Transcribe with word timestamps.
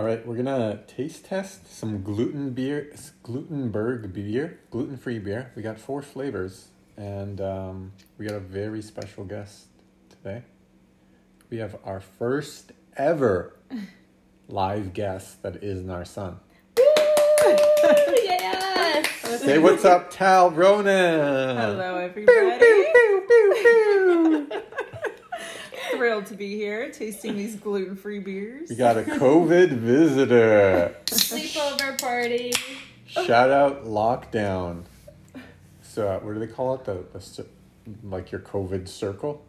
All 0.00 0.06
right, 0.06 0.26
we're 0.26 0.36
gonna 0.36 0.80
taste 0.86 1.26
test 1.26 1.70
some 1.70 2.02
gluten 2.02 2.52
beer, 2.52 2.90
Glutenberg 3.22 4.14
beer, 4.14 4.58
gluten 4.70 4.96
free 4.96 5.18
beer. 5.18 5.52
We 5.54 5.60
got 5.60 5.78
four 5.78 6.00
flavors, 6.00 6.68
and 6.96 7.38
um, 7.38 7.92
we 8.16 8.24
got 8.24 8.34
a 8.34 8.40
very 8.40 8.80
special 8.80 9.24
guest 9.24 9.66
today. 10.08 10.44
We 11.50 11.58
have 11.58 11.76
our 11.84 12.00
first 12.00 12.72
ever 12.96 13.58
live 14.48 14.94
guest 14.94 15.42
that 15.42 15.62
isn't 15.62 15.90
our 15.90 16.06
son. 16.06 16.40
yes. 17.44 19.06
Say 19.42 19.58
what's 19.58 19.84
up, 19.84 20.10
Tal 20.10 20.50
Ronan. 20.50 21.58
Hello, 21.58 22.08
Pew, 22.14 22.26
everybody. 22.26 22.58
pew, 22.58 22.90
pew, 22.94 23.24
pew, 23.28 24.48
pew. 24.48 24.62
Thrilled 26.00 26.24
to 26.28 26.34
be 26.34 26.56
here, 26.56 26.90
tasting 26.90 27.36
these 27.36 27.56
gluten-free 27.56 28.20
beers. 28.20 28.70
We 28.70 28.76
got 28.76 28.96
a 28.96 29.02
COVID 29.02 29.68
visitor. 29.68 30.96
Sleepover 31.04 32.00
party. 32.00 32.54
Shout 33.04 33.50
out 33.50 33.84
lockdown. 33.84 34.84
So 35.82 36.08
uh, 36.08 36.20
what 36.20 36.32
do 36.32 36.40
they 36.40 36.46
call 36.46 36.74
it? 36.76 36.84
The, 36.86 37.04
the 37.12 37.46
like 38.02 38.32
your 38.32 38.40
COVID 38.40 38.88
circle. 38.88 39.44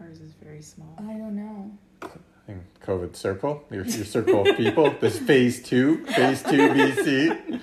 Ours 0.00 0.20
is 0.20 0.32
very 0.40 0.62
small. 0.62 0.94
I 0.96 1.14
don't 1.14 1.34
know. 1.34 1.72
I 2.02 2.08
think 2.46 2.62
COVID 2.80 3.16
circle. 3.16 3.64
Your 3.68 3.84
your 3.86 4.04
circle 4.04 4.48
of 4.48 4.56
people. 4.56 4.94
This 5.00 5.18
phase 5.18 5.60
two, 5.60 6.06
phase 6.06 6.44
two 6.44 6.68
BC. 6.68 7.60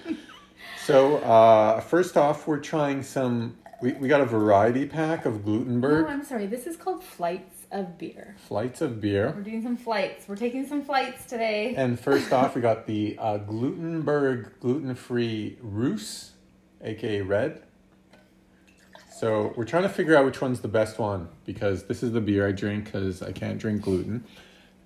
So 0.84 1.20
uh, 1.20 1.80
first 1.80 2.18
off, 2.18 2.45
we're 2.45 2.59
trying 2.59 3.04
some. 3.04 3.56
We, 3.80 3.94
we 3.94 4.08
got 4.08 4.22
a 4.22 4.26
variety 4.26 4.88
pack 4.88 5.26
of 5.26 5.45
No, 5.45 5.52
Glutenberg 5.59 6.08
I'm 6.09 6.23
sorry. 6.23 6.48
This 6.48 6.66
is 6.66 6.76
called 6.76 7.04
flights 7.04 7.67
of 7.72 7.98
beer. 7.98 8.36
flights 8.48 8.81
of 8.81 9.00
beer. 9.00 9.34
We're 9.36 9.44
doing 9.44 9.62
some 9.62 9.77
flights. 9.77 10.27
We're 10.27 10.36
taking 10.36 10.67
some 10.67 10.84
flights 10.84 11.26
today. 11.26 11.76
And 11.77 12.00
first 12.00 12.34
off, 12.34 12.55
we 12.55 12.62
got 12.70 12.88
the 12.88 13.16
uh, 13.20 13.38
Glutenberg 13.38 14.59
gluten 14.59 14.95
free 14.95 15.58
Rousse, 15.61 16.31
aka 16.81 17.22
Red. 17.22 17.61
So 19.11 19.53
we're 19.56 19.66
trying 19.66 19.84
to 19.84 19.89
figure 19.89 20.16
out 20.16 20.25
which 20.25 20.41
one's 20.41 20.62
the 20.62 20.67
best 20.67 20.97
one 20.97 21.28
because 21.45 21.84
this 21.84 22.02
is 22.02 22.12
the 22.12 22.22
beer 22.22 22.47
I 22.47 22.52
drink 22.53 22.86
because 22.86 23.22
I 23.22 23.31
can't 23.31 23.59
drink 23.59 23.81
gluten. 23.84 24.23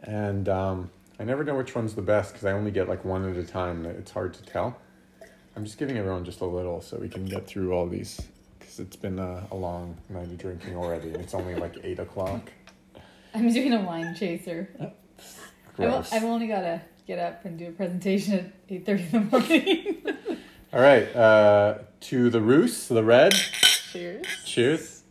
And 0.03 0.50
um, 0.50 0.89
I 1.20 1.23
never 1.23 1.44
know 1.45 1.55
which 1.55 1.76
one's 1.76 1.94
the 1.94 2.02
best 2.02 2.33
because 2.33 2.45
I 2.45 2.52
only 2.52 2.72
get 2.72 2.89
like 2.89 3.05
one 3.05 3.30
at 3.30 3.38
a 3.38 3.44
time. 3.45 3.86
It's 3.86 4.11
hard 4.11 4.33
to 4.33 4.44
tell. 4.44 4.78
I'm 5.55 5.66
just 5.66 5.78
giving 5.78 5.98
everyone 5.98 6.26
just 6.26 6.42
a 6.42 6.45
little 6.45 6.81
so 6.81 6.98
we 6.98 7.09
can 7.09 7.26
get 7.26 7.45
through 7.45 7.73
all 7.73 7.88
these 7.88 8.22
because 8.72 8.86
it's 8.86 8.95
been 8.95 9.19
a, 9.19 9.45
a 9.52 9.55
long 9.55 9.97
night 10.08 10.27
of 10.27 10.38
drinking 10.38 10.77
already. 10.77 11.09
And 11.09 11.17
it's 11.17 11.33
only 11.33 11.55
like 11.55 11.75
8 11.83 12.00
o'clock. 12.00 12.50
I'm 13.33 13.52
doing 13.52 13.73
a 13.73 13.81
wine 13.81 14.16
chaser. 14.16 14.69
I've, 14.80 15.75
Gross. 15.75 16.14
I've 16.14 16.23
only 16.23 16.47
got 16.47 16.61
to 16.61 16.81
get 17.05 17.19
up 17.19 17.44
and 17.44 17.59
do 17.59 17.67
a 17.67 17.72
presentation 17.72 18.33
at 18.33 18.67
8.30 18.69 18.88
in 18.88 19.11
the 19.11 19.19
morning. 19.19 19.97
All 20.73 20.80
right, 20.80 21.14
uh, 21.14 21.80
to 21.99 22.30
the 22.30 22.39
Rousse, 22.39 22.88
the 22.88 23.03
Red. 23.03 23.33
Cheers. 23.33 24.25
Cheers. 24.45 25.03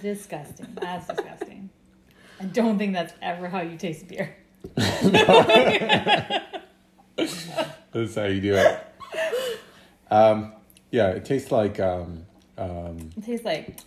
disgusting. 0.00 0.78
That's 0.80 1.06
disgusting. 1.06 1.68
I 2.40 2.44
don't 2.44 2.78
think 2.78 2.94
that's 2.94 3.12
ever 3.20 3.48
how 3.48 3.60
you 3.60 3.76
taste 3.76 4.08
beer. 4.08 4.34
That's 7.92 8.14
how 8.14 8.24
you 8.24 8.40
do 8.40 8.54
it. 8.54 8.86
Um, 10.10 10.52
yeah, 10.90 11.08
it 11.10 11.24
tastes 11.24 11.52
like 11.52 11.78
um, 11.80 12.24
um, 12.58 13.10
It 13.16 13.24
tastes 13.24 13.44
like, 13.46 13.78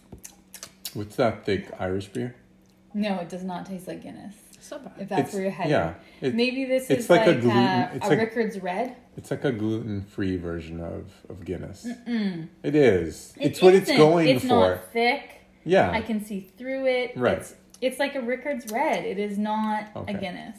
what's 0.93 1.15
that 1.17 1.45
thick 1.45 1.69
Irish 1.79 2.07
beer? 2.07 2.35
no, 2.93 3.15
it 3.19 3.27
does 3.29 3.43
not 3.43 3.65
taste 3.65 3.87
like 3.87 4.03
Guinness. 4.03 4.35
So 4.61 4.77
bad. 4.79 4.93
If 4.99 5.09
that's 5.09 5.19
It's- 5.21 5.33
where 5.33 5.43
you're 5.43 5.51
headed. 5.51 5.71
Yeah, 5.71 5.93
it, 6.21 6.35
Maybe 6.35 6.63
this 6.65 6.89
it's 6.89 7.05
is 7.05 7.09
like 7.09 7.25
like, 7.27 7.37
a 7.37 7.41
gluten- 7.41 7.57
uh, 7.57 7.91
it's 7.95 8.05
a 8.05 8.09
like- 8.09 8.19
Rickard's 8.19 8.59
Red. 8.59 8.95
it's 9.17 9.31
like 9.31 9.43
a 9.43 9.51
gluten-free 9.51 10.37
version 10.37 10.79
of, 10.79 11.11
of 11.29 11.43
Guinness. 11.43 11.85
Mm. 12.07 12.47
It 12.61 12.75
is. 12.75 13.33
It 13.37 13.47
it's 13.47 13.61
what 13.61 13.73
it's 13.73 13.89
going 13.89 14.29
it's 14.29 14.43
for. 14.45 14.47
not 14.75 14.93
thick. 14.93 15.41
yeah. 15.65 15.91
I 15.91 16.01
can 16.01 16.23
see 16.23 16.39
through 16.57 16.85
it. 16.85 17.11
Right. 17.17 17.39
It's, 17.39 17.55
it's 17.81 17.99
like 17.99 18.15
a 18.15 18.21
Rickard's 18.21 18.71
Red. 18.71 19.03
It 19.03 19.17
is 19.17 19.37
not 19.37 19.89
Okay. 19.95 20.13
a 20.13 20.17
Guinness. 20.17 20.57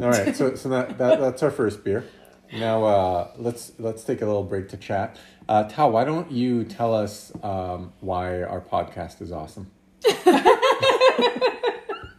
All 0.00 0.10
right, 0.10 0.36
so 0.36 0.54
so 0.54 0.68
that, 0.68 0.96
that 0.98 1.18
that's 1.18 1.42
our 1.42 1.50
first 1.50 1.82
beer. 1.82 2.04
Now 2.52 2.84
uh, 2.84 3.30
let's 3.36 3.72
let's 3.78 4.04
take 4.04 4.22
a 4.22 4.26
little 4.26 4.44
break 4.44 4.68
to 4.70 4.76
chat. 4.76 5.16
Uh, 5.48 5.64
Tal, 5.64 5.90
why 5.90 6.04
don't 6.04 6.30
you 6.30 6.64
tell 6.64 6.94
us 6.94 7.32
um, 7.42 7.92
why 8.00 8.42
our 8.42 8.60
podcast 8.60 9.20
is 9.22 9.32
awesome? 9.32 9.70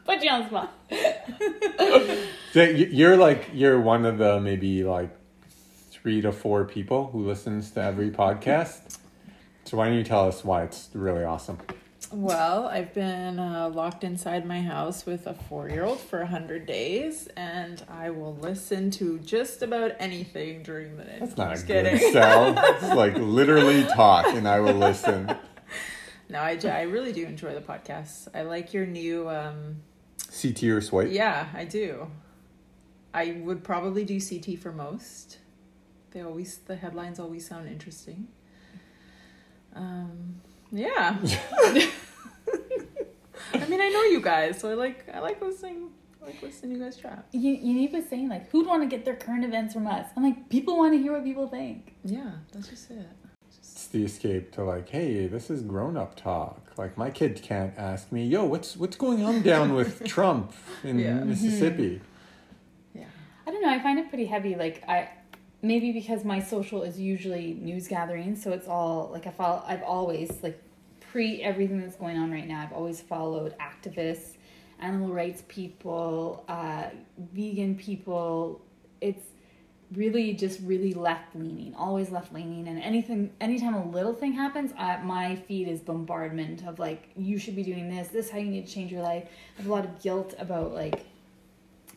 Put 0.05 0.23
you 0.23 0.29
on 0.31 0.41
the 0.41 0.47
spot. 0.47 0.73
So 2.51 2.63
you're 2.63 3.15
like 3.15 3.51
you're 3.53 3.79
one 3.79 4.07
of 4.07 4.17
the 4.17 4.41
maybe 4.41 4.83
like 4.83 5.15
three 5.91 6.19
to 6.21 6.31
four 6.31 6.65
people 6.65 7.07
who 7.11 7.27
listens 7.27 7.69
to 7.71 7.83
every 7.83 8.09
podcast. 8.09 8.97
So 9.65 9.77
why 9.77 9.89
don't 9.89 9.97
you 9.97 10.03
tell 10.03 10.27
us 10.27 10.43
why 10.43 10.63
it's 10.63 10.89
really 10.93 11.23
awesome? 11.23 11.59
Well, 12.11 12.65
I've 12.67 12.93
been 12.93 13.37
uh, 13.39 13.69
locked 13.69 14.03
inside 14.03 14.43
my 14.45 14.61
house 14.61 15.05
with 15.05 15.27
a 15.27 15.35
four-year-old 15.35 15.99
for 15.99 16.25
hundred 16.25 16.65
days, 16.65 17.27
and 17.37 17.83
I 17.87 18.09
will 18.09 18.35
listen 18.35 18.89
to 18.91 19.19
just 19.19 19.61
about 19.61 19.91
anything 19.99 20.63
during 20.63 20.97
the 20.97 21.03
day. 21.03 21.17
That's 21.19 21.37
not 21.37 21.51
Just 21.51 21.65
a 21.65 21.67
good 21.67 21.85
kidding. 21.85 22.11
sell. 22.13 22.55
It's 22.75 22.95
like 22.95 23.15
literally 23.15 23.83
talk, 23.83 24.25
and 24.27 24.47
I 24.47 24.59
will 24.59 24.73
listen. 24.73 25.35
No, 26.29 26.39
I, 26.39 26.59
I 26.63 26.81
really 26.83 27.11
do 27.11 27.25
enjoy 27.25 27.53
the 27.53 27.61
podcast. 27.61 28.27
I 28.33 28.41
like 28.41 28.73
your 28.73 28.85
new. 28.87 29.29
Um, 29.29 29.77
CT 30.41 30.63
or 30.63 30.81
swipe? 30.81 31.09
yeah, 31.11 31.47
I 31.53 31.65
do. 31.65 32.07
I 33.13 33.31
would 33.43 33.63
probably 33.63 34.03
do 34.05 34.19
CT 34.19 34.59
for 34.59 34.71
most. 34.71 35.37
They 36.11 36.21
always 36.21 36.57
the 36.57 36.75
headlines 36.75 37.19
always 37.19 37.47
sound 37.47 37.67
interesting. 37.67 38.27
Um, 39.75 40.41
yeah. 40.71 41.17
I 43.53 43.65
mean, 43.67 43.81
I 43.81 43.89
know 43.89 44.03
you 44.03 44.21
guys, 44.21 44.59
so 44.59 44.69
I 44.69 44.73
like 44.73 45.07
I 45.13 45.19
like 45.19 45.41
listening. 45.41 45.89
I 46.21 46.27
like 46.27 46.41
listening 46.41 46.73
to 46.73 46.77
you 46.79 46.83
guys 46.83 46.97
chat. 46.97 47.25
You, 47.31 47.51
you 47.51 47.89
was 47.89 48.07
saying 48.09 48.29
like, 48.29 48.49
who'd 48.51 48.67
want 48.67 48.83
to 48.83 48.87
get 48.87 49.05
their 49.05 49.15
current 49.15 49.45
events 49.45 49.73
from 49.73 49.87
us? 49.87 50.07
I'm 50.15 50.23
like, 50.23 50.49
people 50.49 50.77
want 50.77 50.93
to 50.93 50.99
hear 50.99 51.13
what 51.13 51.23
people 51.23 51.47
think. 51.47 51.95
Yeah, 52.03 52.31
that's 52.51 52.67
just 52.67 52.91
it. 52.91 53.07
It's 53.57 53.87
the 53.87 54.03
escape 54.03 54.51
to 54.53 54.63
like, 54.63 54.89
hey, 54.89 55.27
this 55.27 55.49
is 55.49 55.61
grown 55.61 55.97
up 55.97 56.15
talk. 56.15 56.71
Like 56.77 56.97
my 56.97 57.09
kid 57.09 57.41
can't 57.41 57.73
ask 57.77 58.11
me, 58.11 58.25
yo, 58.25 58.43
what's 58.45 58.77
what's 58.77 58.97
going 58.97 59.23
on 59.23 59.41
down 59.41 59.73
with 59.73 60.03
Trump 60.05 60.53
in 60.83 60.99
Yeah. 60.99 61.11
Mm-hmm. 61.11 61.29
Mississippi? 61.29 62.01
Yeah. 62.93 63.05
I 63.47 63.51
don't 63.51 63.61
know. 63.61 63.69
I 63.69 63.79
find 63.79 63.97
it 63.97 64.09
pretty 64.09 64.25
heavy. 64.25 64.55
Like 64.55 64.83
I, 64.87 65.09
maybe 65.61 65.91
because 65.91 66.23
my 66.23 66.39
social 66.39 66.83
is 66.83 66.99
usually 66.99 67.53
news 67.53 67.87
gathering, 67.87 68.35
so 68.35 68.51
it's 68.51 68.67
all 68.67 69.09
like 69.11 69.27
I 69.27 69.31
follow. 69.31 69.63
I've 69.65 69.83
always 69.83 70.31
like 70.41 70.61
pre 71.11 71.41
everything 71.41 71.81
that's 71.81 71.95
going 71.95 72.17
on 72.17 72.31
right 72.31 72.47
now. 72.47 72.61
I've 72.61 72.73
always 72.73 73.01
followed 73.01 73.55
activists, 73.59 74.35
animal 74.79 75.09
rights 75.09 75.43
people, 75.47 76.43
uh, 76.47 76.85
vegan 77.33 77.75
people. 77.75 78.61
It's 79.01 79.23
really 79.95 80.33
just 80.33 80.59
really 80.61 80.93
left 80.93 81.35
leaning, 81.35 81.73
always 81.75 82.11
left 82.11 82.33
leaning, 82.33 82.67
and 82.67 82.79
anything, 82.81 83.31
anytime 83.41 83.73
a 83.73 83.89
little 83.89 84.13
thing 84.13 84.33
happens, 84.33 84.71
I, 84.77 84.97
my 85.01 85.35
feed 85.35 85.67
is 85.67 85.79
bombardment 85.79 86.65
of 86.67 86.77
like, 86.77 87.09
you 87.15 87.39
should 87.39 87.55
be 87.55 87.63
doing 87.63 87.89
this. 87.89 88.09
This 88.09 88.27
is 88.27 88.31
how 88.31 88.37
you 88.37 88.51
need 88.51 88.67
to 88.67 88.71
change 88.71 88.91
your 88.91 89.01
life. 89.01 89.27
I 89.57 89.61
have 89.61 89.69
a 89.69 89.73
lot 89.73 89.85
of 89.85 90.01
guilt 90.01 90.35
about 90.37 90.73
like 90.73 91.05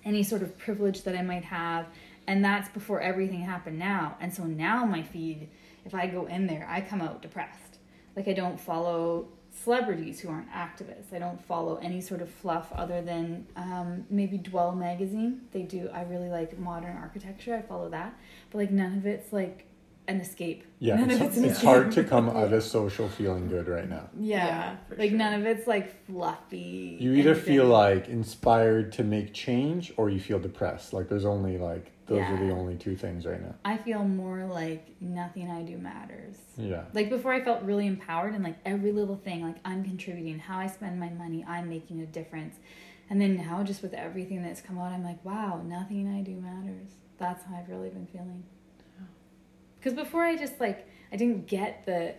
any 0.04 0.22
sort 0.22 0.42
of 0.42 0.56
privilege 0.58 1.02
that 1.02 1.14
I 1.16 1.22
might 1.22 1.44
have. 1.44 1.86
And 2.26 2.44
that's 2.44 2.68
before 2.68 3.00
everything 3.00 3.40
happened 3.40 3.78
now. 3.78 4.16
And 4.20 4.32
so 4.32 4.44
now 4.44 4.84
my 4.84 5.02
feed, 5.02 5.48
if 5.84 5.94
I 5.94 6.06
go 6.06 6.26
in 6.26 6.46
there, 6.46 6.66
I 6.70 6.80
come 6.80 7.00
out 7.00 7.22
depressed. 7.22 7.78
Like 8.16 8.28
I 8.28 8.32
don't 8.32 8.60
follow 8.60 9.28
celebrities 9.64 10.20
who 10.20 10.28
aren't 10.30 10.50
activists. 10.50 11.12
I 11.12 11.18
don't 11.18 11.42
follow 11.44 11.76
any 11.76 12.00
sort 12.00 12.22
of 12.22 12.30
fluff 12.30 12.72
other 12.72 13.02
than 13.02 13.46
um, 13.56 14.06
maybe 14.08 14.38
Dwell 14.38 14.72
magazine. 14.74 15.42
They 15.52 15.62
do. 15.62 15.90
I 15.92 16.02
really 16.02 16.28
like 16.28 16.58
modern 16.58 16.96
architecture. 16.96 17.54
I 17.56 17.62
follow 17.62 17.88
that. 17.90 18.14
But 18.50 18.58
like 18.58 18.70
none 18.70 18.96
of 18.98 19.06
it's 19.06 19.32
like 19.32 19.66
an 20.08 20.20
escape. 20.20 20.64
Yeah, 20.78 20.96
none 20.96 21.10
it's, 21.10 21.20
of 21.20 21.26
it's 21.28 21.36
an 21.36 21.44
it's 21.44 21.52
escape. 21.54 21.68
hard 21.68 21.92
to 21.92 22.04
come 22.04 22.28
out 22.36 22.52
of 22.52 22.62
social 22.62 23.08
feeling 23.08 23.48
good 23.48 23.68
right 23.68 23.88
now. 23.88 24.08
Yeah, 24.18 24.46
Yeah, 24.46 24.76
like 24.96 25.10
sure. 25.10 25.18
none 25.18 25.34
of 25.40 25.46
it's 25.46 25.66
like 25.66 26.04
fluffy. 26.06 26.96
You 27.00 27.12
either 27.14 27.30
anything. 27.32 27.46
feel 27.46 27.66
like 27.66 28.08
inspired 28.08 28.92
to 28.92 29.04
make 29.04 29.32
change 29.34 29.92
or 29.96 30.10
you 30.10 30.18
feel 30.20 30.38
depressed. 30.38 30.92
Like 30.92 31.08
there's 31.08 31.24
only 31.24 31.58
like 31.58 31.92
those 32.14 32.30
are 32.30 32.46
the 32.46 32.52
only 32.52 32.76
two 32.76 32.96
things 32.96 33.26
right 33.26 33.40
now. 33.40 33.54
I 33.64 33.76
feel 33.76 34.04
more 34.04 34.44
like 34.44 34.94
nothing 35.00 35.50
I 35.50 35.62
do 35.62 35.76
matters. 35.76 36.36
Yeah. 36.56 36.84
Like 36.92 37.10
before, 37.10 37.32
I 37.32 37.42
felt 37.42 37.62
really 37.62 37.86
empowered 37.86 38.34
and 38.34 38.42
like 38.44 38.58
every 38.64 38.92
little 38.92 39.16
thing, 39.16 39.42
like 39.42 39.56
I'm 39.64 39.84
contributing, 39.84 40.38
how 40.38 40.58
I 40.58 40.66
spend 40.66 40.98
my 40.98 41.10
money, 41.10 41.44
I'm 41.46 41.68
making 41.68 42.00
a 42.00 42.06
difference. 42.06 42.56
And 43.10 43.20
then 43.20 43.36
now, 43.36 43.62
just 43.62 43.82
with 43.82 43.94
everything 43.94 44.42
that's 44.42 44.60
come 44.60 44.78
out, 44.78 44.92
I'm 44.92 45.04
like, 45.04 45.22
wow, 45.24 45.60
nothing 45.64 46.08
I 46.08 46.22
do 46.22 46.36
matters. 46.40 46.88
That's 47.18 47.44
how 47.44 47.56
I've 47.56 47.68
really 47.68 47.90
been 47.90 48.06
feeling. 48.06 48.44
Because 49.78 49.94
before, 49.94 50.22
I 50.22 50.36
just 50.36 50.60
like, 50.60 50.88
I 51.12 51.16
didn't 51.16 51.46
get 51.46 51.84
the 51.84 52.14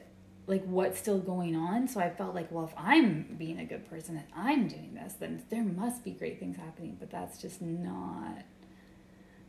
like 0.46 0.64
what's 0.66 1.00
still 1.00 1.20
going 1.20 1.56
on. 1.56 1.88
So 1.88 2.00
I 2.00 2.10
felt 2.10 2.36
like, 2.36 2.52
well, 2.52 2.66
if 2.66 2.74
I'm 2.78 3.36
being 3.38 3.60
a 3.60 3.66
good 3.66 3.90
person 3.90 4.18
and 4.18 4.26
I'm 4.36 4.68
doing 4.68 4.94
this, 4.94 5.14
then 5.14 5.44
there 5.50 5.64
must 5.64 6.04
be 6.04 6.12
great 6.12 6.40
things 6.40 6.58
happening. 6.58 6.98
But 7.00 7.10
that's 7.10 7.42
just 7.42 7.62
not 7.62 8.44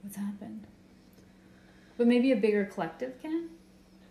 what's 0.05 0.17
happened. 0.17 0.67
But 1.97 2.07
maybe 2.07 2.31
a 2.33 2.37
bigger 2.37 2.65
collective 2.67 3.21
can. 3.23 3.49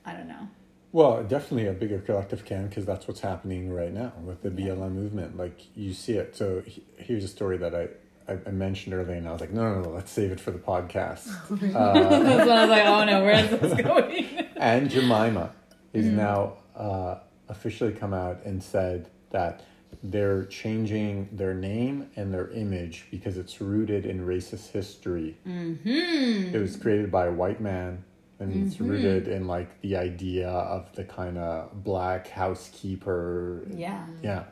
I 0.06 0.14
don't 0.14 0.28
know. 0.28 0.48
Well, 0.92 1.24
definitely 1.24 1.68
a 1.68 1.74
bigger 1.74 2.00
collective 2.00 2.46
can 2.46 2.68
because 2.68 2.86
that's 2.86 3.08
what's 3.08 3.22
happening 3.22 3.72
right 3.72 3.92
now 3.94 4.12
with 4.24 4.42
the 4.42 4.50
Yeah. 4.50 4.74
BLM 4.74 4.92
movement. 4.94 5.38
Like 5.38 5.60
you 5.76 5.94
see 5.94 6.14
it. 6.14 6.36
So 6.36 6.62
he- 6.66 6.84
here's 6.98 7.24
a 7.24 7.28
story 7.28 7.58
that 7.58 7.74
I, 7.74 7.88
I, 8.32 8.38
I 8.48 8.52
mentioned 8.52 8.94
earlier, 8.94 9.16
and 9.18 9.28
I 9.28 9.32
was 9.32 9.42
like, 9.42 9.52
no, 9.52 9.64
no, 9.74 9.82
no, 9.82 9.90
let's 9.90 10.12
save 10.12 10.32
it 10.32 10.40
for 10.40 10.52
the 10.52 10.60
podcast. 10.60 11.30
uh, 11.76 11.94
That's 12.10 12.48
when 12.48 12.58
I 12.58 12.62
was 12.62 12.70
like, 12.70 12.86
oh 12.86 13.04
no, 13.06 13.24
where 13.24 13.44
is 13.44 13.50
this 13.60 13.74
going? 13.82 14.48
Aunt 14.58 14.90
Jemima 14.92 15.52
is 15.94 16.06
now 16.06 16.54
uh, 16.76 17.16
officially 17.50 17.92
come 17.94 18.14
out 18.14 18.44
and 18.46 18.64
said 18.64 19.10
that 19.32 19.62
they're 20.04 20.44
changing 20.46 21.30
their 21.32 21.54
name 21.54 22.10
and 22.18 22.34
their 22.34 22.50
image 22.52 23.08
because 23.10 23.38
it's 23.38 23.62
rooted 23.62 24.06
in 24.06 24.26
racist 24.26 24.72
history. 24.72 25.38
mm-hmm. 25.48 26.54
It 26.54 26.60
was 26.60 26.76
created 26.76 27.10
by 27.10 27.28
a 27.28 27.32
white 27.32 27.62
man 27.62 28.04
and 28.40 28.68
it's 28.68 28.80
rooted 28.82 29.28
in 29.28 29.48
like 29.48 29.80
the 29.82 29.96
idea 29.96 30.50
of 30.50 30.94
the 30.96 31.04
kind 31.04 31.38
of 31.38 31.84
black 31.84 32.28
housekeeper. 32.28 33.66
Yeah. 33.74 34.06
Yeah. 34.22 34.44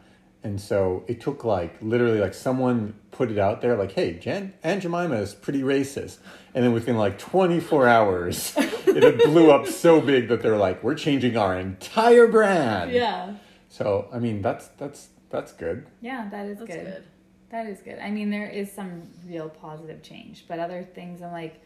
And 0.44 0.60
so 0.60 1.04
it 1.08 1.22
took 1.22 1.44
like 1.44 1.78
literally 1.82 2.20
like 2.20 2.34
someone 2.34 2.96
put 3.12 3.30
it 3.30 3.38
out 3.38 3.62
there 3.62 3.76
like, 3.76 3.92
hey, 3.92 4.14
Jen 4.14 4.54
Aunt 4.64 4.82
Jemima 4.82 5.16
is 5.16 5.36
pretty 5.36 5.62
racist. 5.62 6.18
And 6.56 6.64
then 6.64 6.74
within 6.74 6.98
like 6.98 7.20
24 7.20 7.88
hours, 7.88 8.54
it 8.58 9.24
blew 9.26 9.52
up 9.52 9.68
so 9.68 10.02
big 10.02 10.30
that 10.30 10.42
they're 10.42 10.58
like, 10.58 10.84
we're 10.84 10.96
changing 10.96 11.38
our 11.38 11.58
entire 11.60 12.28
brand. 12.28 12.92
Yeah. 12.92 13.36
So 13.70 14.10
I 14.12 14.20
mean 14.20 14.42
that's 14.42 14.68
that's 14.78 15.10
that's 15.32 15.54
good. 15.54 15.86
Yeah, 16.02 16.30
that 16.30 16.46
is 16.48 16.60
That's 16.60 16.70
good. 16.72 16.86
good. 16.86 17.04
That 17.50 17.66
is 17.68 17.80
good. 17.82 18.00
I 18.00 18.10
mean, 18.12 18.30
there 18.30 18.48
is 18.48 18.72
some 18.72 19.04
real 19.26 19.50
positive 19.50 20.02
change, 20.02 20.46
but 20.48 20.60
other 20.60 20.84
things 20.84 21.22
I'm 21.22 21.32
like, 21.32 21.62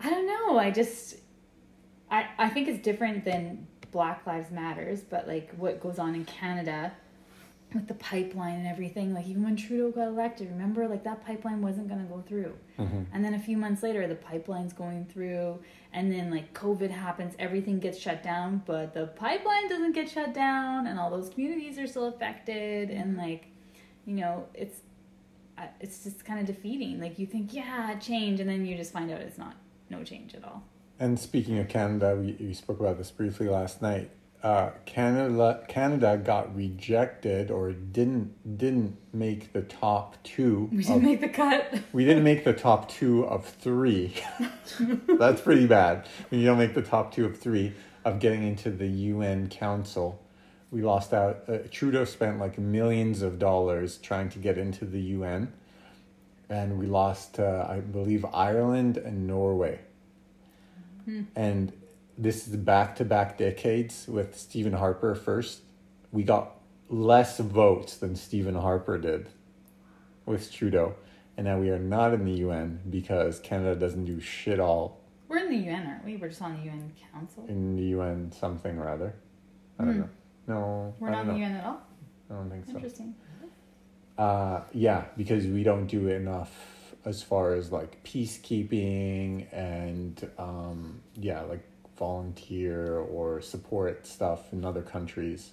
I 0.00 0.10
don't 0.10 0.26
know. 0.26 0.58
I 0.58 0.70
just, 0.70 1.16
I, 2.10 2.26
I 2.38 2.48
think 2.48 2.68
it's 2.68 2.82
different 2.82 3.24
than 3.24 3.66
Black 3.92 4.26
Lives 4.26 4.50
Matters, 4.50 5.00
but 5.00 5.26
like 5.26 5.52
what 5.56 5.80
goes 5.80 5.98
on 5.98 6.14
in 6.14 6.24
Canada 6.24 6.92
with 7.74 7.88
the 7.88 7.94
pipeline 7.94 8.56
and 8.56 8.66
everything. 8.66 9.14
Like 9.14 9.26
even 9.26 9.42
when 9.44 9.56
Trudeau 9.56 9.90
got 9.90 10.08
elected, 10.08 10.50
remember, 10.50 10.86
like 10.88 11.04
that 11.04 11.24
pipeline 11.24 11.62
wasn't 11.62 11.88
going 11.88 12.00
to 12.00 12.06
go 12.06 12.22
through. 12.26 12.54
Mm-hmm. 12.78 13.02
And 13.12 13.24
then 13.24 13.34
a 13.34 13.38
few 13.38 13.56
months 13.56 13.82
later, 13.82 14.06
the 14.06 14.14
pipeline's 14.14 14.72
going 14.72 15.06
through, 15.06 15.58
and 15.92 16.12
then 16.12 16.30
like 16.30 16.54
COVID 16.54 16.90
happens, 16.90 17.34
everything 17.38 17.78
gets 17.78 17.98
shut 17.98 18.22
down, 18.22 18.62
but 18.66 18.94
the 18.94 19.06
pipeline 19.06 19.68
doesn't 19.68 19.92
get 19.92 20.08
shut 20.08 20.34
down, 20.34 20.86
and 20.86 20.98
all 20.98 21.10
those 21.10 21.30
communities 21.30 21.78
are 21.78 21.86
still 21.86 22.06
affected, 22.06 22.90
and 22.90 23.12
mm-hmm. 23.12 23.30
like, 23.30 23.46
you 24.06 24.14
know, 24.14 24.46
it's 24.54 24.80
uh, 25.58 25.66
it's 25.80 26.02
just 26.04 26.24
kind 26.24 26.40
of 26.40 26.46
defeating. 26.46 27.00
Like 27.00 27.18
you 27.18 27.26
think, 27.26 27.52
yeah, 27.52 27.98
change, 27.98 28.40
and 28.40 28.48
then 28.48 28.64
you 28.66 28.76
just 28.76 28.92
find 28.92 29.10
out 29.10 29.20
it's 29.20 29.38
not 29.38 29.56
no 29.90 30.02
change 30.02 30.34
at 30.34 30.44
all. 30.44 30.62
And 30.98 31.18
speaking 31.18 31.58
of 31.58 31.68
Canada, 31.68 32.16
we, 32.16 32.36
we 32.38 32.54
spoke 32.54 32.80
about 32.80 32.96
this 32.98 33.10
briefly 33.10 33.48
last 33.48 33.82
night. 33.82 34.10
Uh, 34.42 34.70
Canada 34.86 35.64
Canada 35.68 36.16
got 36.16 36.54
rejected 36.56 37.48
or 37.48 37.70
didn't 37.72 38.58
didn't 38.58 38.96
make 39.12 39.52
the 39.52 39.62
top 39.62 40.20
two. 40.24 40.68
We 40.72 40.82
didn't 40.82 41.04
make 41.04 41.20
the 41.20 41.28
cut. 41.28 41.78
we 41.92 42.04
didn't 42.04 42.24
make 42.24 42.42
the 42.42 42.52
top 42.52 42.88
two 42.88 43.24
of 43.24 43.46
three. 43.46 44.14
That's 45.06 45.40
pretty 45.40 45.68
bad. 45.68 46.08
When 46.28 46.40
you 46.40 46.46
don't 46.46 46.58
make 46.58 46.74
the 46.74 46.82
top 46.82 47.14
two 47.14 47.24
of 47.24 47.38
three 47.38 47.72
of 48.04 48.18
getting 48.18 48.42
into 48.42 48.70
the 48.70 48.88
UN 48.88 49.48
Council, 49.48 50.20
we 50.72 50.82
lost 50.82 51.14
out. 51.14 51.44
Uh, 51.48 51.58
Trudeau 51.70 52.04
spent 52.04 52.40
like 52.40 52.58
millions 52.58 53.22
of 53.22 53.38
dollars 53.38 53.96
trying 53.98 54.28
to 54.30 54.40
get 54.40 54.58
into 54.58 54.84
the 54.84 55.00
UN, 55.00 55.52
and 56.50 56.80
we 56.80 56.86
lost, 56.86 57.38
uh, 57.38 57.66
I 57.68 57.78
believe, 57.78 58.24
Ireland 58.34 58.96
and 58.96 59.28
Norway. 59.28 59.78
And 61.36 61.72
this 62.18 62.46
is 62.48 62.56
back 62.56 62.96
to 62.96 63.04
back 63.04 63.38
decades 63.38 64.06
with 64.08 64.36
Stephen 64.38 64.72
Harper 64.74 65.14
first. 65.14 65.62
We 66.10 66.22
got 66.24 66.56
less 66.88 67.38
votes 67.38 67.96
than 67.96 68.16
Stephen 68.16 68.54
Harper 68.54 68.98
did 68.98 69.28
with 70.26 70.52
Trudeau. 70.52 70.94
And 71.36 71.46
now 71.46 71.58
we 71.58 71.70
are 71.70 71.78
not 71.78 72.12
in 72.12 72.24
the 72.26 72.32
UN 72.32 72.80
because 72.90 73.40
Canada 73.40 73.74
doesn't 73.74 74.04
do 74.04 74.20
shit 74.20 74.60
all 74.60 75.00
We're 75.28 75.38
in 75.38 75.48
the 75.50 75.56
UN, 75.70 75.86
aren't 75.86 76.04
we? 76.04 76.16
We're 76.16 76.28
just 76.28 76.42
on 76.42 76.56
the 76.58 76.64
UN 76.70 76.92
Council. 77.12 77.44
in 77.48 77.76
the 77.76 77.82
UN 77.96 78.30
something 78.32 78.76
or 78.78 78.88
other. 78.90 79.14
I 79.78 79.84
don't 79.84 79.94
Hmm. 79.94 80.00
know. 80.00 80.08
No, 80.48 80.94
We're 81.00 81.10
not 81.10 81.22
in 81.22 81.28
the. 81.28 81.38
UN 81.40 81.52
at 81.52 81.64
all. 81.64 81.80
I 82.30 82.34
don't 82.34 82.50
think 82.50 82.66
so. 82.66 82.72
Interesting. 82.74 83.14
Uh, 84.18 84.60
yeah, 84.72 85.04
because 85.16 85.46
we 85.46 85.62
don't 85.62 85.86
do 85.86 86.08
enough 86.08 86.94
as 87.06 87.22
far 87.22 87.54
as 87.54 87.72
like 87.72 88.02
peacekeeping 88.04 89.46
and 89.52 90.28
um, 90.38 91.00
yeah, 91.16 91.40
like 91.42 91.62
volunteer 92.02 92.98
or 92.98 93.40
support 93.40 94.04
stuff 94.08 94.52
in 94.52 94.64
other 94.64 94.82
countries. 94.82 95.52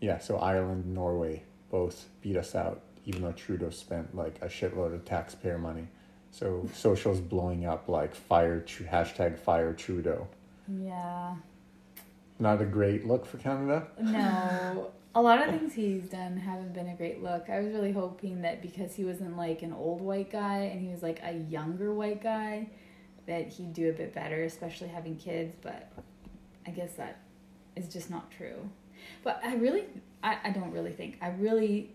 Yeah, 0.00 0.18
so 0.18 0.38
Ireland, 0.38 0.84
and 0.84 0.94
Norway 0.94 1.42
both 1.68 2.06
beat 2.22 2.36
us 2.36 2.54
out, 2.54 2.80
even 3.06 3.22
though 3.22 3.32
Trudeau 3.32 3.70
spent 3.70 4.14
like 4.14 4.36
a 4.40 4.46
shitload 4.46 4.94
of 4.94 5.04
taxpayer 5.04 5.58
money. 5.58 5.88
So 6.30 6.68
socials 6.74 7.20
blowing 7.20 7.66
up 7.66 7.88
like 7.88 8.14
fire 8.14 8.60
Tru- 8.60 8.86
hashtag 8.86 9.36
fire 9.36 9.72
Trudeau. 9.72 10.28
Yeah. 10.68 11.34
Not 12.38 12.62
a 12.62 12.64
great 12.64 13.04
look 13.04 13.26
for 13.26 13.38
Canada. 13.38 13.88
No, 14.00 14.92
a 15.16 15.20
lot 15.20 15.40
of 15.42 15.52
things 15.52 15.74
he's 15.74 16.04
done 16.04 16.36
haven't 16.36 16.72
been 16.72 16.88
a 16.88 16.94
great 16.94 17.20
look. 17.20 17.50
I 17.50 17.58
was 17.58 17.72
really 17.72 17.90
hoping 17.90 18.42
that 18.42 18.62
because 18.62 18.94
he 18.94 19.04
wasn't 19.04 19.36
like 19.36 19.62
an 19.62 19.72
old 19.72 20.00
white 20.00 20.30
guy 20.30 20.70
and 20.70 20.80
he 20.80 20.86
was 20.86 21.02
like 21.02 21.18
a 21.24 21.32
younger 21.32 21.92
white 21.92 22.22
guy, 22.22 22.68
that 23.28 23.48
he'd 23.48 23.72
do 23.72 23.90
a 23.90 23.92
bit 23.92 24.14
better, 24.14 24.42
especially 24.42 24.88
having 24.88 25.16
kids. 25.16 25.54
But 25.62 25.92
I 26.66 26.70
guess 26.70 26.94
that 26.94 27.20
is 27.76 27.88
just 27.88 28.10
not 28.10 28.30
true. 28.30 28.68
But 29.22 29.40
I 29.44 29.54
really, 29.54 29.84
I, 30.22 30.38
I 30.44 30.50
don't 30.50 30.72
really 30.72 30.92
think, 30.92 31.18
I 31.22 31.28
really 31.28 31.92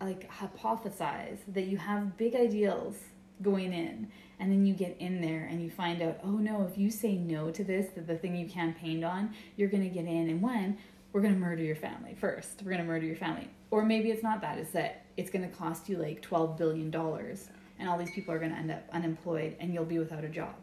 like 0.00 0.30
hypothesize 0.30 1.38
that 1.48 1.66
you 1.66 1.76
have 1.76 2.16
big 2.16 2.34
ideals 2.34 2.96
going 3.42 3.72
in 3.72 4.10
and 4.38 4.50
then 4.50 4.66
you 4.66 4.74
get 4.74 4.96
in 4.98 5.20
there 5.20 5.46
and 5.50 5.62
you 5.62 5.70
find 5.70 6.02
out 6.02 6.18
oh 6.24 6.30
no 6.30 6.66
if 6.70 6.78
you 6.78 6.90
say 6.90 7.14
no 7.14 7.50
to 7.50 7.64
this 7.64 7.90
the, 7.94 8.00
the 8.00 8.16
thing 8.16 8.36
you 8.36 8.46
campaigned 8.46 9.04
on 9.04 9.30
you're 9.56 9.68
going 9.68 9.82
to 9.82 9.88
get 9.88 10.04
in 10.04 10.28
and 10.28 10.40
when 10.40 10.76
we're 11.12 11.20
going 11.20 11.34
to 11.34 11.40
murder 11.40 11.62
your 11.62 11.76
family 11.76 12.14
first 12.18 12.62
we're 12.62 12.70
going 12.70 12.80
to 12.80 12.86
murder 12.86 13.06
your 13.06 13.16
family 13.16 13.48
or 13.70 13.84
maybe 13.84 14.10
it's 14.10 14.22
not 14.22 14.40
that 14.40 14.58
it's 14.58 14.70
that 14.70 15.04
it's 15.16 15.30
going 15.30 15.46
to 15.48 15.54
cost 15.54 15.88
you 15.88 15.96
like 15.96 16.20
12 16.22 16.56
billion 16.56 16.90
dollars 16.90 17.48
and 17.78 17.88
all 17.88 17.98
these 17.98 18.10
people 18.10 18.32
are 18.34 18.38
going 18.38 18.50
to 18.50 18.56
end 18.56 18.70
up 18.70 18.82
unemployed 18.92 19.56
and 19.60 19.72
you'll 19.74 19.84
be 19.84 19.98
without 19.98 20.24
a 20.24 20.28
job 20.28 20.54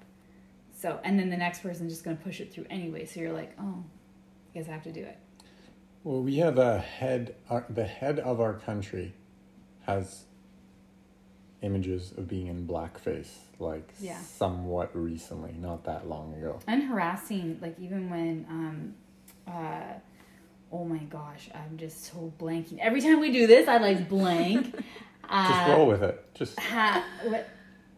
so 0.75 1.00
and 1.03 1.20
then 1.20 1.29
the 1.29 1.38
next 1.38 1.62
person's 1.62 1.91
just 1.91 2.03
going 2.03 2.17
to 2.17 2.24
push 2.24 2.39
it 2.39 2.51
through 2.53 2.65
anyway 2.70 3.05
so 3.05 3.20
you're 3.20 3.34
like 3.34 3.53
oh 3.60 3.84
i 3.84 4.58
guess 4.58 4.67
i 4.67 4.72
have 4.72 4.84
to 4.84 4.91
do 4.91 5.01
it 5.03 5.17
Well, 6.03 6.22
we 6.22 6.36
have 6.38 6.58
a 6.58 6.79
head. 6.79 7.36
Our, 7.50 7.65
the 7.70 7.86
head 7.86 8.20
of 8.20 8.41
our 8.41 8.53
country 8.55 9.13
has 9.86 10.25
images 11.62 12.12
of 12.17 12.27
being 12.27 12.48
in 12.48 12.67
blackface, 12.67 13.29
like 13.60 13.93
Yeah. 14.00 14.20
somewhat 14.20 14.89
recently, 14.96 15.53
not 15.58 15.86
that 15.86 16.08
long 16.10 16.34
ago. 16.34 16.60
and 16.67 16.84
harassing 16.84 17.58
like 17.62 17.79
even 17.79 18.10
when 18.10 18.46
um 18.50 18.93
uh 19.48 19.93
oh 20.72 20.84
my 20.86 20.98
gosh 21.17 21.50
i'm 21.53 21.77
just 21.77 22.03
so 22.05 22.34
blanking 22.39 22.79
every 22.79 23.00
time 23.01 23.20
we 23.20 23.32
do 23.32 23.46
this 23.48 23.67
i 23.67 23.77
like 23.77 24.10
blank 24.10 24.74
uh, 24.77 24.82
Just 25.34 25.68
roll 25.68 25.88
with 25.88 26.04
it. 26.04 26.25
Just 26.36 26.60
ha- 26.60 27.04
what 27.24 27.50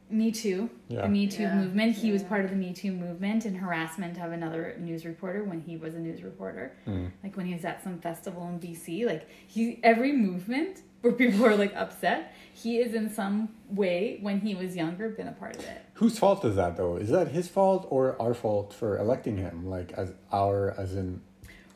me 0.09 0.31
too 0.31 0.69
Yeah. 0.87 1.01
the 1.01 1.09
me 1.09 1.27
too 1.27 1.43
Yeah. 1.43 1.55
movement 1.55 1.95
he 1.95 2.11
was 2.11 2.21
part 2.21 2.45
of 2.45 2.51
the 2.51 2.55
me 2.55 2.73
too 2.73 2.91
movement 2.91 3.43
and 3.45 3.57
harassment 3.57 4.19
of 4.21 4.31
another 4.31 4.75
news 4.79 5.03
reporter 5.03 5.43
when 5.43 5.61
he 5.61 5.77
was 5.77 5.95
a 5.95 5.99
news 5.99 6.21
reporter 6.21 6.73
mm. 6.87 7.09
like 7.23 7.35
when 7.35 7.47
he 7.47 7.53
was 7.53 7.65
at 7.65 7.83
some 7.83 7.97
festival 7.97 8.47
in 8.47 8.59
bc 8.59 9.03
like 9.07 9.27
he 9.47 9.79
every 9.81 10.11
movement 10.11 10.83
where 11.01 11.11
people 11.11 11.43
are 11.43 11.55
like 11.55 11.75
upset 11.75 12.35
he 12.53 12.77
is 12.77 12.93
in 12.93 13.09
some 13.09 13.49
way 13.67 14.19
when 14.21 14.39
he 14.41 14.53
was 14.53 14.75
younger 14.75 15.09
been 15.09 15.27
a 15.27 15.31
part 15.31 15.55
of 15.55 15.65
it 15.65 15.85
whose 15.95 16.19
fault 16.19 16.43
is 16.45 16.55
that 16.55 16.77
though? 16.77 16.97
Is 16.97 17.09
that 17.09 17.29
his 17.29 17.47
fault 17.47 17.87
or 17.89 18.21
our 18.21 18.33
fault 18.33 18.73
for 18.73 18.97
electing 18.97 19.37
him? 19.37 19.65
Like 19.65 19.93
as 19.93 20.13
our, 20.31 20.71
as 20.77 20.95
in. 20.95 21.21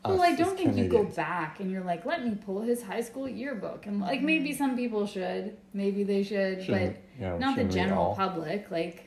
Well, 0.06 0.22
I 0.22 0.34
don't 0.36 0.58
think 0.58 0.77
you 0.77 0.88
go 0.88 1.03
back 1.03 1.60
and 1.60 1.70
you're 1.70 1.84
like, 1.84 2.06
let 2.06 2.25
me 2.25 2.36
pull 2.46 2.62
his 2.62 2.82
high 2.84 3.01
school 3.01 3.27
yearbook. 3.27 3.86
And 3.86 4.00
like 4.00 4.18
Mm-hmm. 4.20 4.25
maybe 4.25 4.53
some 4.53 4.75
people 4.75 5.06
should, 5.06 5.58
maybe 5.74 6.03
they 6.03 6.24
should, 6.24 6.63
Shouldn't- 6.63 6.96
but 6.96 7.22
yeah, 7.22 7.38
not 7.38 7.58
the 7.58 7.65
general 7.65 8.15
public. 8.15 8.72
Like, 8.72 9.06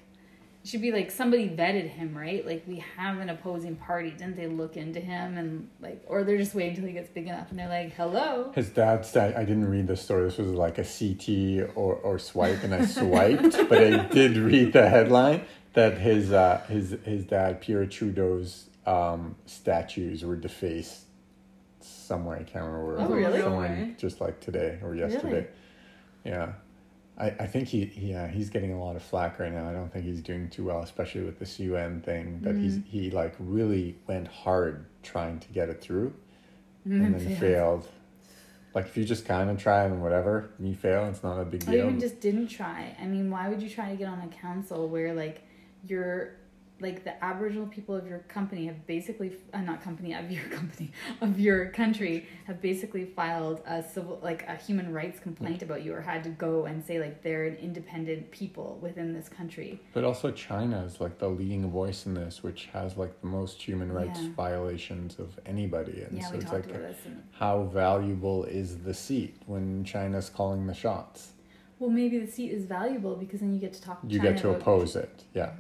it 0.64 0.68
should 0.68 0.82
be 0.82 0.92
like 0.92 1.10
somebody 1.10 1.48
vetted 1.48 1.88
him, 1.88 2.16
right? 2.16 2.46
Like 2.46 2.62
we 2.68 2.84
have 2.96 3.18
an 3.18 3.30
opposing 3.30 3.74
party. 3.74 4.10
Didn't 4.10 4.36
they 4.36 4.46
look 4.46 4.76
into 4.76 5.00
him 5.00 5.36
and 5.36 5.68
like, 5.80 6.04
or 6.06 6.22
they're 6.24 6.38
just 6.38 6.54
waiting 6.54 6.70
until 6.76 6.86
he 6.86 6.92
gets 6.92 7.08
big 7.10 7.26
enough 7.26 7.50
and 7.50 7.58
they're 7.58 7.68
like, 7.68 7.94
hello. 7.94 8.52
His 8.54 8.68
dad's 8.68 9.10
dad 9.10 9.34
I 9.34 9.44
didn't 9.44 9.68
read 9.68 9.88
the 9.88 9.96
story. 9.96 10.22
This 10.24 10.38
was 10.38 10.50
like 10.52 10.78
a 10.78 10.84
CT 10.84 11.72
or, 11.74 11.94
or 11.96 12.18
swipe, 12.18 12.62
and 12.62 12.72
I 12.74 12.84
swiped, 12.86 13.56
but 13.68 13.78
I 13.82 14.04
did 14.06 14.36
read 14.36 14.72
the 14.72 14.88
headline 14.88 15.46
that 15.72 15.98
his 15.98 16.30
uh, 16.32 16.62
his 16.68 16.90
his 17.04 17.24
dad 17.24 17.60
Pierre 17.60 17.86
Trudeau's 17.86 18.66
um, 18.86 19.36
statues 19.46 20.24
were 20.24 20.36
defaced 20.36 21.02
somewhere. 21.80 22.36
I 22.38 22.42
can't 22.44 22.64
remember 22.64 22.96
Oh, 23.00 23.08
really? 23.08 23.42
Way. 23.42 23.94
just 23.98 24.20
like 24.20 24.40
today 24.40 24.78
or 24.82 24.94
yesterday. 24.94 25.32
Really? 25.32 25.46
Yeah. 26.24 26.52
I, 27.18 27.26
I 27.40 27.46
think 27.46 27.68
he 27.68 27.92
yeah 27.94 28.26
he's 28.28 28.48
getting 28.48 28.72
a 28.72 28.82
lot 28.82 28.96
of 28.96 29.02
flack 29.02 29.38
right 29.38 29.52
now. 29.52 29.68
I 29.68 29.72
don't 29.72 29.92
think 29.92 30.04
he's 30.04 30.20
doing 30.22 30.48
too 30.48 30.64
well, 30.64 30.80
especially 30.82 31.22
with 31.22 31.38
this 31.38 31.58
UN 31.60 32.00
thing. 32.00 32.40
That 32.42 32.56
he's 32.56 32.76
Mm. 32.78 32.84
he 32.86 33.10
like 33.10 33.34
really 33.38 33.96
went 34.06 34.28
hard 34.28 34.86
trying 35.02 35.38
to 35.40 35.48
get 35.52 35.68
it 35.68 35.80
through, 35.82 36.14
Mm, 36.88 37.04
and 37.06 37.14
then 37.14 37.20
failed. 37.20 37.38
failed. 37.38 37.88
Like 38.74 38.86
if 38.86 38.96
you 38.96 39.04
just 39.04 39.26
kind 39.26 39.50
of 39.50 39.58
try 39.58 39.84
and 39.84 40.00
whatever, 40.02 40.48
and 40.58 40.66
you 40.66 40.74
fail, 40.74 41.04
it's 41.04 41.22
not 41.22 41.38
a 41.38 41.44
big 41.44 41.62
Or 41.68 41.72
deal. 41.72 41.86
even 41.86 42.00
just 42.00 42.20
didn't 42.20 42.46
try. 42.48 42.96
I 43.00 43.04
mean, 43.04 43.30
why 43.30 43.48
would 43.50 43.60
you 43.60 43.68
try 43.68 43.90
to 43.90 43.96
get 43.96 44.08
on 44.08 44.20
a 44.22 44.28
council 44.28 44.88
where 44.88 45.12
like 45.12 45.42
you're 45.86 46.36
like 46.82 47.04
the 47.04 47.22
Aboriginal 47.24 47.66
people 47.66 47.94
of 47.94 48.06
your 48.06 48.18
company 48.20 48.66
have 48.66 48.86
basically 48.86 49.32
uh, 49.54 49.60
not 49.60 49.82
company 49.82 50.12
of 50.14 50.30
your 50.30 50.44
company 50.58 50.90
of 51.20 51.38
your 51.38 51.66
country 51.70 52.26
have 52.46 52.60
basically 52.60 53.04
filed 53.04 53.60
a 53.66 53.82
civil 53.82 54.18
like 54.22 54.42
a 54.48 54.56
human 54.56 54.92
rights 54.92 55.20
complaint 55.20 55.62
about 55.62 55.82
you 55.84 55.94
or 55.94 56.00
had 56.00 56.24
to 56.24 56.30
go 56.30 56.64
and 56.66 56.84
say 56.84 56.98
like 57.00 57.22
they're 57.22 57.44
an 57.44 57.56
independent 57.56 58.30
people 58.30 58.78
within 58.82 59.12
this 59.14 59.28
country. 59.28 59.80
But 59.94 60.04
also 60.04 60.30
China 60.32 60.82
is 60.84 61.00
like 61.00 61.18
the 61.18 61.28
leading 61.28 61.70
voice 61.70 62.06
in 62.06 62.14
this, 62.14 62.42
which 62.42 62.66
has 62.72 62.96
like 62.96 63.20
the 63.20 63.28
most 63.28 63.62
human 63.62 63.90
rights 63.92 64.20
Yeah. 64.20 64.30
violations 64.36 65.18
of 65.18 65.38
anybody. 65.46 66.02
And 66.02 66.18
yeah, 66.18 66.28
so 66.28 66.34
it's 66.36 66.52
like. 66.52 66.66
And, 66.66 67.22
how 67.32 67.64
valuable 67.64 68.44
is 68.44 68.78
the 68.78 68.94
seat 68.94 69.36
when 69.46 69.84
China's 69.84 70.28
calling 70.28 70.66
the 70.66 70.74
shots? 70.74 71.32
well, 71.78 71.90
maybe 71.90 72.16
the 72.20 72.30
seat 72.30 72.52
is 72.52 72.64
valuable 72.64 73.16
because 73.16 73.40
then 73.40 73.52
you 73.52 73.58
get 73.58 73.72
to 73.72 73.82
talk. 73.82 74.00
To 74.02 74.06
You 74.06 74.18
China 74.18 74.32
get 74.32 74.40
to 74.42 74.50
oppose 74.50 74.94
it. 74.94 75.24
Yeah. 75.34 75.50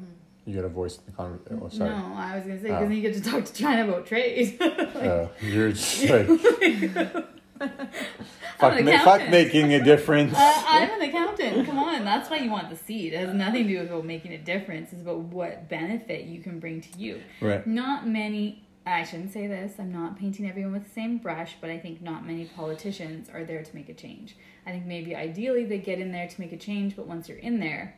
You 0.44 0.54
get 0.54 0.64
a 0.64 0.68
voice 0.68 0.98
in 0.98 1.04
the 1.06 1.12
conversation. 1.12 1.60
Oh, 1.62 1.68
sorry. 1.68 1.90
No, 1.90 2.14
I 2.16 2.36
was 2.36 2.44
gonna 2.46 2.60
say 2.60 2.68
Oh. 2.70 2.74
because 2.74 2.88
then 2.88 2.92
you 2.96 3.02
get 3.02 3.14
to 3.14 3.22
talk 3.22 3.44
to 3.44 3.52
China 3.52 3.88
about 3.88 4.06
trade. 4.06 4.58
Uh, 4.60 5.28
you're 5.40 5.68
just 5.72 6.04
like 6.08 6.26
fuck, 8.58 8.82
ma- 8.84 8.98
fuck 9.04 9.28
making 9.30 9.72
a 9.74 9.82
difference. 9.84 10.34
Uh, 10.34 10.62
I'm 10.66 10.90
an 11.00 11.08
accountant. 11.08 11.66
Come 11.66 11.78
on, 11.78 12.04
that's 12.04 12.30
why 12.30 12.38
you 12.38 12.50
want 12.50 12.70
the 12.70 12.76
seat. 12.76 13.12
It 13.12 13.18
has 13.26 13.34
nothing 13.34 13.66
to 13.68 13.86
do 13.86 13.94
with 13.96 14.04
making 14.04 14.32
a 14.32 14.38
difference. 14.38 14.92
It's 14.92 15.02
about 15.02 15.18
what 15.18 15.68
benefit 15.68 16.24
you 16.24 16.40
can 16.40 16.58
bring 16.60 16.80
to 16.80 16.98
you. 16.98 17.20
right. 17.40 17.64
Not 17.66 18.06
many. 18.08 18.64
I 18.84 19.04
shouldn't 19.04 19.32
say 19.32 19.46
this. 19.46 19.74
I'm 19.78 19.92
not 19.92 20.18
painting 20.18 20.48
everyone 20.48 20.72
with 20.72 20.84
the 20.84 20.90
same 20.90 21.18
brush, 21.18 21.54
but 21.60 21.70
I 21.70 21.78
think 21.78 22.02
not 22.02 22.26
many 22.26 22.46
politicians 22.46 23.28
are 23.32 23.44
there 23.44 23.62
to 23.62 23.74
make 23.76 23.88
a 23.88 23.94
change. 23.94 24.36
I 24.66 24.72
think 24.72 24.86
maybe 24.86 25.14
ideally 25.14 25.64
they 25.64 25.78
get 25.78 26.00
in 26.00 26.10
there 26.10 26.26
to 26.26 26.40
make 26.40 26.52
a 26.52 26.56
change, 26.56 26.96
but 26.96 27.06
once 27.06 27.28
you're 27.28 27.38
in 27.38 27.60
there, 27.60 27.96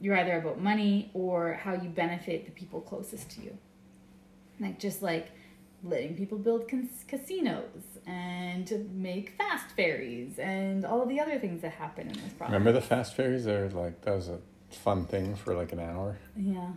you're 0.00 0.16
either 0.16 0.38
about 0.38 0.60
money 0.60 1.10
or 1.14 1.54
how 1.54 1.74
you 1.74 1.88
benefit 1.88 2.46
the 2.46 2.52
people 2.52 2.80
closest 2.80 3.30
to 3.32 3.42
you. 3.42 3.56
Like 4.60 4.78
just 4.78 5.02
like 5.02 5.30
letting 5.82 6.16
people 6.16 6.38
build 6.38 6.68
cas- 6.68 7.04
casinos 7.06 7.82
and 8.06 8.66
to 8.66 8.78
make 8.92 9.30
fast 9.36 9.70
ferries 9.76 10.38
and 10.38 10.84
all 10.84 11.06
the 11.06 11.20
other 11.20 11.38
things 11.38 11.62
that 11.62 11.72
happen 11.72 12.08
in 12.08 12.14
this 12.14 12.32
province. 12.32 12.54
Remember 12.54 12.72
the 12.72 12.80
fast 12.80 13.14
ferries? 13.14 13.44
They're 13.44 13.68
like 13.70 14.02
that 14.02 14.14
was 14.14 14.28
a 14.28 14.38
fun 14.70 15.06
thing 15.06 15.36
for 15.36 15.54
like 15.54 15.72
an 15.72 15.80
hour. 15.80 16.18
Yeah. 16.36 16.68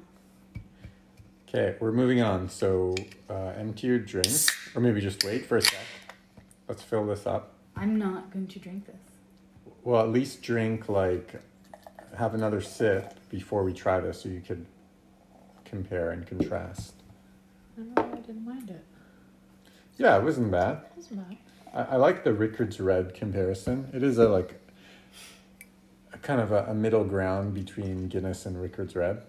Okay, 1.47 1.77
we're 1.79 1.93
moving 1.93 2.21
on. 2.21 2.49
So 2.49 2.93
uh, 3.29 3.53
empty 3.57 3.87
your 3.87 3.99
drink, 3.99 4.27
or 4.75 4.81
maybe 4.81 4.99
just 4.99 5.23
wait 5.23 5.45
for 5.45 5.57
a 5.57 5.61
sec. 5.61 5.79
Let's 6.67 6.83
fill 6.83 7.05
this 7.05 7.25
up. 7.25 7.53
I'm 7.75 7.97
not 7.97 8.31
going 8.31 8.47
to 8.47 8.59
drink 8.59 8.85
this. 8.85 8.95
Well, 9.83 10.01
at 10.01 10.09
least 10.09 10.41
drink 10.41 10.89
like 10.89 11.41
have 12.17 12.33
another 12.33 12.61
sip 12.61 13.13
before 13.29 13.63
we 13.63 13.73
try 13.73 13.99
this, 13.99 14.21
so 14.21 14.29
you 14.29 14.41
could 14.41 14.65
compare 15.65 16.11
and 16.11 16.25
contrast. 16.25 16.93
I 17.77 17.81
don't 17.81 17.95
know, 17.95 18.03
why 18.03 18.17
I 18.17 18.21
didn't 18.21 18.45
mind 18.45 18.69
it. 18.69 18.83
Yeah, 19.97 20.17
it 20.17 20.23
wasn't 20.23 20.51
bad. 20.51 20.77
It 20.77 20.97
wasn't 20.97 21.27
bad. 21.29 21.37
I, 21.73 21.93
I 21.93 21.95
like 21.97 22.23
the 22.23 22.33
Rickards 22.33 22.79
Red 22.79 23.13
comparison. 23.13 23.89
It 23.93 24.03
is 24.03 24.17
a 24.17 24.27
like 24.29 24.59
a 26.13 26.17
kind 26.17 26.41
of 26.41 26.51
a, 26.51 26.65
a 26.65 26.73
middle 26.73 27.03
ground 27.03 27.53
between 27.53 28.07
Guinness 28.07 28.45
and 28.45 28.59
Rickards 28.61 28.95
Red. 28.95 29.21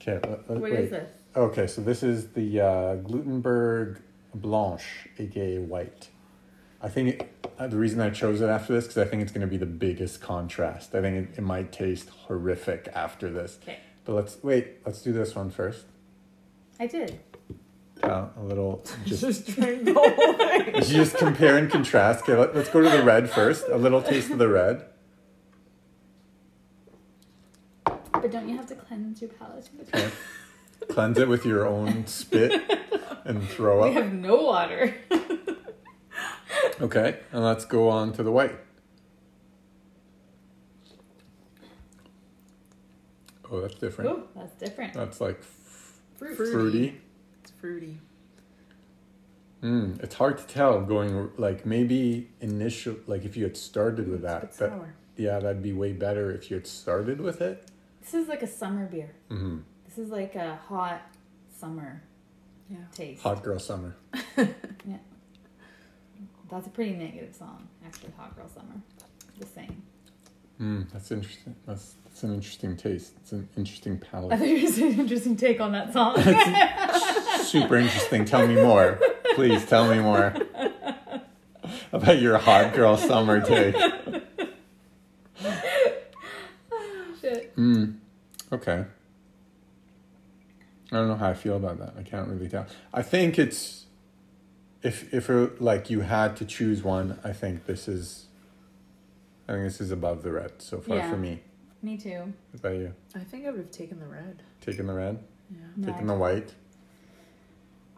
Okay, 0.00 0.14
let- 0.28 0.50
let- 0.50 0.60
What 0.60 0.60
wait. 0.62 0.72
is 0.80 0.90
this? 0.90 1.10
Okay, 1.36 1.66
so 1.66 1.80
this 1.80 2.02
is 2.02 2.28
the 2.32 2.60
uh, 2.60 2.96
Glutenberg 2.96 3.98
Blanche, 4.34 5.08
aka 5.18 5.58
white. 5.58 6.08
I 6.82 6.88
think 6.88 7.08
it, 7.20 7.32
uh, 7.41 7.41
the 7.58 7.76
reason 7.76 8.00
I 8.00 8.10
chose 8.10 8.40
it 8.40 8.48
after 8.48 8.72
this 8.72 8.84
because 8.84 8.98
I 8.98 9.04
think 9.04 9.22
it's 9.22 9.32
going 9.32 9.42
to 9.42 9.46
be 9.46 9.56
the 9.56 9.66
biggest 9.66 10.20
contrast. 10.20 10.94
I 10.94 11.00
think 11.00 11.30
it, 11.30 11.38
it 11.38 11.42
might 11.42 11.72
taste 11.72 12.08
horrific 12.10 12.88
after 12.94 13.30
this. 13.30 13.58
Okay. 13.62 13.78
But 14.04 14.14
let's 14.14 14.42
wait. 14.42 14.78
Let's 14.84 15.02
do 15.02 15.12
this 15.12 15.34
one 15.34 15.50
first. 15.50 15.84
I 16.80 16.86
did. 16.86 17.20
Uh, 18.02 18.26
a 18.36 18.42
little 18.42 18.84
just 19.06 19.22
Just 19.22 19.46
drink 19.54 19.84
the 19.84 19.94
whole 19.94 20.10
thing. 20.34 20.74
you 20.74 20.82
just 20.82 21.16
compare 21.16 21.56
and 21.56 21.70
contrast. 21.70 22.22
Okay, 22.24 22.36
let, 22.36 22.54
let's 22.56 22.68
go 22.68 22.80
to 22.80 22.88
the 22.90 23.02
red 23.04 23.30
first. 23.30 23.64
A 23.68 23.76
little 23.76 24.02
taste 24.02 24.30
of 24.30 24.38
the 24.38 24.48
red. 24.48 24.84
But 27.84 28.30
don't 28.30 28.48
you 28.48 28.56
have 28.56 28.66
to 28.66 28.74
cleanse 28.74 29.20
your 29.20 29.30
palate? 29.30 29.68
Okay. 29.94 30.10
Cleanse 30.88 31.18
it 31.18 31.28
with 31.28 31.44
your 31.44 31.66
own 31.66 32.06
spit 32.06 32.60
and 33.24 33.48
throw 33.48 33.82
up. 33.82 33.90
We 33.90 33.96
up. 33.96 34.02
have 34.04 34.12
no 34.12 34.36
water. 34.42 34.94
Okay, 36.80 37.18
and 37.32 37.44
let's 37.44 37.64
go 37.64 37.88
on 37.88 38.12
to 38.14 38.22
the 38.22 38.32
white. 38.32 38.58
Oh, 43.50 43.60
that's 43.60 43.74
different. 43.74 44.10
Oh, 44.10 44.22
that's 44.34 44.54
different. 44.54 44.94
That's 44.94 45.20
like 45.20 45.38
f- 45.40 45.98
Fruit. 46.16 46.36
Fruit. 46.36 46.52
fruity. 46.52 47.00
It's 47.42 47.50
fruity. 47.50 47.98
Mm, 49.62 50.02
it's 50.02 50.14
hard 50.14 50.38
to 50.38 50.46
tell 50.46 50.80
going 50.80 51.30
like 51.36 51.64
maybe 51.66 52.30
initial 52.40 52.96
like 53.06 53.24
if 53.24 53.36
you 53.36 53.44
had 53.44 53.56
started 53.56 54.08
with 54.08 54.22
that, 54.22 54.44
It's 54.44 54.56
that 54.56 54.70
sour. 54.70 54.94
yeah 55.16 55.38
that'd 55.38 55.62
be 55.62 55.72
way 55.72 55.92
better 55.92 56.32
if 56.32 56.50
you 56.50 56.56
had 56.56 56.66
started 56.66 57.20
with 57.20 57.40
it. 57.40 57.68
This 58.00 58.14
is 58.14 58.26
like 58.28 58.42
a 58.42 58.46
summer 58.48 58.86
beer. 58.86 59.12
hmm 59.28 59.58
This 59.86 59.98
is 59.98 60.10
like 60.10 60.34
a 60.34 60.56
hot 60.68 61.02
summer 61.56 62.02
Yeah. 62.70 62.78
taste. 62.94 63.22
Hot 63.22 63.42
girl 63.44 63.58
summer. 63.60 63.94
That's 66.52 66.66
a 66.66 66.70
pretty 66.70 66.92
negative 66.92 67.34
song, 67.34 67.66
actually. 67.82 68.12
Hot 68.18 68.36
girl 68.36 68.46
summer. 68.46 68.74
The 69.38 69.46
same. 69.46 69.82
Mm, 70.60 70.92
that's 70.92 71.10
interesting. 71.10 71.56
That's 71.66 71.94
that's 72.04 72.22
an 72.24 72.34
interesting 72.34 72.76
taste. 72.76 73.14
It's 73.22 73.32
an 73.32 73.48
interesting 73.56 73.98
I 74.02 74.06
palate. 74.06 74.38
thought 74.38 74.46
you 74.46 74.66
were 74.66 74.92
an 74.92 75.00
interesting 75.00 75.34
take 75.34 75.62
on 75.62 75.72
that 75.72 75.94
song. 75.94 76.16
Super 77.44 77.76
interesting. 77.76 78.26
Tell 78.26 78.46
me 78.46 78.56
more, 78.56 79.00
please. 79.34 79.64
Tell 79.64 79.88
me 79.90 79.98
more 80.00 80.34
about 81.90 82.20
your 82.20 82.36
hot 82.36 82.74
girl 82.74 82.98
summer 82.98 83.40
take. 83.40 83.74
Shit. 87.18 87.56
Mm, 87.56 87.96
okay. 88.52 88.84
I 90.92 90.96
don't 90.96 91.08
know 91.08 91.16
how 91.16 91.30
I 91.30 91.34
feel 91.34 91.56
about 91.56 91.78
that. 91.78 91.94
I 91.98 92.02
can't 92.02 92.28
really 92.28 92.50
tell. 92.50 92.66
I 92.92 93.00
think 93.00 93.38
it's 93.38 93.86
if 94.82 95.12
if 95.14 95.30
it, 95.30 95.60
like 95.60 95.90
you 95.90 96.00
had 96.00 96.36
to 96.38 96.44
choose 96.44 96.82
one, 96.82 97.18
I 97.24 97.32
think 97.32 97.66
this 97.66 97.88
is 97.88 98.26
I 99.48 99.52
think 99.52 99.64
this 99.64 99.80
is 99.80 99.90
above 99.90 100.22
the 100.22 100.32
red 100.32 100.60
so 100.62 100.80
far 100.80 100.96
Yeah. 100.96 101.10
for 101.10 101.16
me. 101.16 101.40
Me 101.82 101.96
too. 101.96 102.32
What 102.52 102.60
about 102.60 102.74
you? 102.76 102.94
I 103.14 103.20
think 103.20 103.46
I 103.46 103.50
would 103.50 103.58
have 103.58 103.70
taken 103.72 103.98
the 103.98 104.06
red. 104.06 104.42
Taking 104.60 104.86
the 104.86 104.92
red? 104.92 105.18
Yeah. 105.50 105.58
No, 105.76 105.92
Taking 105.92 106.06
the 106.06 106.14
white? 106.14 106.54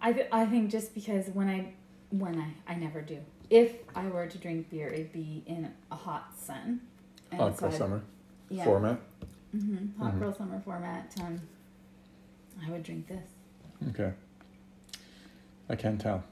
I, 0.00 0.12
th- 0.12 0.28
I 0.32 0.46
think 0.46 0.70
just 0.70 0.94
because 0.94 1.28
when 1.28 1.48
I 1.48 1.74
when 2.10 2.38
I 2.40 2.72
I 2.72 2.76
never 2.76 3.00
do. 3.02 3.18
If 3.50 3.74
I 3.94 4.06
were 4.06 4.26
to 4.26 4.38
drink 4.38 4.70
beer, 4.70 4.88
it'd 4.88 5.12
be 5.12 5.42
in 5.46 5.70
a 5.90 5.94
hot 5.96 6.32
sun. 6.38 6.80
And 7.30 7.40
Hot 7.40 7.54
so 7.56 7.60
girl 7.60 7.68
I'd- 7.68 7.78
summer 7.78 8.02
yeah. 8.48 8.64
format. 8.64 9.00
hmm 9.52 9.76
Hot 9.98 10.14
Mhm. 10.14 10.18
girl 10.18 10.34
summer 10.34 10.60
format. 10.64 11.12
Um, 11.20 11.40
I 12.66 12.70
would 12.70 12.82
drink 12.82 13.06
this. 13.08 13.28
Okay. 13.90 14.12
I 15.68 15.76
can't 15.76 16.00
tell. 16.00 16.24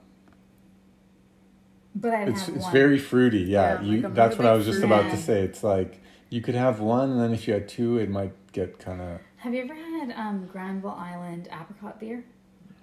But 1.95 2.13
I'd 2.13 2.29
It's 2.29 2.45
have 2.47 2.55
it's 2.55 2.63
one. 2.65 2.73
very 2.73 2.97
fruity. 2.99 3.39
Yeah, 3.41 3.81
Yeah, 3.81 3.81
you. 3.81 4.01
like 4.01 4.13
that's 4.15 4.37
what 4.37 4.47
I 4.47 4.53
was 4.53 4.65
just 4.65 4.79
fruity- 4.79 4.93
about 4.93 5.11
to 5.11 5.17
say. 5.17 5.41
It's 5.41 5.63
like 5.63 6.01
you 6.29 6.41
could 6.41 6.55
have 6.55 6.79
one, 6.79 7.11
and 7.11 7.19
then 7.19 7.33
if 7.33 7.47
you 7.47 7.53
had 7.53 7.67
two, 7.69 7.97
it 7.99 8.09
might 8.09 8.33
get 8.51 8.79
kind 8.79 9.01
of. 9.01 9.19
Have 9.37 9.53
you 9.53 9.63
ever 9.63 9.73
had 9.75 10.11
um, 10.17 10.47
Granville 10.51 10.91
Island 10.91 11.49
apricot 11.51 11.99
beer? 11.99 12.23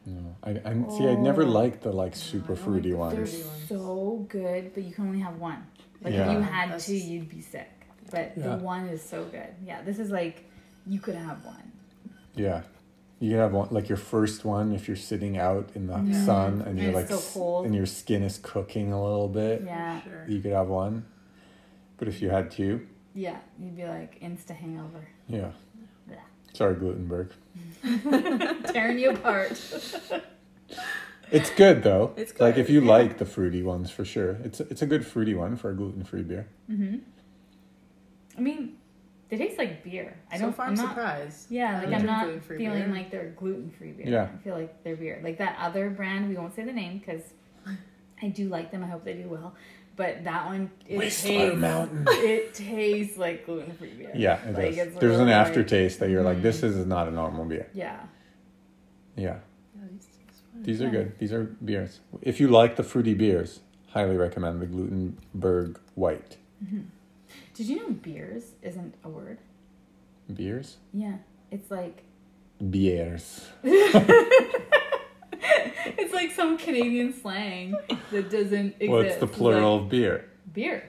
No, 0.07 0.35
I, 0.45 0.51
I 0.65 0.75
see. 0.97 1.09
I 1.09 1.15
never 1.17 1.43
Oh. 1.43 1.47
liked 1.47 1.83
the 1.83 1.93
like 1.93 2.15
super 2.17 2.49
don't 2.49 2.57
like 2.57 2.65
fruity 2.65 2.91
the 2.91 2.97
ones. 2.97 3.15
They're 3.17 3.27
so 3.69 4.27
good, 4.29 4.73
but 4.75 4.83
you 4.85 4.93
can 4.93 5.07
only 5.07 5.21
have 5.21 5.39
one. 5.39 5.67
Like 6.03 6.15
if 6.15 6.31
you 6.33 6.41
had 6.41 6.69
That's- 6.69 6.87
two, 6.87 6.95
you'd 6.97 7.29
be 7.29 7.41
sick. 7.41 7.69
But 8.11 8.33
Yeah. 8.37 8.57
the 8.57 8.65
one 8.65 8.87
is 8.89 9.03
so 9.03 9.25
good. 9.25 9.49
Yeah, 9.65 9.83
this 9.83 9.99
is 9.99 10.11
like 10.11 10.45
you 10.87 11.01
could 11.01 11.15
have 11.17 11.45
one. 11.45 11.73
Yeah. 12.35 12.63
You 13.21 13.31
can 13.31 13.39
have 13.39 13.53
one 13.53 13.69
like 13.71 13.89
your 13.89 13.99
first 13.99 14.45
one 14.45 14.73
if 14.73 14.89
you're 14.89 14.97
sitting 14.97 15.37
out 15.39 15.71
in 15.75 15.87
the 15.87 15.95
Mhm. 15.95 16.15
sun 16.25 16.53
and 16.63 16.69
And 16.71 16.79
you're 16.79 16.93
like 16.93 17.09
so 17.09 17.21
cold. 17.39 17.67
and 17.67 17.75
your 17.75 17.85
skin 17.87 18.23
is 18.23 18.39
cooking 18.39 18.93
a 18.93 19.03
little 19.03 19.29
bit. 19.29 19.63
Yeah, 19.65 20.01
Sure. 20.03 20.25
You 20.27 20.41
could 20.41 20.53
have 20.53 20.69
one. 20.69 21.05
But 21.99 22.09
if 22.09 22.23
you 22.23 22.31
had 22.31 22.51
two, 22.51 22.87
yeah, 23.15 23.37
you'd 23.59 23.77
be 23.77 23.85
like 23.85 24.19
insta 24.21 24.53
hangover. 24.57 25.07
yeah. 25.29 25.51
Yeah. 26.11 26.17
Sorry, 26.55 26.75
Glutenberg. 26.77 27.31
Tearing 28.73 28.99
you 28.99 29.11
apart. 29.11 29.53
It's 31.31 31.51
good 31.51 31.83
though. 31.83 32.15
It's 32.17 32.33
good. 32.33 32.41
Like 32.43 32.57
if 32.57 32.71
you 32.71 32.81
yeah. 32.81 32.89
like 32.91 33.19
the 33.19 33.27
fruity 33.27 33.63
ones 33.63 33.91
for 33.91 34.05
sure. 34.05 34.39
It's 34.45 34.61
it's 34.61 34.81
a 34.83 34.87
good 34.87 35.07
fruity 35.07 35.35
one 35.35 35.57
for 35.57 35.71
a 35.71 35.75
gluten 35.75 36.05
free 36.05 36.23
beer. 36.23 36.49
hmm 36.69 36.97
I 38.39 38.41
mean, 38.41 38.77
they 39.31 39.37
taste 39.37 39.59
like 39.59 39.83
beer. 39.85 40.17
I 40.31 40.37
so 40.37 40.45
don't. 40.45 40.57
far, 40.57 40.67
I'm 40.67 40.73
I'm 40.73 40.77
not. 40.77 40.89
surprised. 40.89 41.51
Yeah, 41.51 41.79
like 41.83 41.93
I'm 41.95 42.05
not 42.05 42.27
feeling 42.45 42.85
beer. 42.85 42.89
like 42.89 43.11
they're 43.11 43.31
gluten 43.31 43.71
free 43.71 43.93
beer. 43.93 44.09
Yeah. 44.09 44.29
I 44.35 44.43
feel 44.43 44.55
like 44.57 44.83
they're 44.83 44.97
beer. 44.97 45.21
Like 45.23 45.39
that 45.39 45.57
other 45.61 45.89
brand, 45.91 46.29
we 46.29 46.37
won't 46.37 46.55
say 46.55 46.65
the 46.65 46.73
name 46.73 46.99
because 46.99 47.23
I 48.23 48.29
do 48.29 48.49
like 48.49 48.71
them. 48.73 48.83
I 48.85 48.89
hope 48.89 49.05
they 49.05 49.15
do 49.15 49.29
well. 49.29 49.55
But 49.97 50.25
that 50.25 50.47
one, 50.47 50.71
it 50.89 50.97
Whistler 50.97 51.31
tastes. 51.51 51.59
Mountain. 51.59 52.07
It 52.09 52.55
tastes 52.55 53.19
like 53.19 53.45
gluten 53.45 53.73
free 53.75 53.91
beer. 53.91 54.13
Yeah, 54.15 54.37
it 54.43 54.55
Like, 54.55 54.77
does. 54.77 54.79
it's 54.79 54.97
There's 54.99 55.15
an 55.15 55.27
really 55.27 55.33
like- 55.33 55.47
aftertaste 55.47 56.01
that 56.01 56.09
you're 56.11 56.23
like, 56.23 56.41
this 56.43 56.59
mm-hmm. 56.59 56.81
is 56.81 56.87
not 56.87 57.07
a 57.07 57.11
normal 57.11 57.45
beer. 57.45 57.69
Yeah. 57.75 58.01
Yeah. 59.17 59.25
Yeah, 59.77 59.83
these 59.93 60.07
taste 60.07 60.43
fine. 60.53 60.63
These 60.63 60.81
are 60.81 60.85
Yeah. 60.87 60.91
good. 60.91 61.19
These 61.19 61.33
are 61.33 61.45
beers. 61.65 62.01
If 62.23 62.41
you 62.41 62.49
like 62.49 62.77
the 62.77 62.83
fruity 62.83 63.15
beers, 63.15 63.61
highly 63.91 64.17
recommend 64.17 64.63
the 64.63 64.67
Glutenberg 64.67 65.77
White 65.95 66.37
mm-hmm. 66.65 66.83
Did 67.61 67.69
you 67.69 67.77
know 67.77 67.91
beers 67.91 68.53
isn't 68.63 68.95
a 69.05 69.09
word? 69.11 69.37
beers. 70.35 70.79
Yeah. 70.95 71.17
It's 71.51 71.71
like 71.71 72.05
Beers. 72.71 73.49
it's 73.63 74.15
like 76.15 76.31
some 76.33 76.57
Canadian 76.57 77.13
slang 77.13 77.77
that 78.13 78.31
doesn't 78.31 78.77
exist. 78.81 78.91
What's 78.91 79.17
the 79.17 79.27
plural 79.27 79.77
of 79.77 79.91
beer? 79.91 80.31
Like, 80.47 80.55
beer. 80.55 80.85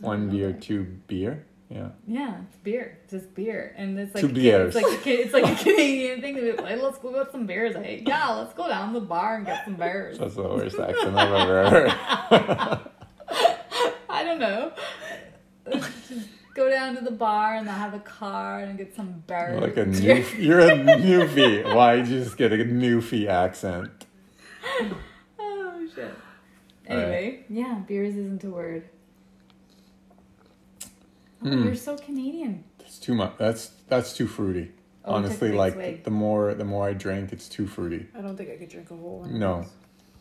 One 0.00 0.30
beer, 0.30 0.52
that. 0.52 0.62
two 0.62 0.84
beer. 1.08 1.44
Yeah. 1.68 1.88
Yeah, 2.06 2.42
it's 2.46 2.58
beer. 2.58 3.00
Just 3.10 3.34
beer, 3.34 3.74
and 3.76 3.98
it's 3.98 4.14
like 4.14 4.20
Two 4.20 4.28
beers. 4.28 4.76
It's 4.76 4.84
like 4.84 5.04
a, 5.04 5.10
it's 5.10 5.34
like 5.34 5.44
a 5.44 5.56
Canadian 5.60 6.20
thing 6.20 6.36
to 6.36 6.40
be 6.40 6.52
like, 6.52 6.80
let's 6.80 6.98
go 6.98 7.12
get 7.12 7.32
some 7.32 7.46
beers. 7.46 7.74
I 7.74 8.00
yeah, 8.06 8.30
let's 8.30 8.54
go 8.54 8.68
down 8.68 8.94
to 8.94 9.00
the 9.00 9.06
bar 9.06 9.38
and 9.38 9.44
get 9.44 9.64
some 9.64 9.74
beers. 9.74 10.18
That's 10.18 10.36
the 10.36 10.42
worst 10.44 10.78
accent 10.78 11.16
I've 11.16 11.32
ever 11.32 11.68
heard. 11.68 11.90
I 14.08 14.24
don't 14.24 14.38
know. 14.38 14.72
Just 15.72 16.28
go 16.54 16.68
down 16.70 16.94
to 16.96 17.02
the 17.04 17.10
bar 17.10 17.54
and 17.54 17.66
they'll 17.66 17.74
have 17.74 17.94
a 17.94 18.00
car 18.00 18.60
and 18.60 18.76
get 18.78 18.94
some 18.96 19.22
beers. 19.26 19.60
like 19.60 19.76
a 19.76 19.86
new, 19.86 20.24
you're 20.38 20.60
a 20.60 20.70
newfie. 20.76 21.74
Why 21.74 21.96
did 21.96 22.08
you 22.08 22.22
just 22.24 22.36
get 22.36 22.52
a 22.52 22.56
newfie 22.56 23.26
accent? 23.28 24.06
oh 25.38 25.88
shit. 25.94 26.04
All 26.90 26.96
right. 26.96 27.02
Anyway, 27.04 27.44
yeah, 27.48 27.74
beers 27.86 28.14
isn't 28.16 28.42
a 28.44 28.50
word. 28.50 28.88
Oh, 31.44 31.48
Hmm. 31.50 31.64
you're 31.64 31.74
so 31.76 31.96
Canadian. 31.96 32.64
It's 32.80 32.98
too 32.98 33.14
much. 33.14 33.34
That's 33.38 33.68
that's 33.88 34.12
too 34.12 34.26
fruity. 34.26 34.72
Oh, 35.04 35.18
it 35.18 35.22
took 35.22 35.24
a 35.24 35.28
Honestly, 35.28 35.52
like 35.52 35.74
swig. 35.74 36.04
the 36.04 36.10
more 36.10 36.54
the 36.54 36.64
more 36.64 36.88
I 36.88 36.92
drink, 36.94 37.32
it's 37.32 37.48
too 37.48 37.66
fruity. 37.66 38.06
I 38.16 38.20
don't 38.20 38.36
think 38.36 38.50
I 38.50 38.56
could 38.56 38.68
drink 38.68 38.90
a 38.90 38.96
whole 38.96 39.20
one. 39.20 39.38
No. 39.38 39.60
these. 39.62 39.70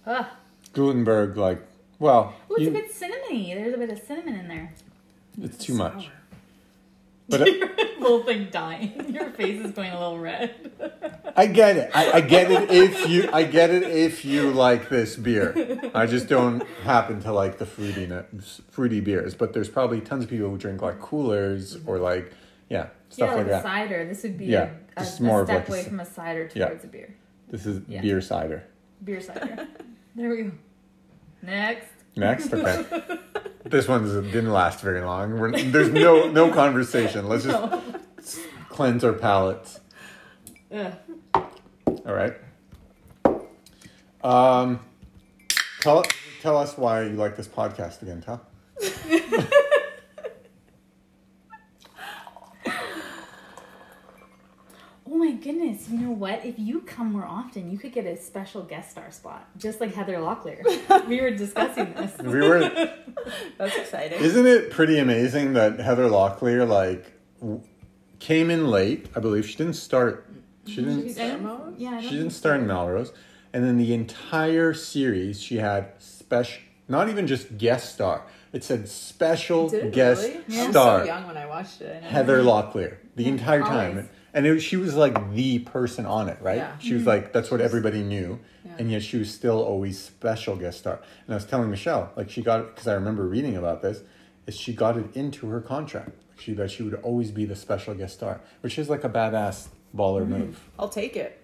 Ah, 0.06 0.38
Glutenberg, 0.74 1.36
like, 1.38 1.60
well, 2.00 2.34
oh, 2.50 2.56
it's 2.56 2.64
you- 2.64 2.70
a 2.70 2.74
bit 2.74 2.94
cinnamony. 2.94 3.56
There's 3.56 3.74
a 3.74 3.78
bit 3.78 3.90
of 3.90 4.00
cinnamon 4.00 4.36
in 4.36 4.48
there. 4.48 4.74
It's 5.42 5.58
too 5.58 5.74
much. 5.74 6.10
But 7.30 7.46
Your 7.46 7.68
little 8.00 8.24
thing 8.24 8.48
dying. 8.52 9.10
Your 9.14 9.30
face 9.32 9.62
is 9.62 9.74
going 9.74 9.92
a 9.92 10.00
little 10.00 10.18
red. 10.18 10.72
I 11.36 11.48
get 11.48 11.76
it. 11.76 11.92
I, 11.94 12.12
I 12.14 12.22
get 12.22 12.50
it 12.50 12.72
if 12.72 13.10
you. 13.10 13.30
I 13.34 13.44
get 13.44 13.70
it 13.70 13.84
if 13.84 14.24
you 14.24 14.52
like 14.52 14.88
this 14.88 15.18
beer. 15.18 15.92
I 15.94 16.06
just 16.06 16.30
don't 16.30 16.66
happen 16.84 17.22
to 17.24 17.34
like 17.34 17.58
the 17.58 17.66
fruity 17.66 18.10
fruity 18.72 19.02
beers. 19.02 19.36
But 19.36 19.52
there's 19.52 19.68
probably 19.68 20.00
tons 20.00 20.24
of 20.24 20.30
people 20.30 20.50
who 20.50 20.58
drink 20.58 20.82
like 20.82 21.02
coolers 21.02 21.76
or 21.86 21.96
mm-hmm. 21.96 22.04
like 22.04 22.32
yeah 22.70 22.88
stuff 23.10 23.32
yeah, 23.32 23.36
like 23.36 23.38
like 23.38 23.46
a 23.48 23.50
that. 23.50 23.64
cider. 23.64 24.06
This 24.06 24.24
would 24.24 24.38
be 24.38 24.46
Yeah, 24.46 24.70
a, 24.96 25.02
a, 25.02 25.04
this 25.04 25.14
is 25.16 25.20
a 25.20 25.24
more 25.24 25.42
of 25.42 25.48
step 25.48 25.60
like 25.60 25.68
away 25.70 25.84
ci- 25.84 25.90
from 25.90 26.00
a 26.00 26.06
cider 26.06 26.50
Yeah. 26.56 26.68
towards 26.68 26.86
a 26.86 26.88
beer. 26.88 27.14
This 27.50 27.66
is 27.66 27.82
Yeah. 27.90 28.00
beer 28.02 28.22
cider. 28.22 28.64
Beer 29.04 29.20
cider. 29.20 29.68
there 30.16 30.30
we 30.30 30.44
go. 30.44 30.52
Next. 31.42 31.90
Next, 32.18 32.54
okay. 32.54 32.86
this 33.64 33.88
one 33.88 34.04
didn't 34.06 34.52
last 34.52 34.82
very 34.82 35.02
long. 35.02 35.38
We're, 35.40 35.52
there's 35.52 35.90
no 35.90 36.30
no 36.30 36.52
conversation. 36.54 37.28
Let's 37.28 37.46
just 37.46 38.40
cleanse 38.70 39.04
our 39.04 39.14
palates. 39.14 39.80
Ugh. 40.74 40.94
All 41.36 42.14
right. 42.14 42.34
Um, 44.24 44.80
tell 45.82 46.04
tell 46.42 46.58
us 46.58 46.78
why 46.78 47.04
you 47.04 47.16
like 47.16 47.38
this 47.38 47.48
podcast 47.48 48.02
again, 48.02 48.22
Tal. 48.22 48.42
Oh 55.10 55.16
my 55.16 55.32
goodness! 55.32 55.77
You 55.90 55.98
know 56.00 56.12
what? 56.12 56.44
If 56.46 56.60
you 56.60 56.82
come 56.82 57.14
more 57.14 57.26
often, 57.26 57.72
you 57.72 57.78
could 57.78 57.94
get 57.94 58.06
a 58.06 58.18
special 58.18 58.64
guest 58.64 58.92
star 58.92 59.10
spot, 59.12 59.48
just 59.58 59.80
like 59.80 59.94
Heather 59.94 60.18
Locklear. 60.18 61.08
we 61.08 61.22
were 61.22 61.32
discussing 61.32 61.94
this. 61.94 62.14
We 62.24 62.40
were. 62.48 62.60
That's 63.58 63.76
exciting. 63.76 64.20
Isn't 64.22 64.46
it 64.46 64.72
pretty 64.72 65.00
amazing 65.00 65.54
that 65.54 65.80
Heather 65.80 66.08
Locklear 66.10 66.68
like 66.68 67.12
w- 67.40 67.62
came 68.20 68.50
in 68.52 68.68
late? 68.68 69.08
I 69.16 69.20
believe 69.20 69.48
she 69.48 69.56
didn't 69.56 69.76
start. 69.76 70.30
She 70.66 70.76
didn't. 70.78 71.04
She's- 71.04 71.20
I 71.20 71.30
don't- 71.30 71.44
Melrose? 71.44 71.74
Yeah, 71.78 72.02
She 72.02 72.10
didn't 72.12 72.32
start 72.32 72.60
in 72.60 72.68
Melrose, 72.68 73.14
and 73.54 73.64
then 73.64 73.78
the 73.78 73.94
entire 73.94 74.74
series 74.74 75.42
she 75.42 75.58
had 75.58 75.94
special. 76.00 76.62
Not 76.90 77.10
even 77.10 77.28
just 77.28 77.58
guest 77.58 77.94
star. 77.94 78.24
It 78.54 78.64
said 78.64 78.88
special 78.90 79.74
it 79.74 79.92
guest 79.92 80.24
really? 80.24 80.42
Yeah. 80.48 80.62
I 80.62 80.66
was 80.68 80.72
star. 80.72 81.00
so 81.02 81.06
young 81.06 81.28
when 81.28 81.38
I 81.38 81.46
watched 81.46 81.82
it. 81.82 82.02
I 82.04 82.08
Heather 82.08 82.42
Locklear 82.42 82.98
the 83.16 83.28
entire 83.28 83.62
time. 83.62 83.90
always. 83.92 84.06
And 84.34 84.46
it, 84.46 84.60
she 84.60 84.78
was 84.78 84.96
like 84.96 85.34
the 85.34 85.60
person 85.60 86.06
on 86.06 86.30
it, 86.30 86.38
right? 86.42 86.58
Yeah. 86.58 86.78
She 86.80 86.94
was 86.94 87.06
like, 87.06 87.34
that's 87.34 87.50
what 87.50 87.62
everybody 87.62 88.04
knew. 88.04 88.40
Yeah. 88.66 88.72
And 88.80 88.92
yet 88.92 89.02
she 89.04 89.18
was 89.18 89.34
still 89.34 89.62
always 89.64 89.98
special 90.00 90.56
guest 90.56 90.80
star. 90.80 91.00
And 91.26 91.34
I 91.34 91.38
was 91.38 91.46
telling 91.46 91.70
Michelle, 91.70 92.12
like 92.16 92.30
she 92.30 92.42
got, 92.42 92.68
because 92.68 92.88
I 92.88 92.94
remember 92.94 93.26
reading 93.28 93.56
about 93.56 93.82
this, 93.82 94.02
is 94.46 94.56
she 94.58 94.74
got 94.74 94.98
it 94.98 95.16
into 95.16 95.48
her 95.50 95.62
contract. 95.62 96.12
She, 96.40 96.54
that 96.54 96.70
she 96.70 96.84
would 96.84 96.94
always 96.96 97.32
be 97.32 97.46
the 97.46 97.56
special 97.56 97.96
guest 97.96 98.14
star, 98.16 98.42
which 98.62 98.78
is 98.78 98.90
like 98.90 99.04
a 99.04 99.10
badass 99.10 99.70
baller 99.96 100.22
Mm-hmm. 100.22 100.32
move. 100.40 100.60
I'll 100.78 100.90
take 100.90 101.16
it. 101.16 101.44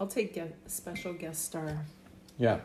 I'll 0.00 0.06
take 0.08 0.36
a 0.36 0.48
special 0.66 1.14
guest 1.14 1.44
star. 1.44 1.86
Yeah. 2.36 2.58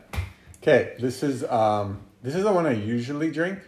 Okay, 0.62 0.94
this 0.98 1.22
is 1.22 1.44
um 1.44 2.02
this 2.22 2.34
is 2.34 2.42
the 2.44 2.52
one 2.52 2.66
I 2.66 2.72
usually 2.72 3.30
drink. 3.30 3.60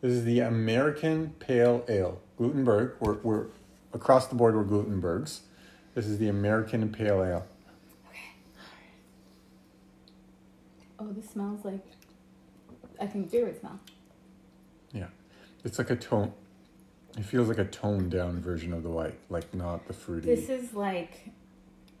This 0.00 0.12
is 0.12 0.24
the 0.24 0.40
American 0.40 1.34
Pale 1.38 1.84
Ale. 1.88 2.20
Glutenberg. 2.40 2.94
We're 3.00 3.18
we're 3.22 3.46
across 3.96 4.28
the 4.28 4.34
board 4.36 4.54
were 4.54 4.64
Glutenbergs. 4.64 5.40
This 5.94 6.06
is 6.06 6.18
the 6.18 6.28
American 6.28 6.88
Pale 6.90 7.24
Ale. 7.24 7.46
Okay. 8.08 8.20
Oh, 11.00 11.12
this 11.12 11.30
smells 11.30 11.64
like. 11.64 11.84
I 13.00 13.06
think 13.06 13.30
beer 13.30 13.46
would 13.46 13.58
smell. 13.58 13.80
Yeah. 14.92 15.08
It's 15.64 15.78
like 15.78 15.90
a 15.90 15.96
tone 15.96 16.32
it 17.16 17.24
feels 17.24 17.48
like 17.48 17.58
a 17.58 17.64
toned 17.64 18.10
down 18.10 18.40
version 18.40 18.72
of 18.72 18.82
the 18.82 18.90
white, 18.90 19.18
like 19.30 19.52
not 19.54 19.86
the 19.86 19.94
fruity. 19.94 20.26
This 20.26 20.48
is 20.50 20.74
like 20.74 21.30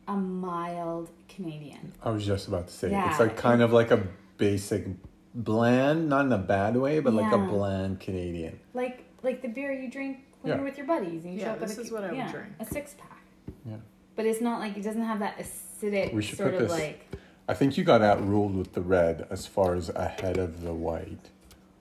a 0.06 0.16
mild 0.16 1.08
Canadian. 1.28 1.92
I 2.02 2.10
was 2.10 2.24
just 2.24 2.48
about 2.48 2.68
to 2.68 2.72
say 2.72 2.90
Yeah. 2.90 3.10
it's 3.10 3.18
like 3.18 3.36
kind 3.36 3.62
of 3.62 3.72
like 3.72 3.90
a 3.90 4.06
basic 4.36 4.86
bland, 5.34 6.08
not 6.08 6.26
in 6.26 6.32
a 6.32 6.38
bad 6.38 6.76
way, 6.76 7.00
but 7.00 7.14
like 7.14 7.32
a 7.32 7.38
bland 7.38 8.00
Canadian. 8.00 8.60
Like 8.74 9.04
like 9.22 9.40
the 9.42 9.48
beer 9.48 9.72
you 9.72 9.90
drink 9.90 10.18
when 10.46 10.48
Yeah. 10.48 10.54
you're 10.56 10.64
with 10.64 10.78
your 10.78 10.86
buddies 10.86 11.24
and 11.24 11.34
you 11.34 11.40
Yeah, 11.40 11.46
show 11.46 11.50
up 11.52 11.60
this 11.60 11.72
at 11.72 11.78
a, 11.78 11.80
is 11.82 11.90
what 11.92 12.04
I 12.04 12.08
would 12.08 12.16
yeah, 12.16 12.30
drink. 12.32 12.46
A 12.60 12.64
six 12.66 12.94
pack. 12.94 13.22
Yeah. 13.68 13.76
But 14.14 14.26
it's 14.26 14.40
not 14.40 14.60
like 14.60 14.76
it 14.76 14.82
doesn't 14.82 15.02
have 15.02 15.18
that 15.18 15.38
acidic 15.38 16.12
We 16.14 16.22
should 16.22 16.38
sort 16.38 16.52
put 16.52 16.62
of 16.62 16.68
this- 16.68 16.78
like 16.78 17.06
I 17.48 17.54
think 17.54 17.76
you 17.76 17.84
got 17.84 18.02
outruled 18.02 18.56
with 18.56 18.72
the 18.72 18.80
red 18.80 19.26
as 19.30 19.46
far 19.46 19.74
as 19.76 19.88
ahead 19.90 20.36
of 20.36 20.62
the 20.62 20.74
white. 20.74 21.30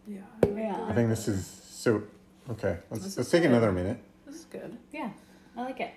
Yeah. 0.07 0.19
Yeah. 0.55 0.85
I 0.87 0.93
think 0.93 1.09
this 1.09 1.27
is 1.27 1.45
so. 1.47 2.03
Okay, 2.49 2.77
let's 2.91 3.03
This 3.03 3.17
let's 3.17 3.27
is 3.27 3.31
take 3.31 3.41
good. 3.43 3.51
another 3.51 3.71
minute. 3.71 3.97
This 4.27 4.35
is 4.35 4.45
good. 4.45 4.77
yeah. 4.91 5.09
I 5.57 5.63
like 5.63 5.79
it. 5.79 5.91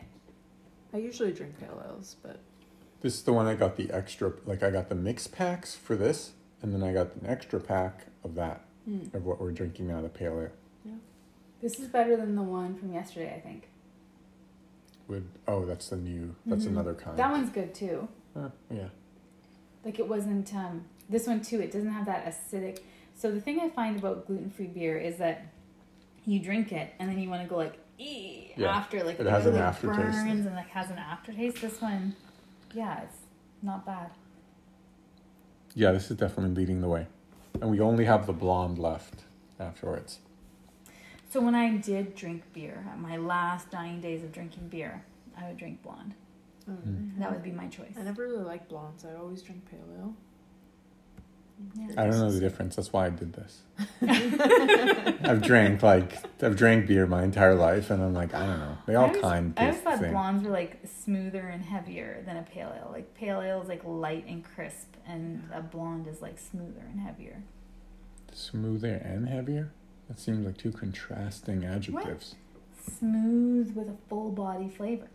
I 0.95 0.97
usually 0.99 1.33
drink 1.33 1.59
pale 1.61 1.83
ales, 1.87 2.17
but 2.23 2.39
This 3.01 3.15
is 3.15 3.23
the 3.23 3.33
one 3.33 3.47
I 3.47 3.55
got 3.55 3.77
the 3.77 3.91
extra. 3.91 4.33
Like 4.47 4.63
I 4.63 4.71
got 4.71 4.89
the 4.89 4.95
mix 4.95 5.27
packs 5.27 5.75
for 5.75 5.97
this, 5.97 6.33
and 6.63 6.73
then 6.73 6.83
I 6.83 6.93
got 6.95 7.15
an 7.17 7.27
extra 7.27 7.61
pack 7.61 8.07
of 8.25 8.35
that 8.37 8.65
Mm. 8.89 9.13
of 9.15 9.27
what 9.27 9.39
we're 9.39 9.53
drinking 9.53 9.87
now, 9.89 10.01
the 10.01 10.09
pale 10.09 10.41
ale. 10.41 10.49
This 11.61 11.79
is 11.81 11.89
better 11.89 12.17
than 12.17 12.35
the 12.37 12.43
one 12.43 12.75
from 12.77 12.93
yesterday, 12.93 13.35
I 13.35 13.41
think. 13.41 13.69
With 15.09 15.27
oh, 15.47 15.65
that's 15.65 15.89
the 15.89 15.97
new. 15.97 16.35
That's 16.47 16.65
Mhm. 16.65 16.69
another 16.69 16.95
kind. 16.95 17.17
That 17.19 17.31
one's 17.31 17.51
good 17.51 17.75
too. 17.75 18.09
Uh, 18.37 18.51
yeah. 18.71 18.89
Like 19.85 19.99
it 19.99 20.09
wasn't 20.09 20.55
um 20.55 20.85
this 21.09 21.27
one 21.27 21.41
too, 21.41 21.61
it 21.61 21.73
doesn't 21.73 21.91
have 21.91 22.05
that 22.07 22.27
acidic 22.27 22.81
so 23.15 23.33
the 23.33 23.41
thing 23.41 23.59
I 23.59 23.69
find 23.71 23.99
about 23.99 24.27
gluten 24.27 24.51
free 24.51 24.67
beer 24.67 24.97
is 24.99 25.17
that 25.17 25.47
you 26.25 26.39
drink 26.39 26.71
it 26.71 26.93
and 27.01 27.09
then 27.11 27.19
you 27.19 27.29
want 27.31 27.43
to 27.43 27.49
go 27.49 27.57
like 27.57 27.79
ee 27.99 28.53
Yeah. 28.57 28.69
after 28.77 29.03
like 29.03 29.19
It 29.19 29.27
has 29.27 29.45
really 29.47 29.57
an 29.59 29.65
aftertaste. 29.65 29.99
burns 30.25 30.47
and 30.47 30.55
like 30.55 30.69
has 30.69 30.91
an 30.91 30.99
aftertaste. 30.99 31.61
This 31.63 31.81
one, 31.81 32.15
yeah, 32.75 33.01
it's 33.03 33.17
not 33.63 33.85
bad. 33.87 34.11
Yeah, 35.75 35.93
this 35.93 36.11
is 36.11 36.17
definitely 36.17 36.55
leading 36.55 36.81
the 36.81 36.89
way, 36.89 37.07
and 37.61 37.71
we 37.71 37.81
only 37.81 38.05
have 38.05 38.27
the 38.27 38.33
blonde 38.33 38.79
left 38.79 39.25
afterwards. 39.59 40.21
So 41.29 41.41
when 41.41 41.55
I 41.55 41.77
did 41.77 42.15
drink 42.15 42.43
beer, 42.53 42.85
my 42.97 43.17
last 43.17 43.71
dying 43.71 44.01
days 44.01 44.23
of 44.23 44.33
drinking 44.33 44.69
beer, 44.69 45.05
I 45.37 45.49
would 45.49 45.59
drink 45.59 45.83
blonde. 45.83 46.15
Mm. 46.69 47.19
That 47.19 47.31
would 47.33 47.43
be 47.43 47.51
my 47.51 47.67
choice. 47.69 47.95
I 47.99 48.03
never 48.03 48.23
really 48.27 48.45
liked 48.45 48.69
blondes. 48.69 49.05
I 49.05 49.15
always 49.15 49.43
drink 49.43 49.69
pale 49.71 49.81
ale. 49.99 50.15
Yeah. 51.75 51.87
I 51.97 52.07
don't 52.07 52.19
know 52.19 52.31
the 52.31 52.41
difference. 52.41 52.77
That's 52.77 52.93
why 52.93 53.07
I 53.07 53.11
did 53.11 53.33
this. 53.33 53.63
I've 54.03 55.43
drank 55.43 55.83
like 55.83 56.13
I've 56.43 56.57
drank 56.57 56.87
beer 56.87 57.07
my 57.07 57.25
entire 57.25 57.57
life, 57.57 57.91
and 57.91 58.03
I'm 58.03 58.15
like, 58.15 58.33
I 58.33 58.47
don't 58.47 58.61
know. 58.61 58.79
They 58.87 58.95
all 58.95 59.07
I 59.07 59.09
always, 59.09 59.23
kind 59.23 59.55
I 59.57 59.63
always 59.63 59.77
the 59.79 59.83
thought 59.83 59.99
same. 59.99 60.13
blondes 60.13 60.45
were 60.45 60.51
like 60.51 60.79
smoother 60.87 61.49
and 61.49 61.65
heavier 61.65 62.23
than 62.27 62.37
a 62.37 62.43
pale 62.43 62.73
ale. 62.77 62.91
Like 62.93 63.13
pale 63.15 63.41
ale 63.41 63.61
is 63.61 63.69
like 63.69 63.83
light 63.85 64.25
and 64.29 64.45
crisp, 64.45 64.95
and 65.07 65.49
a 65.53 65.61
blonde 65.61 66.07
is 66.07 66.23
like 66.23 66.39
smoother 66.39 66.85
and 66.93 67.01
heavier. 67.01 67.43
Smoother 68.33 68.95
and 68.95 69.29
heavier. 69.29 69.73
That 70.09 70.19
seems 70.19 70.47
like 70.47 70.57
two 70.57 70.73
contrasting 70.73 71.65
adjectives. 71.65 72.35
What? 72.35 72.95
Smooth 72.99 73.77
with 73.77 73.89
a 73.89 73.97
full 74.09 74.31
body 74.31 74.69
flavor. 74.69 75.09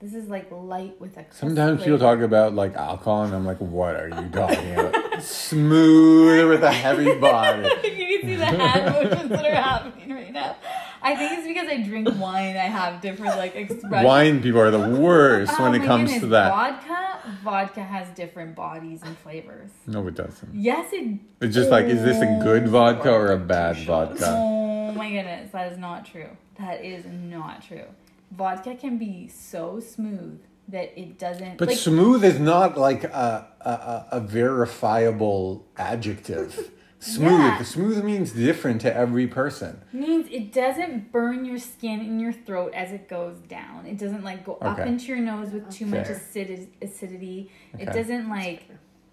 This 0.00 0.12
is 0.12 0.28
like 0.28 0.48
light 0.50 1.00
with 1.00 1.16
a. 1.16 1.24
Sometimes 1.30 1.82
people 1.82 1.98
flavor. 1.98 2.16
talk 2.16 2.24
about 2.24 2.54
like 2.54 2.74
alcohol, 2.74 3.22
and 3.24 3.34
I'm 3.34 3.46
like, 3.46 3.58
what 3.58 3.94
are 3.96 4.08
you 4.08 4.28
talking 4.30 4.74
about? 4.74 5.22
Smooth 5.22 6.48
with 6.50 6.62
a 6.62 6.72
heavy 6.72 7.14
body. 7.18 7.62
you 7.62 8.18
can 8.18 8.28
see 8.28 8.34
the 8.36 8.44
hand 8.44 8.92
motions 8.94 9.30
that 9.30 9.44
are 9.46 9.54
happening 9.54 10.12
right 10.12 10.32
now. 10.32 10.56
I 11.00 11.14
think 11.14 11.38
it's 11.38 11.46
because 11.46 11.68
I 11.68 11.82
drink 11.82 12.08
wine. 12.18 12.56
I 12.56 12.68
have 12.68 13.00
different 13.00 13.36
like 13.36 13.54
expressions. 13.56 14.04
Wine 14.04 14.42
people 14.42 14.60
are 14.60 14.70
the 14.72 14.98
worst 15.00 15.52
Oh 15.58 15.62
when 15.62 15.80
it 15.80 15.86
comes 15.86 16.10
goodness, 16.10 16.20
to 16.22 16.26
that. 16.28 16.50
Vodka, 16.50 17.05
vodka 17.42 17.82
has 17.82 18.08
different 18.10 18.54
bodies 18.54 19.02
and 19.02 19.16
flavors. 19.18 19.70
No, 19.86 20.06
it 20.06 20.14
doesn't. 20.14 20.54
Yes, 20.54 20.88
it. 20.92 21.18
It's 21.40 21.54
just 21.54 21.70
like, 21.70 21.86
is 21.86 22.02
this 22.02 22.18
a 22.18 22.40
good 22.42 22.64
oh 22.64 22.70
vodka 22.70 23.12
or 23.12 23.32
a 23.32 23.38
bad 23.38 23.76
vodka? 23.78 24.26
Oh 24.28 24.92
my 24.92 25.10
goodness, 25.10 25.52
that 25.52 25.72
is 25.72 25.78
not 25.78 26.04
true. 26.06 26.30
That 26.58 26.84
is 26.84 27.04
not 27.06 27.62
true. 27.62 27.84
Vodka 28.32 28.74
can 28.74 28.98
be 28.98 29.28
so 29.28 29.80
smooth 29.80 30.40
that 30.68 30.98
it 30.98 31.18
doesn't. 31.18 31.58
But 31.58 31.68
like, 31.68 31.76
smooth 31.76 32.24
is 32.24 32.40
not 32.40 32.76
like 32.76 33.04
a, 33.04 33.48
a, 33.60 33.70
a, 33.70 34.06
a 34.12 34.20
verifiable 34.20 35.64
adjective. 35.76 36.70
Smooth. 36.98 37.30
Yeah. 37.30 37.62
Smooth 37.62 38.02
means 38.04 38.32
different 38.32 38.80
to 38.80 38.94
every 38.94 39.26
person. 39.26 39.82
means 39.92 40.26
it 40.30 40.52
doesn't 40.52 41.12
burn 41.12 41.44
your 41.44 41.58
skin 41.58 42.00
in 42.00 42.18
your 42.18 42.32
throat 42.32 42.72
as 42.74 42.90
it 42.92 43.08
goes 43.08 43.36
down. 43.48 43.84
It 43.86 43.98
doesn't 43.98 44.24
like 44.24 44.44
go 44.44 44.56
up 44.62 44.78
into 44.78 45.06
your 45.06 45.18
nose 45.18 45.50
with 45.50 45.70
too 45.70 45.86
much 45.86 46.06
Fair. 46.06 46.16
acid- 46.16 46.68
acidity. 46.80 47.50
It 47.78 47.86
doesn't 47.92 48.28
like 48.30 48.64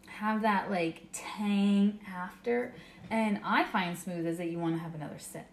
have 0.07 0.41
that 0.43 0.71
like 0.71 1.03
tang 1.11 1.99
after. 2.07 2.73
And 3.11 3.39
I 3.43 3.65
find 3.65 3.97
smooth 3.97 4.25
is 4.25 4.37
that 4.37 4.49
you 4.49 4.59
want 4.59 4.75
to 4.75 4.81
have 4.81 4.95
another 4.95 5.19
sip. 5.19 5.45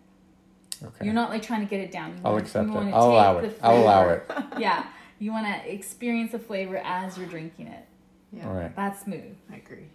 Okay. 0.83 1.05
You're 1.05 1.15
not 1.15 1.29
like 1.31 1.43
trying 1.43 1.61
to 1.61 1.67
get 1.67 1.81
it 1.81 1.91
down. 1.93 2.11
You 2.13 2.21
I'll 2.25 2.33
want, 2.33 2.45
accept 2.45 2.67
you 2.69 2.73
it. 2.73 2.75
want 2.77 2.89
to 2.91 2.95
I'll 2.95 3.11
allow 3.11 3.39
it. 3.39 3.59
I'll 3.63 3.83
allow 3.83 4.09
it. 4.09 4.31
Yeah, 4.59 4.87
you 5.19 5.33
want 5.33 5.47
to 5.47 5.71
experience 5.73 6.33
the 6.33 6.39
flavor 6.39 6.79
as 6.79 7.19
you're 7.19 7.27
drinking 7.27 7.67
it. 7.67 7.85
Yeah, 8.33 8.47
All 8.49 8.55
right. 8.55 8.75
That's 8.75 9.03
smooth. 9.03 9.35
I 9.53 9.57
agree. 9.57 9.89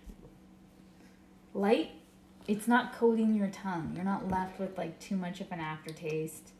Light, 1.53 1.91
it's 2.47 2.67
not 2.67 2.93
coating 2.93 3.33
your 3.33 3.47
tongue. 3.47 3.93
You're 3.95 4.05
not 4.05 4.29
left 4.29 4.59
with 4.59 4.77
like 4.77 4.99
too 4.99 5.15
much 5.15 5.41
of 5.41 5.51
an 5.51 5.59
aftertaste. 5.59 6.51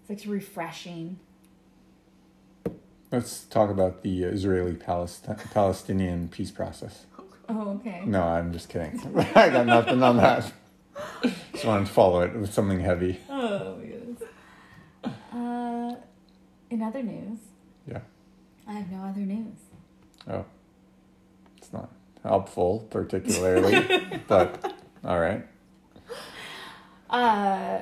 It's 0.00 0.24
like 0.24 0.32
refreshing. 0.32 1.18
Let's 3.10 3.44
talk 3.44 3.70
about 3.70 4.02
the 4.02 4.24
Israeli 4.24 4.74
Palestinian 4.74 6.28
peace 6.28 6.50
process. 6.50 7.04
Oh, 7.48 7.72
okay. 7.72 8.02
No, 8.06 8.22
I'm 8.22 8.52
just 8.52 8.68
kidding. 8.70 8.98
I 9.34 9.50
got 9.50 9.66
nothing 9.66 10.02
on 10.02 10.16
that. 10.16 10.50
Just 11.52 11.64
wanted 11.64 11.86
to 11.86 11.92
follow 11.92 12.22
it 12.22 12.34
with 12.34 12.52
something 12.52 12.80
heavy. 12.80 13.18
Oh 13.28 13.76
my 13.76 13.84
goodness. 13.84 14.22
Uh, 15.32 15.94
in 16.70 16.82
other 16.82 17.02
news, 17.02 17.38
Yeah. 17.86 18.00
I 18.66 18.72
have 18.74 18.90
no 18.90 19.02
other 19.02 19.20
news. 19.20 19.56
Oh. 20.28 20.44
It's 21.58 21.72
not 21.72 21.90
helpful, 22.22 22.86
particularly, 22.90 24.20
but 24.28 24.71
all 25.04 25.18
right. 25.18 25.46
Uh, 27.10 27.80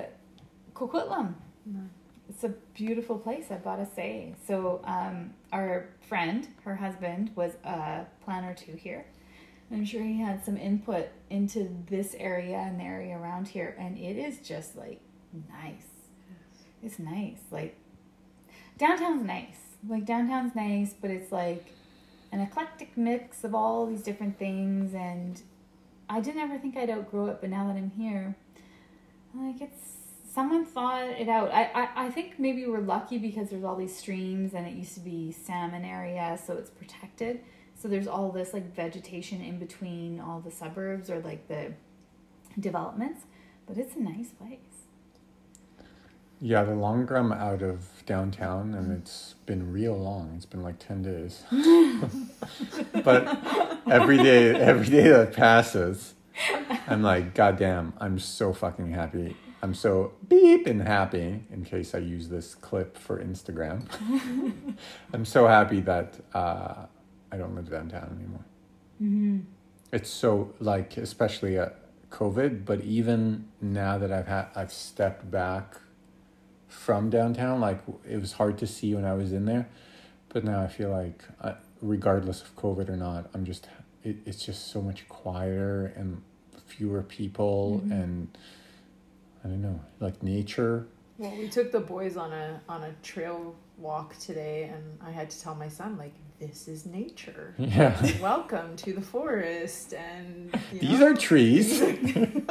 Coquitlam. 0.74 1.34
It's 2.28 2.44
a 2.44 2.54
beautiful 2.74 3.18
place, 3.18 3.46
I've 3.50 3.64
got 3.64 3.76
to 3.76 3.86
say. 3.94 4.34
So, 4.46 4.80
um, 4.84 5.34
our 5.52 5.88
friend, 6.08 6.46
her 6.64 6.76
husband, 6.76 7.32
was 7.34 7.52
a 7.64 8.06
planner 8.24 8.54
too 8.54 8.72
here. 8.72 9.04
I'm 9.72 9.84
sure 9.84 10.02
he 10.02 10.20
had 10.20 10.44
some 10.44 10.56
input 10.56 11.08
into 11.28 11.68
this 11.88 12.14
area 12.18 12.56
and 12.56 12.80
the 12.80 12.84
area 12.84 13.16
around 13.16 13.48
here, 13.48 13.76
and 13.78 13.98
it 13.98 14.16
is 14.16 14.38
just 14.38 14.76
like 14.76 15.00
nice. 15.48 15.86
It's 16.82 16.98
nice. 16.98 17.40
Like, 17.50 17.76
downtown's 18.78 19.24
nice. 19.24 19.58
Like, 19.88 20.06
downtown's 20.06 20.54
nice, 20.54 20.94
but 21.00 21.10
it's 21.10 21.30
like 21.30 21.66
an 22.32 22.40
eclectic 22.40 22.96
mix 22.96 23.44
of 23.44 23.54
all 23.54 23.86
these 23.86 24.02
different 24.02 24.38
things, 24.38 24.94
and 24.94 25.42
I 26.10 26.20
didn't 26.20 26.40
ever 26.40 26.58
think 26.58 26.76
I'd 26.76 26.90
outgrow 26.90 27.26
it, 27.26 27.38
but 27.40 27.50
now 27.50 27.68
that 27.68 27.76
I'm 27.76 27.90
here, 27.90 28.34
like 29.32 29.60
it's 29.60 29.96
someone 30.34 30.64
thought 30.64 31.08
it 31.08 31.28
out. 31.28 31.52
I, 31.52 31.64
I, 31.72 32.06
I 32.06 32.10
think 32.10 32.38
maybe 32.38 32.66
we're 32.66 32.80
lucky 32.80 33.16
because 33.16 33.50
there's 33.50 33.62
all 33.62 33.76
these 33.76 33.96
streams 33.96 34.52
and 34.54 34.66
it 34.66 34.74
used 34.74 34.94
to 34.94 35.00
be 35.00 35.30
salmon 35.30 35.84
area, 35.84 36.38
so 36.44 36.54
it's 36.54 36.70
protected. 36.70 37.40
So 37.80 37.86
there's 37.86 38.08
all 38.08 38.30
this 38.32 38.52
like 38.52 38.74
vegetation 38.74 39.40
in 39.40 39.58
between 39.58 40.20
all 40.20 40.40
the 40.40 40.50
suburbs 40.50 41.10
or 41.10 41.20
like 41.20 41.46
the 41.46 41.74
developments, 42.58 43.22
but 43.66 43.78
it's 43.78 43.94
a 43.94 44.00
nice 44.00 44.30
place. 44.30 44.69
Yeah, 46.42 46.64
the 46.64 46.74
longer 46.74 47.16
I'm 47.16 47.32
out 47.32 47.60
of 47.60 47.86
downtown, 48.06 48.74
and 48.74 48.90
it's 48.92 49.34
been 49.44 49.70
real 49.70 49.96
long. 49.98 50.32
It's 50.36 50.46
been 50.46 50.62
like 50.62 50.78
ten 50.78 51.02
days. 51.02 51.42
but 53.04 53.38
every 53.86 54.16
day, 54.16 54.54
every 54.54 54.88
day 54.88 55.08
that 55.08 55.34
passes, 55.34 56.14
I'm 56.88 57.02
like, 57.02 57.34
God 57.34 57.58
damn, 57.58 57.92
I'm 57.98 58.18
so 58.18 58.54
fucking 58.54 58.90
happy. 58.92 59.36
I'm 59.62 59.74
so 59.74 60.12
beep 60.28 60.66
and 60.66 60.80
happy. 60.80 61.44
In 61.50 61.62
case 61.62 61.94
I 61.94 61.98
use 61.98 62.30
this 62.30 62.54
clip 62.54 62.96
for 62.96 63.22
Instagram, 63.22 63.82
I'm 65.12 65.26
so 65.26 65.46
happy 65.46 65.80
that 65.82 66.14
uh, 66.32 66.86
I 67.30 67.36
don't 67.36 67.54
live 67.54 67.70
downtown 67.70 68.16
anymore. 68.18 68.44
Mm-hmm. 69.02 69.40
It's 69.92 70.08
so 70.08 70.54
like, 70.58 70.96
especially 70.96 71.58
at 71.58 71.76
COVID, 72.10 72.64
but 72.64 72.80
even 72.80 73.48
now 73.60 73.98
that 73.98 74.10
I've 74.10 74.26
had, 74.26 74.46
I've 74.54 74.72
stepped 74.72 75.30
back 75.30 75.76
from 76.70 77.10
downtown. 77.10 77.60
Like 77.60 77.80
it 78.08 78.20
was 78.20 78.32
hard 78.32 78.56
to 78.58 78.66
see 78.66 78.94
when 78.94 79.04
I 79.04 79.14
was 79.14 79.32
in 79.32 79.44
there, 79.44 79.68
but 80.30 80.44
now 80.44 80.62
I 80.62 80.68
feel 80.68 80.90
like, 80.90 81.22
uh, 81.40 81.54
regardless 81.82 82.40
of 82.42 82.56
COVID 82.56 82.88
or 82.88 82.96
not, 82.96 83.28
I'm 83.34 83.44
just 83.44 83.68
it, 84.02 84.16
it's 84.24 84.44
just 84.44 84.68
so 84.68 84.80
much 84.80 85.06
quieter 85.08 85.92
and 85.96 86.22
fewer 86.66 87.02
people 87.02 87.82
Mhm. 87.84 87.90
and 87.90 88.38
I 89.44 89.48
don't 89.48 89.60
know, 89.62 89.80
like 90.00 90.22
nature. 90.22 90.86
Well, 91.18 91.34
we 91.36 91.48
took 91.48 91.72
the 91.72 91.80
boys 91.80 92.16
on 92.16 92.32
a 92.32 92.60
on 92.68 92.82
a 92.84 92.92
trail 93.02 93.54
walk 93.78 94.16
today, 94.18 94.64
and 94.72 94.98
I 95.02 95.10
had 95.10 95.30
to 95.30 95.40
tell 95.40 95.54
my 95.54 95.68
son 95.68 95.96
like, 95.98 96.12
"This 96.40 96.66
is 96.68 96.86
nature. 96.86 97.54
Yeah, 97.58 97.94
Welcome 98.20 98.74
to 98.76 98.92
the 98.92 99.00
forest." 99.00 99.94
And 99.94 100.52
these 100.72 100.98
know, 101.00 101.08
are 101.08 101.14
trees. 101.14 101.80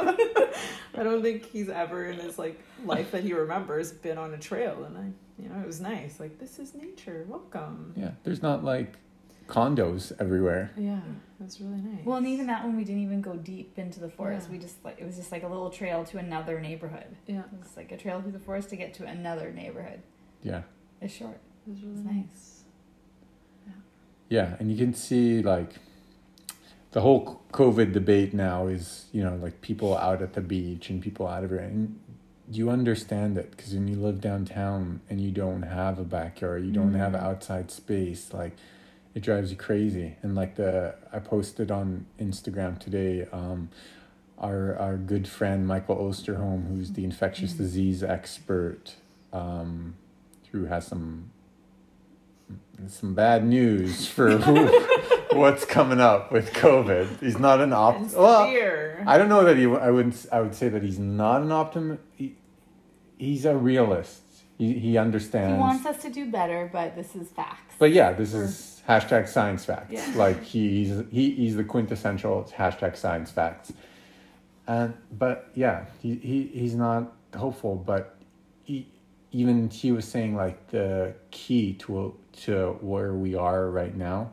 I 0.94 1.02
don't 1.02 1.22
think 1.22 1.44
he's 1.44 1.68
ever 1.68 2.06
in 2.06 2.18
his 2.18 2.38
like 2.38 2.58
life 2.84 3.10
that 3.12 3.22
he 3.22 3.32
remembers 3.32 3.92
been 3.92 4.18
on 4.18 4.32
a 4.34 4.38
trail, 4.38 4.84
and 4.84 4.96
I, 4.96 5.42
you 5.42 5.48
know, 5.48 5.60
it 5.60 5.66
was 5.66 5.80
nice. 5.80 6.20
Like, 6.20 6.38
this 6.38 6.58
is 6.58 6.74
nature. 6.74 7.24
Welcome. 7.28 7.92
yeah, 7.96 8.12
there's 8.24 8.42
not 8.42 8.64
like 8.64 8.96
condos 9.46 10.12
everywhere. 10.20 10.70
Yeah, 10.76 10.98
it 11.40 11.42
was 11.44 11.60
really 11.60 11.80
nice. 11.80 12.04
Well, 12.04 12.16
and 12.18 12.26
even 12.26 12.46
that 12.46 12.64
one, 12.64 12.76
we 12.76 12.84
didn't 12.84 13.02
even 13.02 13.20
go 13.20 13.34
deep 13.36 13.78
into 13.78 13.98
the 14.00 14.08
forest. 14.10 14.46
Yeah. 14.48 14.52
We 14.56 14.58
just 14.62 14.84
like 14.84 14.98
it 15.00 15.04
was 15.06 15.16
just 15.16 15.32
like 15.32 15.42
a 15.42 15.48
little 15.48 15.70
trail 15.70 16.04
to 16.04 16.18
another 16.18 16.60
neighborhood. 16.60 17.16
yeah, 17.26 17.42
it's 17.60 17.76
like 17.76 17.90
a 17.92 17.96
trail 17.96 18.20
through 18.22 18.32
the 18.32 18.38
forest 18.38 18.68
to 18.70 18.76
get 18.76 18.94
to 18.94 19.06
another 19.06 19.50
neighborhood. 19.52 20.00
Yeah. 20.42 20.62
It's 21.00 21.14
short. 21.14 21.40
it 21.66 21.70
was 21.70 21.80
really 21.82 21.94
It's 21.96 22.04
nice. 22.04 22.14
nice. 22.14 22.49
Yeah, 24.30 24.54
and 24.60 24.70
you 24.70 24.78
can 24.78 24.94
see 24.94 25.42
like 25.42 25.74
the 26.92 27.00
whole 27.00 27.42
COVID 27.52 27.92
debate 27.92 28.32
now 28.32 28.68
is 28.68 29.06
you 29.12 29.22
know 29.24 29.34
like 29.36 29.60
people 29.60 29.96
out 29.98 30.22
at 30.22 30.32
the 30.34 30.40
beach 30.40 30.88
and 30.88 31.02
people 31.02 31.26
out 31.26 31.42
of 31.44 31.52
it, 31.52 31.62
and 31.70 31.98
you 32.50 32.70
understand 32.70 33.36
it 33.36 33.50
because 33.50 33.74
when 33.74 33.88
you 33.88 33.96
live 33.96 34.20
downtown 34.20 35.00
and 35.10 35.20
you 35.20 35.32
don't 35.32 35.62
have 35.62 35.98
a 35.98 36.04
backyard, 36.04 36.64
you 36.64 36.72
don't 36.72 36.94
have 36.94 37.12
Mhm. 37.12 37.22
outside 37.22 37.70
space, 37.72 38.32
like 38.32 38.56
it 39.14 39.22
drives 39.22 39.50
you 39.50 39.56
crazy. 39.56 40.14
And 40.22 40.36
like 40.36 40.54
the 40.54 40.94
I 41.12 41.18
posted 41.18 41.72
on 41.72 42.06
Instagram 42.20 42.78
today, 42.78 43.26
um, 43.32 43.68
our 44.38 44.76
our 44.76 44.96
good 44.96 45.26
friend 45.26 45.66
Michael 45.66 45.96
Osterholm, 45.96 46.68
who's 46.68 46.92
the 46.92 47.04
infectious 47.04 47.54
Mhm. 47.54 47.58
disease 47.58 48.02
expert, 48.04 48.94
um, 49.32 49.94
who 50.52 50.66
has 50.66 50.86
some 50.86 51.30
some 52.88 53.14
bad 53.14 53.44
news 53.44 54.06
for 54.06 54.38
what's 55.32 55.64
coming 55.64 56.00
up 56.00 56.32
with 56.32 56.52
COVID. 56.52 57.20
He's 57.20 57.38
not 57.38 57.58
an 57.58 57.64
And 57.64 57.74
opt. 57.74 58.14
Well. 58.14 58.44
I 59.06 59.18
don't 59.18 59.28
know 59.28 59.44
that 59.44 59.56
he. 59.56 59.66
I 59.66 59.90
wouldn't. 59.90 60.26
I 60.32 60.40
would 60.40 60.54
say 60.54 60.68
that 60.68 60.82
he's 60.82 60.98
not 60.98 61.42
an 61.42 61.48
optim. 61.48 61.98
He, 62.14 62.36
he's 63.18 63.44
a 63.44 63.56
realist. 63.56 64.22
He 64.58 64.74
he 64.74 64.98
understands. 64.98 65.54
He 65.54 65.60
wants 65.60 65.86
us 65.86 66.02
to 66.02 66.10
do 66.10 66.30
better, 66.30 66.68
but 66.72 66.94
this 66.94 67.14
is 67.16 67.28
facts. 67.28 67.74
But 67.78 67.92
yeah, 67.92 68.12
this 68.12 68.34
is 68.34 68.82
hashtag 68.86 69.28
science 69.28 69.64
facts. 69.64 69.92
Yeah. 69.92 70.12
Like 70.16 70.42
he's 70.42 71.02
he, 71.10 71.30
he's 71.30 71.56
the 71.56 71.64
quintessential 71.64 72.50
hashtag 72.56 72.96
science 72.96 73.30
facts. 73.30 73.72
And 74.66 74.94
but 75.10 75.50
yeah, 75.54 75.86
he, 76.02 76.16
he 76.16 76.50
he's 76.52 76.74
not 76.74 77.12
hopeful. 77.34 77.76
But 77.76 78.16
he, 78.64 78.86
even 79.32 79.70
he 79.70 79.92
was 79.92 80.06
saying 80.06 80.34
like 80.34 80.68
the 80.68 81.14
key 81.30 81.74
to 81.74 82.14
to 82.44 82.78
where 82.80 83.12
we 83.14 83.34
are 83.34 83.70
right 83.70 83.94
now 83.94 84.32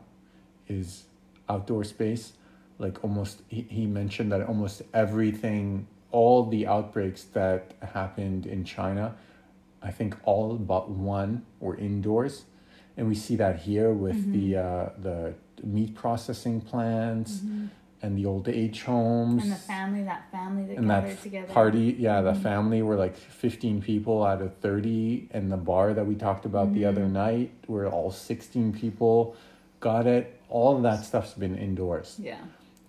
is 0.66 1.04
outdoor 1.48 1.84
space. 1.84 2.32
Like 2.78 3.02
almost 3.04 3.42
he, 3.48 3.62
he 3.62 3.86
mentioned 3.86 4.32
that 4.32 4.42
almost 4.46 4.82
everything, 4.94 5.86
all 6.10 6.44
the 6.46 6.66
outbreaks 6.66 7.24
that 7.34 7.74
happened 7.92 8.46
in 8.46 8.64
China, 8.64 9.16
I 9.82 9.90
think 9.90 10.16
all 10.24 10.54
but 10.54 10.90
one 10.90 11.44
were 11.60 11.76
indoors. 11.76 12.44
And 12.96 13.06
we 13.08 13.14
see 13.14 13.36
that 13.36 13.60
here 13.60 13.92
with 13.92 14.32
the 14.32 14.56
uh, 14.56 14.88
the 14.98 15.34
meat 15.62 15.94
processing 15.94 16.60
plants 16.60 17.42
and 18.02 18.16
the 18.16 18.26
old 18.26 18.48
age 18.48 18.82
homes 18.82 19.42
and 19.42 19.52
the 19.52 19.56
family, 19.56 20.02
that 20.04 20.30
family 20.30 20.64
that 20.66 20.76
and 20.78 20.86
gathered 20.86 21.10
that 21.10 21.22
together. 21.22 21.52
party 21.52 21.96
yeah 21.98 22.20
the 22.20 22.32
mm-hmm. 22.32 22.42
family 22.42 22.82
were 22.82 22.96
like 22.96 23.16
15 23.16 23.82
people 23.82 24.24
out 24.24 24.40
of 24.40 24.56
30 24.58 25.28
and 25.32 25.50
the 25.50 25.56
bar 25.56 25.94
that 25.94 26.06
we 26.06 26.14
talked 26.14 26.44
about 26.44 26.72
the 26.74 26.84
other 26.84 27.02
mm-hmm. 27.02 27.12
night. 27.12 27.52
Where 27.66 27.86
all 27.86 28.10
16 28.10 28.72
people. 28.72 29.36
Got 29.80 30.06
it. 30.06 30.40
All 30.48 30.76
of 30.76 30.82
that 30.82 31.04
stuff's 31.04 31.34
been 31.34 31.56
indoors. 31.56 32.16
Yeah. 32.18 32.38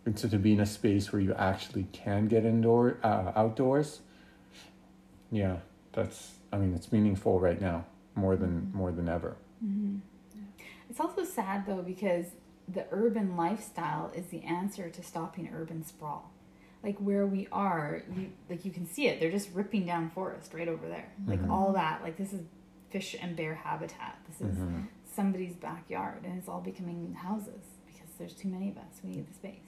and 0.05 0.17
so 0.17 0.27
to 0.29 0.37
be 0.37 0.53
in 0.53 0.59
a 0.59 0.65
space 0.65 1.11
where 1.11 1.21
you 1.21 1.33
actually 1.33 1.87
can 1.91 2.27
get 2.27 2.45
indoor 2.45 2.97
uh, 3.03 3.31
outdoors 3.35 3.99
yeah 5.31 5.57
that's 5.91 6.31
i 6.51 6.57
mean 6.57 6.73
it's 6.73 6.91
meaningful 6.91 7.39
right 7.39 7.61
now 7.61 7.85
more 8.19 8.35
than 8.35 8.61
mm-hmm. 8.61 8.77
more 8.77 8.91
than 8.91 9.09
ever. 9.09 9.35
It's 10.89 10.99
also 10.99 11.23
sad 11.23 11.65
though 11.65 11.81
because 11.81 12.25
the 12.73 12.85
urban 12.91 13.35
lifestyle 13.35 14.11
is 14.15 14.27
the 14.27 14.43
answer 14.43 14.89
to 14.89 15.03
stopping 15.03 15.49
urban 15.53 15.83
sprawl. 15.83 16.31
Like 16.83 16.97
where 16.99 17.25
we 17.25 17.47
are, 17.51 18.03
you 18.15 18.29
like 18.49 18.63
you 18.63 18.71
can 18.71 18.87
see 18.87 19.07
it. 19.07 19.19
They're 19.19 19.31
just 19.31 19.49
ripping 19.53 19.85
down 19.85 20.09
forest 20.11 20.53
right 20.53 20.67
over 20.67 20.87
there. 20.87 21.11
Like 21.27 21.41
mm-hmm. 21.41 21.51
all 21.51 21.73
that. 21.73 22.01
Like 22.03 22.17
this 22.17 22.31
is 22.31 22.41
fish 22.89 23.15
and 23.21 23.35
bear 23.35 23.55
habitat. 23.55 24.17
This 24.27 24.49
is 24.49 24.55
mm-hmm. 24.55 24.83
somebody's 25.13 25.55
backyard, 25.55 26.23
and 26.23 26.37
it's 26.37 26.47
all 26.47 26.61
becoming 26.61 27.15
houses 27.15 27.63
because 27.85 28.09
there's 28.17 28.33
too 28.33 28.47
many 28.47 28.69
of 28.69 28.77
us. 28.77 29.01
We 29.03 29.11
need 29.11 29.29
the 29.29 29.33
space. 29.33 29.59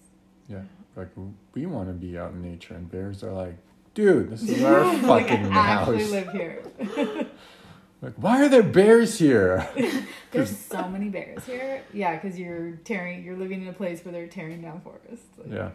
Yeah, 0.47 0.61
like 0.95 1.09
we 1.53 1.65
want 1.65 1.89
to 1.89 1.93
be 1.93 2.17
out 2.17 2.31
in 2.31 2.41
nature, 2.41 2.75
and 2.75 2.89
bears 2.89 3.23
are 3.23 3.33
like, 3.33 3.57
dude, 3.93 4.31
this 4.31 4.43
is 4.43 4.63
our 4.63 4.83
like 5.03 5.25
I 5.25 5.37
fucking 5.37 5.51
actually 5.51 6.01
house. 6.03 6.11
live 6.11 6.31
here. 6.31 6.63
Like, 8.01 8.13
why 8.15 8.43
are 8.43 8.49
there 8.49 8.63
bears 8.63 9.19
here? 9.19 9.67
There's 10.31 10.55
so 10.57 10.87
many 10.89 11.09
bears 11.09 11.45
here. 11.45 11.83
Yeah, 11.93 12.15
because 12.17 12.39
you're 12.39 12.71
tearing. 12.83 13.23
You're 13.23 13.37
living 13.37 13.61
in 13.61 13.67
a 13.67 13.73
place 13.73 14.03
where 14.03 14.11
they're 14.11 14.27
tearing 14.27 14.61
down 14.61 14.81
forests. 14.81 15.25
Like, 15.37 15.51
yeah, 15.51 15.69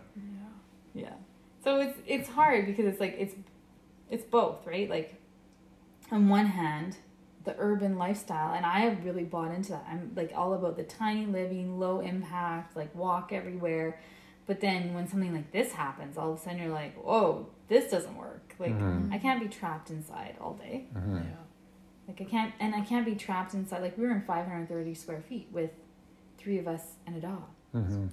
Yeah. 0.95 1.13
So 1.63 1.81
it's 1.81 1.99
it's 2.07 2.29
hard 2.29 2.67
because 2.67 2.87
it's 2.87 3.01
like 3.01 3.17
it's 3.19 3.35
it's 4.11 4.25
both, 4.25 4.67
right? 4.67 4.89
Like 4.89 5.21
on 6.11 6.29
one 6.29 6.47
hand, 6.47 6.97
the 7.45 7.55
urban 7.59 7.97
lifestyle 7.99 8.55
and 8.55 8.65
I 8.67 8.81
have 8.81 9.05
really 9.05 9.25
bought 9.25 9.53
into 9.53 9.73
that. 9.73 9.85
I'm 9.89 10.13
like 10.17 10.33
all 10.35 10.55
about 10.55 10.77
the 10.77 10.85
tiny 10.85 11.27
living, 11.27 11.79
low 11.79 12.01
impact, 12.01 12.77
like 12.77 12.95
walk 12.95 13.33
everywhere. 13.33 14.01
But 14.47 14.61
then 14.61 14.95
when 14.95 15.09
something 15.09 15.35
like 15.35 15.51
this 15.51 15.73
happens, 15.73 16.17
all 16.17 16.33
of 16.33 16.39
a 16.39 16.43
sudden 16.43 16.59
you're 16.61 16.69
like, 16.73 16.95
"Whoa, 16.97 17.49
this 17.69 17.91
doesn't 17.91 18.17
work." 18.17 18.55
Like 18.61 18.73
Mhm. 18.79 19.13
I 19.13 19.19
can't 19.19 19.41
be 19.41 19.49
trapped 19.49 19.91
inside 19.91 20.37
all 20.41 20.55
day. 20.55 20.87
Mhm. 20.97 21.17
Yeah. 21.25 21.37
Like 22.09 22.21
I 22.21 22.25
can't 22.25 22.53
and 22.61 22.75
I 22.75 22.81
can't 22.83 23.05
be 23.05 23.15
trapped 23.15 23.55
inside 23.55 23.83
like 23.83 23.97
we 23.99 24.05
were 24.05 24.13
in 24.13 24.23
530 24.23 24.95
square 24.95 25.21
feet 25.29 25.49
with 25.53 25.71
three 26.39 26.59
of 26.59 26.69
us 26.69 26.83
and 27.07 27.17
a 27.17 27.21
dog, 27.21 27.43
hmm 27.73 28.07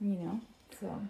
you 0.00 0.10
know? 0.16 0.40
So 0.80 1.00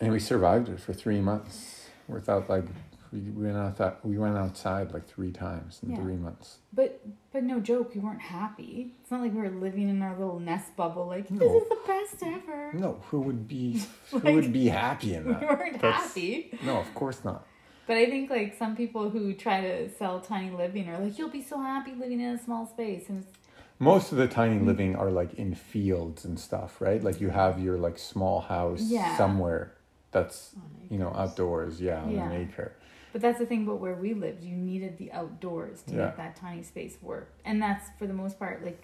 and 0.00 0.12
we 0.12 0.18
survived 0.18 0.68
it 0.68 0.80
for 0.80 0.92
three 0.92 1.20
months 1.20 1.86
without 2.08 2.50
like 2.50 2.64
we 3.12 3.20
we 3.20 3.44
went 3.44 3.56
out 3.56 3.76
that 3.76 4.04
we 4.04 4.18
went 4.18 4.36
outside 4.36 4.92
like 4.92 5.06
three 5.06 5.30
times 5.30 5.80
in 5.82 5.90
Yeah. 5.90 5.96
three 5.96 6.16
months. 6.16 6.58
But 6.72 7.00
but 7.32 7.44
no 7.44 7.60
joke, 7.60 7.94
we 7.94 8.00
weren't 8.00 8.20
happy. 8.20 8.92
It's 9.00 9.10
not 9.10 9.20
like 9.20 9.32
we 9.32 9.40
were 9.40 9.50
living 9.50 9.88
in 9.88 10.02
our 10.02 10.16
little 10.18 10.40
nest 10.40 10.74
bubble. 10.76 11.06
Like 11.06 11.30
No. 11.30 11.38
this 11.38 11.62
is 11.62 11.68
the 11.68 11.78
best 11.86 12.22
ever. 12.22 12.72
No, 12.74 13.00
who 13.10 13.20
would 13.20 13.46
be 13.48 13.82
who 14.10 14.18
would 14.34 14.52
be 14.52 14.66
happy 14.68 15.14
in 15.14 15.24
We 15.26 15.32
that? 15.34 15.42
weren't 15.42 15.80
That's- 15.80 16.02
happy. 16.08 16.58
No, 16.64 16.78
of 16.78 16.92
course 16.94 17.24
not. 17.24 17.46
But 17.86 17.96
I 17.96 18.06
think 18.06 18.30
like 18.30 18.54
some 18.56 18.76
people 18.76 19.10
who 19.10 19.34
try 19.34 19.60
to 19.60 19.90
sell 19.90 20.20
tiny 20.20 20.50
living 20.50 20.88
are 20.88 20.98
like, 20.98 21.18
you'll 21.18 21.28
be 21.28 21.42
so 21.42 21.60
happy 21.60 21.92
living 21.92 22.20
in 22.20 22.30
a 22.34 22.38
small 22.42 22.66
space, 22.66 23.08
and 23.08 23.18
it's, 23.24 23.32
Most 23.78 24.12
of 24.12 24.18
the 24.18 24.28
tiny 24.28 24.56
Mm-hmm. 24.56 24.66
living 24.66 24.96
are 24.96 25.10
like 25.10 25.34
in 25.34 25.54
fields 25.54 26.24
and 26.24 26.38
stuff, 26.38 26.80
right? 26.80 27.02
Like 27.02 27.20
you 27.20 27.30
have 27.30 27.58
your 27.58 27.76
like 27.78 27.98
small 27.98 28.40
house 28.40 28.82
Yeah. 28.88 29.16
somewhere 29.16 29.74
that's 30.12 30.54
you 30.90 30.98
know 30.98 31.12
outdoors, 31.16 31.80
yeah, 31.80 32.02
on 32.02 32.14
Yeah. 32.14 32.30
an 32.30 32.32
acre. 32.32 32.72
but 33.12 33.20
that's 33.20 33.38
the 33.38 33.46
thing 33.46 33.64
about 33.64 33.80
where 33.80 33.94
we 33.96 34.14
lived. 34.14 34.42
You 34.44 34.54
needed 34.56 34.96
the 34.98 35.10
outdoors 35.12 35.82
to 35.82 35.94
Yeah. 35.94 36.04
make 36.06 36.16
that 36.16 36.36
tiny 36.36 36.62
space 36.62 36.96
work, 37.02 37.32
and 37.44 37.60
that's 37.60 37.90
for 37.98 38.06
the 38.06 38.14
most 38.14 38.38
part 38.38 38.64
like. 38.64 38.82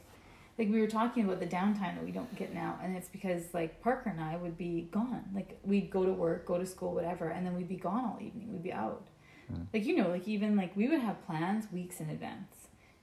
Like 0.58 0.70
we 0.70 0.80
were 0.80 0.88
talking 0.88 1.24
about 1.24 1.38
the 1.38 1.46
downtime 1.46 1.94
that 1.94 2.04
we 2.04 2.10
don't 2.10 2.34
get 2.36 2.52
now, 2.52 2.78
and 2.82 2.96
it's 2.96 3.08
because 3.08 3.54
like 3.54 3.80
Parker 3.80 4.10
and 4.10 4.20
I 4.20 4.36
would 4.36 4.58
be 4.58 4.88
gone. 4.90 5.24
Like 5.34 5.58
we'd 5.62 5.88
go 5.90 6.04
to 6.04 6.12
work, 6.12 6.46
go 6.46 6.58
to 6.58 6.66
school, 6.66 6.94
whatever, 6.94 7.28
and 7.28 7.46
then 7.46 7.54
we'd 7.56 7.68
be 7.68 7.76
gone 7.76 8.04
all 8.04 8.18
evening. 8.20 8.48
We'd 8.50 8.64
be 8.64 8.72
out. 8.72 9.06
Hmm. 9.48 9.62
Like 9.72 9.86
you 9.86 9.96
know, 9.96 10.08
like 10.08 10.26
even 10.26 10.56
like 10.56 10.76
we 10.76 10.88
would 10.88 11.00
have 11.00 11.24
plans 11.26 11.70
weeks 11.72 12.00
in 12.00 12.10
advance. 12.10 12.54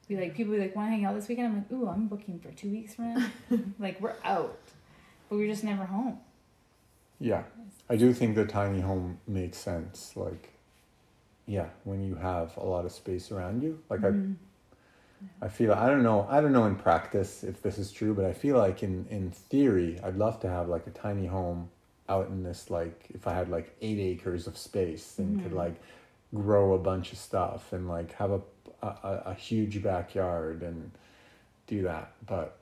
Be 0.07 0.17
like 0.17 0.35
people 0.35 0.51
would 0.51 0.57
be 0.59 0.63
like 0.63 0.75
want 0.75 0.87
to 0.87 0.91
hang 0.91 1.05
out 1.05 1.15
this 1.15 1.27
weekend. 1.27 1.47
I'm 1.47 1.55
like, 1.55 1.71
ooh, 1.71 1.87
I'm 1.87 2.07
booking 2.07 2.39
for 2.39 2.51
two 2.51 2.69
weeks 2.69 2.93
from 2.93 3.13
now. 3.13 3.27
like 3.79 3.99
we're 4.01 4.15
out, 4.23 4.59
but 5.29 5.37
we're 5.37 5.47
just 5.49 5.63
never 5.63 5.85
home. 5.85 6.19
Yeah, 7.19 7.43
I 7.89 7.95
do 7.95 8.13
think 8.13 8.35
the 8.35 8.45
tiny 8.45 8.81
home 8.81 9.19
makes 9.25 9.57
sense. 9.57 10.11
Like, 10.15 10.51
yeah, 11.47 11.69
when 11.85 12.03
you 12.03 12.15
have 12.15 12.55
a 12.57 12.65
lot 12.65 12.85
of 12.85 12.91
space 12.91 13.31
around 13.31 13.63
you, 13.63 13.79
like 13.89 14.01
Mhm. 14.01 14.33
I, 14.33 14.44
I 15.41 15.47
feel 15.49 15.73
I 15.73 15.87
don't 15.89 16.03
know, 16.03 16.25
I 16.29 16.41
don't 16.41 16.53
know 16.53 16.65
in 16.65 16.75
practice 16.75 17.43
if 17.43 17.61
this 17.61 17.77
is 17.77 17.91
true, 17.91 18.13
but 18.13 18.25
I 18.25 18.33
feel 18.33 18.57
like 18.57 18.83
in 18.83 19.05
in 19.09 19.31
theory, 19.31 19.99
I'd 20.03 20.15
love 20.17 20.39
to 20.41 20.49
have 20.49 20.69
like 20.69 20.87
a 20.87 20.91
tiny 20.91 21.27
home 21.27 21.69
out 22.09 22.27
in 22.27 22.43
this 22.43 22.69
like 22.69 23.07
if 23.13 23.27
I 23.27 23.33
had 23.33 23.49
like 23.49 23.75
eight 23.81 23.99
acres 23.99 24.47
of 24.47 24.57
space 24.57 25.17
and 25.19 25.41
could 25.41 25.51
Mhm. 25.51 25.55
like 25.57 25.75
grow 26.33 26.73
a 26.73 26.77
bunch 26.79 27.11
of 27.11 27.17
stuff 27.17 27.73
and 27.73 27.87
like 27.87 28.13
have 28.13 28.31
a, 28.31 28.41
a, 28.81 29.21
a 29.27 29.33
huge 29.33 29.81
backyard 29.83 30.61
and 30.63 30.91
do 31.67 31.83
that, 31.83 32.11
but 32.25 32.57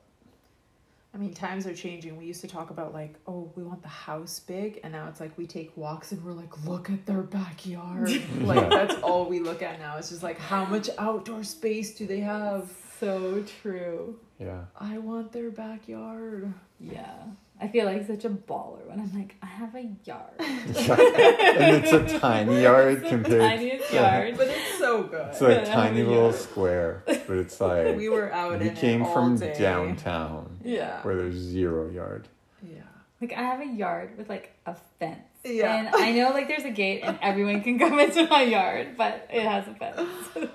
I 1.14 1.16
mean, 1.16 1.32
times 1.32 1.64
are 1.68 1.74
changing. 1.74 2.16
We 2.16 2.24
used 2.24 2.40
to 2.40 2.48
talk 2.48 2.70
about 2.70 2.92
like, 2.92 3.14
oh, 3.28 3.52
we 3.54 3.62
want 3.62 3.82
the 3.82 3.88
house 3.88 4.40
big, 4.40 4.80
and 4.82 4.92
now 4.92 5.06
it's 5.08 5.20
like 5.20 5.38
we 5.38 5.46
take 5.46 5.74
walks 5.76 6.10
and 6.10 6.22
we're 6.24 6.32
like, 6.32 6.64
look 6.66 6.90
at 6.90 7.06
their 7.06 7.22
backyard. 7.22 8.10
like 8.40 8.68
that's 8.68 8.96
all 8.96 9.26
we 9.26 9.38
look 9.38 9.62
at 9.62 9.78
now. 9.78 9.96
It's 9.96 10.08
just 10.10 10.24
like, 10.24 10.40
how 10.40 10.64
much 10.64 10.90
outdoor 10.98 11.44
space 11.44 11.94
do 11.94 12.06
they 12.06 12.18
have? 12.18 12.68
So 13.00 13.44
true. 13.62 14.18
yeah. 14.38 14.62
I 14.78 14.98
want 14.98 15.32
their 15.32 15.50
backyard. 15.50 16.52
Yeah, 16.80 17.14
I 17.60 17.68
feel 17.68 17.86
like 17.86 18.06
such 18.06 18.24
a 18.24 18.30
baller 18.30 18.86
when 18.88 19.00
I'm 19.00 19.12
like, 19.18 19.36
I 19.42 19.46
have 19.46 19.74
a 19.74 19.88
yard. 20.04 20.32
and 20.38 21.76
it's 21.84 21.92
a 21.92 22.18
tiny 22.18 22.62
yard 22.68 23.02
the 23.02 23.08
compared 23.08 23.40
tiniest 23.40 23.92
yard. 23.92 24.36
But 24.36 24.48
it's 24.48 24.78
so 24.78 25.02
good. 25.04 25.28
It's 25.28 25.40
like 25.40 25.58
a 25.58 25.66
tiny 25.66 26.02
yeah. 26.02 26.08
little 26.08 26.32
square, 26.32 27.02
but 27.06 27.36
it's 27.36 27.60
like 27.60 27.96
we 27.96 28.08
were 28.08 28.32
out 28.32 28.60
we 28.60 28.68
in 28.68 28.74
came 28.76 29.02
it 29.02 29.06
all 29.06 29.14
from 29.14 29.36
day. 29.38 29.54
downtown 29.58 30.58
Yeah. 30.64 31.02
where 31.02 31.16
there's 31.16 31.34
zero 31.36 31.90
yard. 31.90 32.28
Yeah. 32.62 32.82
Like 33.20 33.32
I 33.32 33.42
have 33.42 33.60
a 33.60 33.66
yard 33.66 34.16
with 34.18 34.28
like 34.28 34.52
a 34.66 34.76
fence. 34.98 35.20
Yeah. 35.44 35.74
And 35.76 35.88
I 35.94 36.12
know 36.12 36.30
like 36.30 36.48
there's 36.48 36.64
a 36.64 36.70
gate 36.70 37.02
and 37.02 37.18
everyone 37.22 37.62
can 37.62 37.78
come 37.78 37.98
into 37.98 38.26
my 38.28 38.42
yard, 38.42 38.96
but 38.96 39.28
it 39.32 39.42
has 39.42 39.66
a 39.68 39.74
fence. 39.74 40.50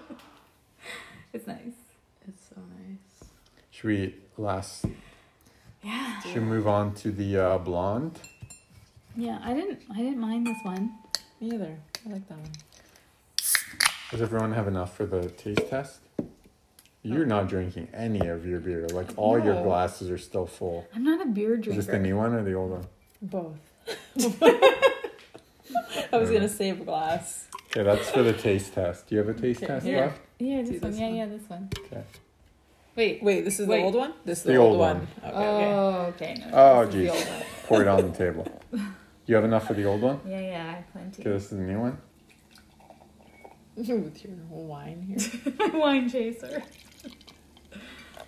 it's 1.34 1.47
nice. 1.47 1.73
It's 3.79 3.85
so. 3.85 3.87
Should 3.87 3.87
we 3.87 4.15
last? 4.37 4.85
Yeah. 5.83 6.21
Should 6.21 6.35
we 6.35 6.39
move 6.41 6.67
on 6.67 6.93
to 6.95 7.11
the 7.11 7.37
uh, 7.37 7.57
blonde? 7.57 8.19
Yeah, 9.15 9.39
I 9.43 9.53
didn't 9.53 9.81
I 9.91 9.97
didn't 9.97 10.19
mind 10.19 10.47
this 10.47 10.57
one. 10.63 10.93
Me 11.41 11.51
either. 11.53 11.77
I 12.05 12.09
like 12.13 12.27
that 12.27 12.37
one. 12.37 12.51
Does 14.11 14.21
everyone 14.21 14.53
have 14.53 14.67
enough 14.67 14.95
for 14.95 15.05
the 15.05 15.29
taste 15.29 15.69
test? 15.69 15.99
You're 17.03 17.25
not 17.25 17.47
drinking 17.47 17.87
any 17.93 18.27
of 18.27 18.45
your 18.45 18.59
beer. 18.59 18.87
Like 18.87 19.07
all 19.15 19.39
your 19.43 19.63
glasses 19.63 20.09
are 20.09 20.17
still 20.17 20.45
full. 20.45 20.85
I'm 20.93 21.03
not 21.03 21.21
a 21.21 21.25
beer 21.29 21.55
drinker. 21.55 21.79
Is 21.79 21.85
drinker. 21.85 21.91
this 21.91 21.91
the 21.91 21.99
new 21.99 22.17
one 22.17 22.33
or 22.33 22.43
the 22.43 22.53
old 22.53 22.71
one? 22.71 22.85
Both. 23.21 23.57
I 26.13 26.17
was 26.17 26.29
gonna 26.29 26.49
save 26.49 26.81
a 26.81 26.83
glass. 26.83 27.47
Okay, 27.71 27.83
that's 27.83 28.09
for 28.09 28.23
the 28.23 28.33
taste 28.33 28.73
test. 28.73 29.07
Do 29.07 29.15
you 29.15 29.19
have 29.23 29.29
a 29.29 29.39
taste 29.39 29.63
Okay, 29.63 29.73
test 29.73 29.85
yeah. 29.85 29.99
left? 29.99 30.21
Yeah, 30.39 30.61
Do 30.61 30.71
this 30.71 30.81
one. 30.81 30.91
this 30.91 30.99
Yeah, 30.99 31.09
yeah, 31.09 31.25
this 31.25 31.49
one. 31.49 31.69
Okay. 31.85 32.03
Wait. 32.99 33.23
Wait, 33.23 33.45
this 33.45 33.62
is 33.62 33.65
Wait. 33.67 33.77
the 33.77 33.83
old 33.85 33.95
one. 33.95 34.13
This 34.25 34.39
is 34.39 34.43
The 34.43 34.51
the, 34.51 34.57
old 34.57 34.71
old 34.71 34.79
one. 34.79 34.97
one. 34.97 35.07
Okay. 35.33 35.38
okay. 35.38 35.71
Oh, 35.73 36.01
okay. 36.12 36.33
No, 36.41 36.51
Oh, 36.53 36.85
this 36.85 37.13
geez. 37.13 37.25
Pour 37.65 37.81
it 37.81 37.88
on 37.88 38.12
the 38.12 38.17
table. 38.17 38.45
You 39.25 39.35
have 39.35 39.45
enough 39.45 39.67
for 39.67 39.75
the 39.75 39.85
old 39.85 40.01
one? 40.01 40.19
Yeah, 40.27 40.39
yeah, 40.41 40.65
I 40.67 40.71
have 40.77 40.91
plenty. 40.91 41.21
Okay, 41.21 41.29
this 41.29 41.43
is 41.43 41.49
the 41.51 41.57
new 41.57 41.79
one. 41.79 41.99
With 43.75 43.88
your 44.25 44.33
wine 44.49 45.03
here. 45.03 45.69
Wine 45.79 46.09
chaser. 46.09 46.63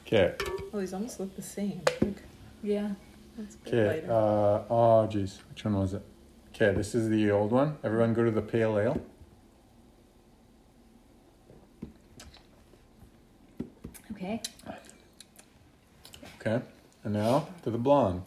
Okay. 0.05 0.35
Oh, 0.71 0.79
these 0.79 0.93
almost 0.93 1.19
look 1.19 1.35
the 1.35 1.41
same. 1.41 1.81
Look, 2.01 2.17
Yeah. 2.61 2.91
that's 3.35 3.55
a 3.55 3.57
bit 3.57 3.73
Okay. 3.73 3.87
lighter. 4.01 4.11
Uh, 4.11 4.63
oh, 4.69 5.07
geez. 5.07 5.39
Which 5.49 5.65
one 5.65 5.73
was 5.79 5.95
it? 5.95 6.03
Okay, 6.53 6.71
this 6.77 6.93
is 6.93 7.09
the 7.09 7.31
old 7.31 7.51
one. 7.51 7.77
Everyone 7.83 8.13
go 8.13 8.23
to 8.23 8.29
the 8.29 8.43
pale 8.43 8.77
ale. 8.77 9.01
Okay. 14.21 14.39
Okay. 16.39 16.61
And 17.03 17.13
now 17.15 17.47
to 17.63 17.71
the 17.71 17.79
blonde. 17.79 18.21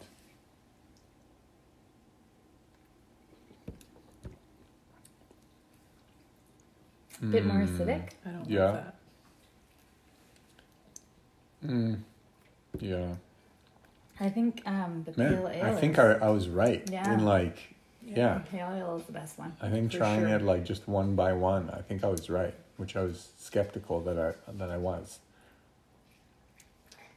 A 7.21 7.25
Bit 7.27 7.45
more 7.45 7.59
Mm, 7.59 7.67
acidic. 7.69 8.09
I 8.25 8.29
don't 8.31 8.49
yeah. 8.49 8.65
love 8.65 8.73
that. 8.73 8.95
Mm, 11.65 11.99
yeah. 12.81 13.15
I 14.19 14.29
think 14.29 14.61
um 14.65 15.05
the 15.05 15.13
Man, 15.17 15.33
pale 15.33 15.47
ale. 15.47 15.65
I 15.65 15.79
think 15.79 15.97
I, 15.97 16.11
I 16.15 16.29
was 16.29 16.49
right. 16.49 16.87
Yeah. 16.91 17.13
In 17.13 17.23
like, 17.23 17.57
yeah. 18.05 18.39
the 18.39 18.57
pale 18.57 18.69
ale 18.75 18.97
is 18.97 19.05
the 19.05 19.13
best 19.13 19.39
one. 19.39 19.55
I 19.61 19.69
think 19.69 19.91
trying 19.91 20.27
sure. 20.27 20.35
it 20.35 20.41
like 20.41 20.65
just 20.65 20.89
one 20.89 21.15
by 21.15 21.31
one, 21.31 21.69
I 21.69 21.81
think 21.81 22.03
I 22.03 22.09
was 22.09 22.29
right, 22.29 22.53
which 22.75 22.97
I 22.97 23.03
was 23.03 23.29
skeptical 23.37 24.01
that 24.01 24.19
I 24.19 24.33
that 24.51 24.69
I 24.69 24.75
was. 24.77 25.19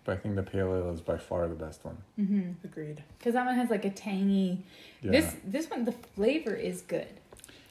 But 0.08 0.16
I 0.16 0.20
think 0.20 0.36
the 0.36 0.42
pale 0.42 0.74
ale 0.74 0.90
is 0.90 1.02
by 1.02 1.18
far 1.18 1.46
the 1.48 1.54
best 1.54 1.84
one. 1.84 1.98
Mm-hmm. 2.18 2.52
Agreed. 2.64 3.02
Because 3.18 3.34
that 3.34 3.44
one 3.44 3.56
has 3.56 3.68
like 3.68 3.84
a 3.84 3.90
tangy. 3.90 4.64
Yeah. 5.02 5.10
This 5.10 5.36
this 5.44 5.68
one 5.68 5.84
the 5.84 5.92
flavor 5.92 6.54
is 6.54 6.80
good. 6.80 7.08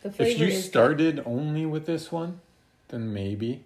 The 0.04 0.12
flavor 0.12 0.32
if 0.34 0.40
you 0.40 0.48
is 0.50 0.64
started 0.64 1.24
only 1.26 1.66
with 1.66 1.88
this 1.88 2.12
one, 2.12 2.40
then 2.90 3.12
maybe. 3.12 3.64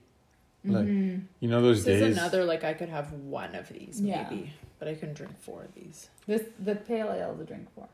Like 0.63 0.85
hmm 0.85 1.17
you 1.41 1.49
know 1.49 1.61
those 1.61 1.83
This 1.83 1.99
days. 1.99 2.11
is 2.13 2.17
another 2.17 2.45
like 2.45 2.63
I 2.63 2.73
could 2.73 2.87
have 2.87 3.11
one 3.11 3.55
of 3.55 3.67
these 3.67 3.99
Yeah. 3.99 4.25
maybe, 4.29 4.53
but 4.79 4.87
I 4.87 4.93
couldn't 4.93 5.15
drink 5.15 5.37
four 5.41 5.63
of 5.63 5.73
these. 5.75 6.07
This 6.25 6.43
the 6.57 6.75
pale 6.75 7.11
ale 7.11 7.35
to 7.35 7.43
drink 7.43 7.67
for. 7.75 7.89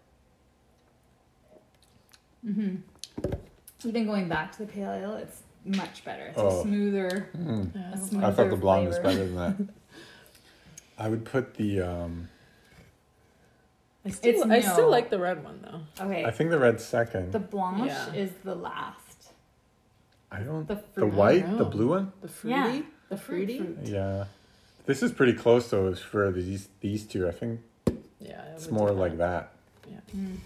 Mm-hmm. 2.45 2.75
Even 3.83 4.05
going 4.05 4.29
back 4.29 4.51
to 4.51 4.59
the 4.59 4.67
pale 4.71 4.91
ale, 4.91 5.15
it's 5.15 5.41
much 5.65 6.05
better. 6.05 6.27
It's 6.27 6.37
Oh. 6.37 6.59
a 6.59 6.61
smoother. 6.61 7.29
Mm. 7.35 7.73
Yeah, 7.73 7.81
A 7.81 7.85
I 7.89 7.93
I 7.93 7.95
thought 7.95 8.11
the 8.19 8.33
Smoother 8.35 8.55
blonde 8.57 8.87
was 8.89 8.99
better 8.99 9.25
than 9.25 9.35
that. 9.37 9.55
I 10.97 11.10
would 11.10 11.25
put 11.25 11.55
the 11.55 11.81
um 11.81 12.29
I 14.05 14.10
still, 14.12 14.31
It's 14.33 14.51
I 14.51 14.62
still 14.62 14.86
no. 14.86 14.89
like 14.89 15.10
the 15.10 15.19
red 15.19 15.43
one 15.43 15.60
though. 15.62 16.05
Okay. 16.05 16.23
I 16.25 16.31
think 16.31 16.49
the 16.49 16.60
red 16.60 16.79
second. 16.79 17.31
the 17.33 17.39
blanche 17.39 17.88
Yeah. 17.88 18.13
is 18.13 18.31
the 18.43 18.55
last. 18.55 19.31
I 20.31 20.39
don't 20.41 20.67
The 20.67 20.75
the 20.75 20.81
fruit. 21.01 21.13
white, 21.13 21.47
know. 21.49 21.57
the 21.57 21.65
blue 21.65 21.89
one? 21.89 22.12
The 22.21 22.27
fruity, 22.27 22.55
Yeah, 22.77 22.81
the 23.10 23.17
fruity. 23.17 23.57
fruit. 23.60 23.77
Yeah. 23.83 24.25
This 24.86 25.03
is 25.03 25.12
pretty 25.12 25.33
close 25.33 25.69
though 25.69 25.93
for 25.95 26.31
these 26.31 26.69
these 26.81 27.03
two. 27.05 27.27
I 27.27 27.31
think 27.31 27.62
Yeah, 28.19 28.41
I 28.45 28.51
it's 28.53 28.65
would 28.67 28.73
more 28.75 28.89
do 28.89 28.95
like 28.95 29.17
that. 29.17 29.51
Mm. 30.15 30.38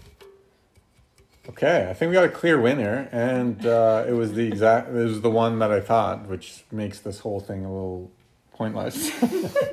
Okay, 1.48 1.88
I 1.90 1.94
think 1.94 2.10
we 2.10 2.14
got 2.14 2.24
a 2.24 2.28
clear 2.28 2.60
winner, 2.60 3.08
and 3.10 3.64
uh, 3.66 4.04
it 4.06 4.12
was 4.12 4.32
the 4.34 4.46
exact. 4.46 4.88
It 4.88 4.92
was 4.92 5.20
the 5.22 5.30
one 5.30 5.58
that 5.58 5.72
I 5.72 5.80
thought, 5.80 6.28
which 6.28 6.64
makes 6.70 7.00
this 7.00 7.18
whole 7.20 7.40
thing 7.40 7.64
a 7.64 7.72
little 7.72 8.10
pointless. 8.52 9.10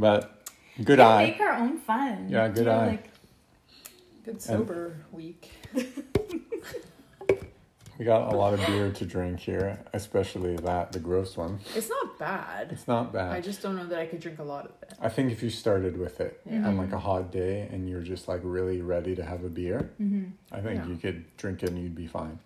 but 0.00 0.48
good 0.84 0.98
We 0.98 1.04
eye. 1.04 1.26
Make 1.26 1.40
our 1.40 1.54
own 1.54 1.78
fun. 1.78 2.28
Yeah, 2.28 2.48
good 2.48 2.58
You 2.58 2.64
know, 2.66 2.70
eye. 2.72 2.86
Like, 2.86 3.08
Good 4.24 4.42
sober 4.42 4.96
week. 5.12 5.50
We 7.98 8.04
got 8.04 8.30
a 8.30 8.36
lot 8.36 8.52
of 8.52 8.60
beer 8.66 8.92
to 8.92 9.06
drink 9.06 9.40
here, 9.40 9.78
especially 9.94 10.54
that 10.56 10.92
the 10.92 10.98
gross 10.98 11.34
one. 11.34 11.60
It's 11.74 11.88
not 11.88 12.18
bad. 12.18 12.70
It's 12.70 12.86
not 12.86 13.10
bad. 13.10 13.32
I 13.32 13.40
just 13.40 13.62
don't 13.62 13.74
know 13.74 13.86
that 13.86 13.98
I 13.98 14.04
could 14.04 14.20
drink 14.20 14.38
a 14.38 14.42
lot 14.42 14.66
of 14.66 14.72
it. 14.82 14.92
I 15.00 15.08
think 15.08 15.32
if 15.32 15.42
you 15.42 15.48
started 15.48 15.96
with 15.96 16.20
it 16.20 16.38
Yeah. 16.44 16.68
on 16.68 16.76
like 16.76 16.92
a 16.92 16.98
hot 16.98 17.32
day 17.32 17.66
and 17.72 17.88
you're 17.88 18.02
just 18.02 18.28
like 18.28 18.42
really 18.44 18.82
ready 18.82 19.14
to 19.16 19.24
have 19.24 19.44
a 19.44 19.48
beer, 19.48 19.92
hmm 19.96 20.24
I 20.52 20.60
think 20.60 20.80
Yeah. 20.84 20.88
you 20.88 20.96
could 20.98 21.24
drink 21.38 21.62
it 21.62 21.70
and 21.70 21.78
you'd 21.82 21.94
be 21.94 22.06
fine. 22.06 22.38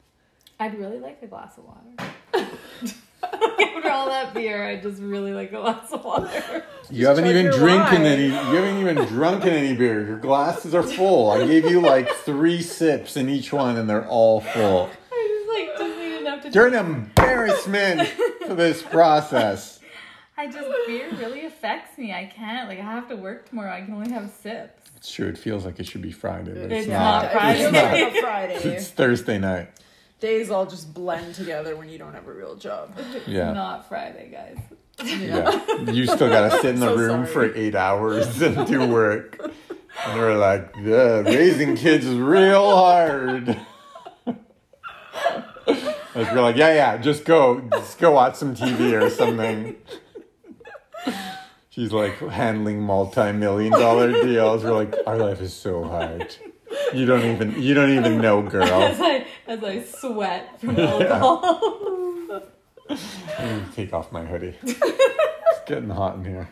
I'd 0.60 0.78
really 0.78 1.00
like 1.00 1.20
a 1.20 1.26
glass 1.26 1.58
of 1.58 1.64
water. 1.64 2.12
After 3.76 3.90
all 3.90 4.06
that 4.08 4.32
beer, 4.34 4.64
I 4.66 4.76
just 4.76 5.00
really 5.00 5.32
like 5.32 5.50
a 5.52 5.56
glass 5.56 5.90
of 5.92 6.04
water. 6.04 6.64
You 6.90 7.06
haven't 7.06 7.26
even 7.26 7.44
your 7.46 7.52
drinking 7.52 8.02
wine. 8.02 8.06
any. 8.06 8.26
You 8.26 8.30
haven't 8.32 8.78
even 8.78 9.04
drunken 9.06 9.50
any 9.50 9.74
beer. 9.76 10.06
Your 10.06 10.18
glasses 10.18 10.74
are 10.74 10.82
full. 10.82 11.30
I 11.30 11.46
gave 11.46 11.64
you 11.70 11.80
like 11.80 12.08
three 12.24 12.62
sips 12.62 13.16
in 13.16 13.28
each 13.28 13.52
one, 13.52 13.76
and 13.76 13.88
they're 13.88 14.06
all 14.08 14.40
full. 14.40 14.90
I 15.12 15.44
just 15.46 15.48
like 15.78 15.78
doesn't 15.88 16.02
even 16.02 16.26
have 16.26 16.42
to. 16.42 16.50
You're 16.50 16.66
an 16.68 16.74
embarrassment 16.74 18.08
for 18.46 18.54
this 18.54 18.82
process. 18.82 19.78
I 20.36 20.46
just 20.46 20.68
beer 20.86 21.10
really 21.18 21.44
affects 21.44 21.98
me. 21.98 22.12
I 22.14 22.24
can't 22.24 22.68
like 22.68 22.78
I 22.78 22.82
have 22.82 23.08
to 23.08 23.16
work 23.16 23.48
tomorrow. 23.50 23.72
I 23.72 23.82
can 23.82 23.92
only 23.94 24.10
have 24.10 24.30
sips. 24.30 24.90
It's 24.96 25.12
true. 25.12 25.28
It 25.28 25.36
feels 25.38 25.64
like 25.66 25.78
it 25.78 25.86
should 25.86 26.02
be 26.02 26.12
Friday, 26.12 26.52
but 26.52 26.72
It's 26.72 26.86
it's, 26.86 26.88
not 26.88 27.22
not. 27.24 27.32
Friday. 27.32 27.60
It's 27.60 27.66
It's 27.74 28.14
not 28.14 28.22
Friday. 28.22 28.54
It's 28.54 28.88
Thursday 28.88 29.38
night. 29.38 29.68
Days 30.20 30.50
all 30.50 30.66
just 30.66 30.92
blend 30.92 31.34
together 31.34 31.76
when 31.76 31.88
you 31.88 31.96
don't 31.98 32.12
have 32.12 32.26
a 32.28 32.32
real 32.32 32.54
job. 32.56 32.94
Yeah. 33.26 33.52
not 33.52 33.88
Friday, 33.88 34.30
guys. 34.30 34.58
Yeah. 35.02 35.90
You 35.90 36.06
still 36.06 36.28
gotta 36.28 36.50
sit 36.60 36.74
in 36.74 36.80
the 36.80 36.86
So 36.94 36.96
room 36.96 37.26
sorry. 37.26 37.48
for 37.50 37.56
eight 37.56 37.74
hours 37.74 38.42
and 38.42 38.66
do 38.66 38.86
work. 38.86 39.38
And 40.06 40.18
we're 40.18 40.36
like, 40.36 40.74
yeah, 40.82 41.20
raising 41.20 41.74
kids 41.76 42.04
is 42.04 42.18
real 42.18 42.76
hard. 42.76 43.58
Like 46.14 46.34
we're 46.34 46.40
like, 46.42 46.56
yeah, 46.56 46.74
yeah, 46.74 46.96
just 46.98 47.24
go, 47.24 47.60
just 47.70 47.98
go 47.98 48.10
watch 48.12 48.34
some 48.34 48.54
TV 48.54 49.00
or 49.00 49.08
something. 49.08 49.76
She's 51.70 51.92
like 51.92 52.18
handling 52.18 52.80
multi-million 52.82 53.72
dollar 53.72 54.10
deals. 54.12 54.64
We're 54.64 54.72
like, 54.72 54.94
our 55.06 55.16
life 55.16 55.40
is 55.40 55.54
so 55.54 55.84
hard. 55.84 56.34
You 56.94 57.06
don't 57.06 57.24
even, 57.24 57.60
you 57.62 57.74
don't 57.74 57.90
even 57.90 58.20
know, 58.20 58.42
girl. 58.42 58.64
As 58.82 59.00
I 59.00 59.26
as 59.46 59.62
I 59.62 59.82
sweat 59.82 60.60
from 60.60 60.78
alcohol. 60.78 62.42
Me 62.88 63.62
take 63.74 63.92
off 63.92 64.10
my 64.10 64.24
hoodie. 64.24 64.56
It's 64.62 65.60
getting 65.66 65.90
hot 65.90 66.16
in 66.16 66.24
here. 66.24 66.48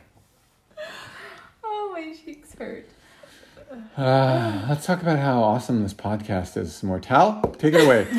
oh, 1.64 1.90
my 1.92 2.14
cheeks 2.24 2.54
hurt. 2.54 2.88
Uh, 3.96 4.64
let's 4.68 4.86
talk 4.86 5.02
about 5.02 5.18
how 5.18 5.42
awesome 5.42 5.82
this 5.82 5.92
podcast 5.94 6.56
is. 6.56 6.82
Mortal, 6.82 7.40
take 7.58 7.74
it 7.74 7.84
away. 7.84 8.06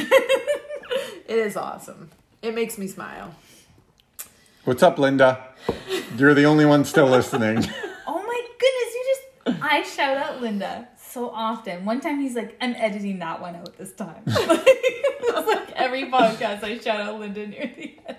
It 1.30 1.38
is 1.38 1.56
awesome. 1.56 2.10
It 2.42 2.56
makes 2.56 2.80
me 2.80 2.88
smile. 2.88 3.36
What's 4.64 4.82
up, 4.82 4.98
Linda? 4.98 5.50
You're 6.18 6.34
the 6.34 6.46
only 6.46 6.66
one 6.66 6.84
still 6.86 7.08
listening. 7.08 7.64
Oh 8.08 8.18
my 8.24 8.48
goodness, 8.60 8.94
you 8.96 9.54
just 9.56 9.64
I 9.64 9.84
shout 9.84 10.18
out 10.18 10.42
Linda 10.42 10.88
so 11.10 11.30
often. 11.30 11.86
One 11.86 12.00
time 12.02 12.20
he's 12.20 12.36
like, 12.36 12.56
I'm 12.62 12.74
editing 12.76 13.20
that 13.20 13.42
one 13.42 13.56
out 13.56 13.78
this 13.78 13.92
time. 13.94 14.24
it's 14.28 15.48
like 15.48 15.72
every 15.74 16.06
podcast 16.06 16.64
I 16.64 16.78
shout 16.80 17.00
out 17.02 17.20
Linda 17.20 17.48
near 17.48 17.72
the 17.76 17.96
end. 18.08 18.18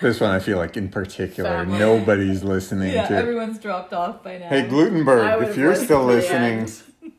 This 0.00 0.20
one, 0.20 0.30
I 0.30 0.38
feel 0.40 0.58
like 0.58 0.76
in 0.76 0.88
particular, 0.88 1.50
Family. 1.50 1.78
nobody's 1.78 2.42
listening 2.42 2.90
to. 2.90 2.94
Yeah, 2.96 3.08
to. 3.08 3.16
everyone's 3.16 3.58
dropped 3.58 3.92
off 3.92 4.22
by 4.22 4.38
now. 4.38 4.48
Hey, 4.48 4.62
Glutenberg, 4.68 5.48
if 5.48 5.56
you're 5.56 5.74
still 5.76 6.04
listening, 6.04 6.68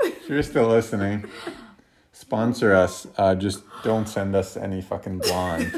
if 0.01 0.29
you're 0.29 0.43
still 0.43 0.67
listening, 0.67 1.25
sponsor 2.11 2.73
us. 2.73 3.07
Uh, 3.17 3.35
just 3.35 3.63
don't 3.83 4.07
send 4.07 4.35
us 4.35 4.57
any 4.57 4.81
fucking 4.81 5.19
blonde. 5.19 5.71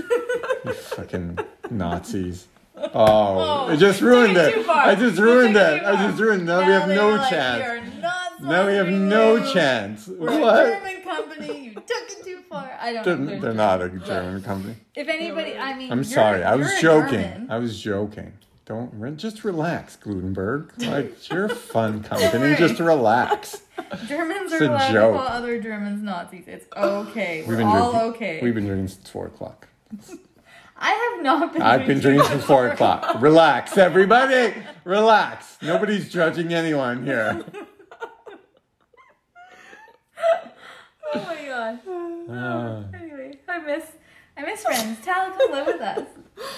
you 0.65 0.73
fucking 0.73 1.39
Nazis. 1.69 2.47
Oh, 2.77 2.89
Oh, 2.93 3.69
it 3.69 3.77
just 3.77 4.01
ruined 4.01 4.35
took 4.35 4.43
it 4.47 4.49
it. 4.49 4.55
too 4.55 4.63
far. 4.63 4.81
I 4.83 4.95
just 4.95 5.17
ruined 5.19 5.53
took 5.55 5.63
it 5.71 5.75
it. 5.77 5.85
I 5.85 6.07
just 6.07 6.19
ruined. 6.19 6.45
Now, 6.45 6.59
we 6.59 6.71
have 6.73 6.89
no 6.89 7.09
like, 7.11 7.29
chance. 7.29 8.03
Now 8.41 8.67
we 8.67 8.73
have 8.73 8.89
no 8.89 9.51
chance. 9.53 10.07
We're 10.07 10.29
a 10.29 10.41
What? 10.41 10.65
German 10.65 11.01
company. 11.03 11.65
You 11.67 11.73
took 11.73 11.85
it 11.87 12.23
too 12.23 12.41
far. 12.49 12.71
I 12.79 12.93
don't 12.93 13.03
They're, 13.05 13.17
know. 13.17 13.39
they're 13.41 13.53
not 13.53 13.81
a 13.81 13.89
German 13.89 14.41
company. 14.43 14.75
If 14.95 15.07
anybody, 15.07 15.57
I 15.57 15.77
mean, 15.77 15.91
I'm 15.91 16.03
sorry. 16.03 16.43
I 16.43 16.55
was 16.55 16.69
joking. 16.81 17.21
German. 17.21 17.47
I 17.51 17.57
was 17.57 17.79
joking. 17.81 18.33
Don't 18.65 18.91
re- 18.95 19.11
just 19.11 19.43
relax, 19.43 19.95
Glutenberg. 19.97 20.71
Like 20.91 21.29
you're 21.29 21.45
a 21.45 21.49
fun 21.55 22.01
company. 22.03 22.55
Just 22.55 22.79
relax. 22.79 23.61
Germans 24.07 24.51
It's 24.51 24.61
are 24.61 24.65
a 24.65 24.69
allowed 24.69 24.91
joke. 24.91 25.13
to 25.13 25.17
call 25.19 25.27
other 25.27 25.61
Germans 25.61 26.01
Nazis. 26.01 26.45
It's 26.47 26.65
okay. 26.75 27.43
We're 27.43 27.49
We've 27.49 27.57
been 27.59 27.67
all 27.67 27.91
drinking. 27.91 28.09
okay. 28.15 28.39
We've 28.41 28.55
been 28.55 28.65
drinking 28.65 28.87
since 28.89 29.09
four 29.09 29.27
o'clock. 29.27 29.67
I 30.77 30.89
have 31.13 31.23
not 31.23 31.53
been. 31.53 31.61
I've 31.61 31.85
been 31.87 31.99
drinking 31.99 32.27
since 32.27 32.43
four 32.43 32.67
o'clock. 32.67 33.21
Relax, 33.21 33.77
everybody. 33.77 34.53
Relax. 34.83 35.57
Nobody's 35.61 36.11
judging 36.11 36.53
anyone 36.53 37.05
here. 37.05 37.45
Oh 41.13 41.23
my 41.27 41.45
god. 42.27 42.93
Uh, 42.93 42.97
Anyway, 42.97 43.39
I 43.47 43.59
miss, 43.59 43.85
I 44.37 44.41
miss 44.43 44.63
friends. 44.63 44.99
Tal, 45.05 45.31
come 45.31 45.51
live 45.51 45.67
with 45.67 45.81
us. 45.81 46.07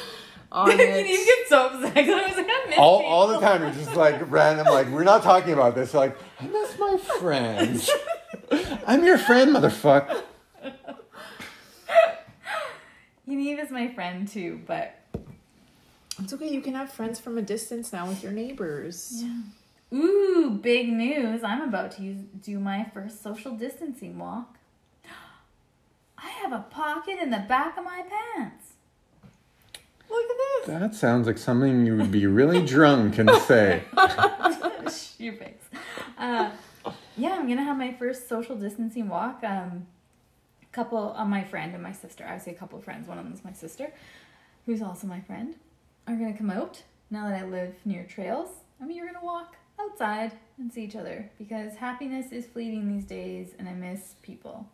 You 0.55 0.71
it. 0.71 1.05
get 1.05 1.47
so 1.49 1.67
upset. 1.67 1.93
Because 1.93 2.09
I 2.23 2.27
was 2.27 2.37
like, 2.37 2.47
I 2.49 2.65
miss 2.69 2.79
all, 2.79 2.99
people. 2.99 3.11
all 3.11 3.27
the 3.27 3.39
time, 3.41 3.63
it's 3.63 3.77
just 3.77 3.95
like 3.95 4.31
random. 4.31 4.65
Like 4.67 4.87
we're 4.87 5.03
not 5.03 5.21
talking 5.21 5.51
about 5.53 5.75
this. 5.75 5.93
Like 5.93 6.17
I 6.39 6.47
miss 6.47 6.79
my 6.79 6.97
friends. 7.19 7.89
I'm 8.87 9.03
your 9.03 9.17
friend, 9.17 9.53
motherfucker. 9.55 10.23
You 13.25 13.35
need 13.37 13.59
is 13.59 13.71
my 13.71 13.89
friend 13.93 14.25
too, 14.27 14.61
but 14.65 14.95
It's 16.19 16.31
okay. 16.33 16.47
You 16.49 16.61
can 16.61 16.75
have 16.75 16.91
friends 16.93 17.19
from 17.19 17.37
a 17.37 17.41
distance 17.41 17.91
now 17.91 18.07
with 18.07 18.23
your 18.23 18.31
neighbors. 18.31 19.21
Yeah. 19.23 19.97
Ooh, 19.99 20.59
big 20.61 20.89
news. 20.89 21.43
I'm 21.43 21.61
about 21.61 21.91
to 21.91 22.03
use, 22.03 22.21
do 22.41 22.59
my 22.59 22.85
first 22.93 23.21
social 23.21 23.51
distancing 23.55 24.17
walk. 24.17 24.56
I 26.17 26.29
have 26.29 26.51
a 26.51 26.65
pocket 26.69 27.19
in 27.21 27.29
the 27.29 27.43
back 27.47 27.77
of 27.77 27.83
my 27.83 28.03
pants. 28.03 28.73
Look 30.09 30.23
at 30.23 30.37
this. 30.37 30.79
That 30.79 30.95
sounds 30.95 31.27
like 31.27 31.37
something 31.37 31.85
you 31.85 31.95
would 31.97 32.11
be 32.11 32.25
really 32.25 32.65
drunk 32.65 33.17
and 33.17 33.29
say. 33.41 33.83
Your 35.19 35.33
face. 35.33 35.63
Uh, 36.17 36.51
yeah, 37.17 37.33
I'm 37.33 37.47
gonna 37.47 37.63
have 37.63 37.77
my 37.77 37.93
first 37.93 38.29
social 38.29 38.55
distancing 38.55 39.09
walk. 39.09 39.43
Um, 39.43 39.87
a 40.61 40.65
couple 40.71 41.13
of 41.13 41.27
my 41.27 41.43
friend 41.43 41.73
and 41.73 41.83
my 41.83 41.91
sister. 41.91 42.25
I 42.25 42.37
say 42.37 42.51
a 42.51 42.55
couple 42.55 42.77
of 42.79 42.85
friends. 42.85 43.07
One 43.07 43.17
of 43.17 43.23
them 43.25 43.33
is 43.33 43.43
my 43.43 43.53
sister, 43.53 43.91
who's 44.65 44.81
also 44.81 45.07
my 45.07 45.21
friend. 45.21 45.55
Are 46.07 46.15
gonna 46.15 46.37
come 46.37 46.49
out 46.49 46.83
now 47.09 47.27
that 47.27 47.43
I 47.43 47.45
live 47.45 47.75
near 47.83 48.05
trails. 48.05 48.49
I 48.81 48.85
mean, 48.85 48.95
you're 48.95 49.07
gonna 49.07 49.25
walk 49.25 49.55
outside 49.79 50.31
and 50.57 50.71
see 50.71 50.83
each 50.83 50.95
other 50.95 51.29
because 51.37 51.75
happiness 51.75 52.31
is 52.31 52.45
fleeting 52.45 52.87
these 52.87 53.05
days, 53.05 53.49
and 53.59 53.67
I 53.67 53.73
miss 53.73 54.15
people. 54.21 54.67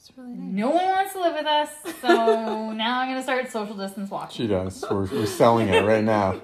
It's 0.00 0.16
really 0.16 0.32
nice. 0.32 0.54
No 0.54 0.70
one 0.70 0.84
wants 0.86 1.12
to 1.12 1.20
live 1.20 1.34
with 1.34 1.46
us, 1.46 1.68
so 2.00 2.72
now 2.72 3.00
I'm 3.00 3.08
gonna 3.10 3.22
start 3.22 3.50
social 3.50 3.76
distance 3.76 4.10
walking. 4.10 4.34
She 4.34 4.46
does. 4.46 4.82
We're, 4.90 5.04
we're 5.04 5.26
selling 5.26 5.68
it 5.68 5.84
right 5.84 6.02
now. 6.02 6.40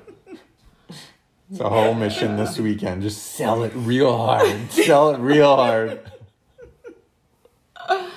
It's 1.51 1.61
a 1.61 1.69
whole 1.69 1.95
mission 1.95 2.37
this 2.37 2.59
weekend. 2.59 3.03
Just 3.03 3.23
sell 3.23 3.63
it 3.63 3.73
real 3.75 4.15
hard. 4.15 4.71
Sell 4.71 5.15
it 5.15 5.19
real 5.19 5.57
hard. 5.57 6.01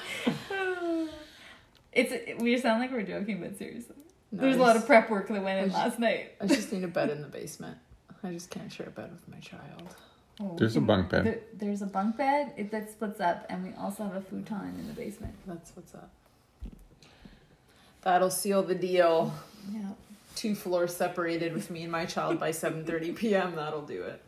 It's 1.91 2.39
we 2.39 2.57
sound 2.59 2.79
like 2.79 2.91
we're 2.91 3.01
joking, 3.01 3.41
but 3.41 3.57
seriously, 3.57 3.95
there's 4.31 4.55
a 4.55 4.59
lot 4.59 4.77
of 4.77 4.85
prep 4.85 5.09
work 5.09 5.27
that 5.27 5.43
went 5.43 5.65
in 5.65 5.75
I 5.75 5.85
last 5.85 5.99
night. 5.99 6.33
I 6.39 6.45
just 6.45 6.71
need 6.71 6.83
a 6.83 6.87
bed 6.87 7.09
in 7.09 7.21
the 7.21 7.27
basement. 7.27 7.77
I 8.23 8.31
just 8.31 8.49
can't 8.49 8.71
share 8.71 8.87
a 8.87 8.91
bed 8.91 9.11
with 9.11 9.27
my 9.27 9.39
child. 9.39 9.95
Oh, 10.41 10.55
There's 10.57 10.77
a 10.77 10.81
bunk 10.81 11.09
bed. 11.09 11.25
There, 11.25 11.39
there's 11.53 11.81
a 11.81 11.85
bunk 11.85 12.17
bed 12.17 12.53
it, 12.55 12.71
that 12.71 12.89
splits 12.89 13.19
up, 13.19 13.45
and 13.49 13.63
we 13.63 13.73
also 13.77 14.03
have 14.03 14.15
a 14.15 14.21
futon 14.21 14.75
in 14.79 14.87
the 14.87 14.93
basement. 14.93 15.33
That's 15.45 15.71
what's 15.75 15.93
up. 15.93 16.09
That'll 18.01 18.29
seal 18.29 18.63
the 18.63 18.75
deal. 18.75 19.33
Yeah. 19.73 19.81
Two 20.35 20.55
floors 20.55 20.95
separated 20.95 21.53
with 21.53 21.69
me 21.69 21.83
and 21.83 21.91
my 21.91 22.05
child 22.05 22.39
by 22.39 22.51
7:30 22.51 23.15
p.m. 23.15 23.55
That'll 23.55 23.81
do 23.81 24.03
it. 24.03 24.23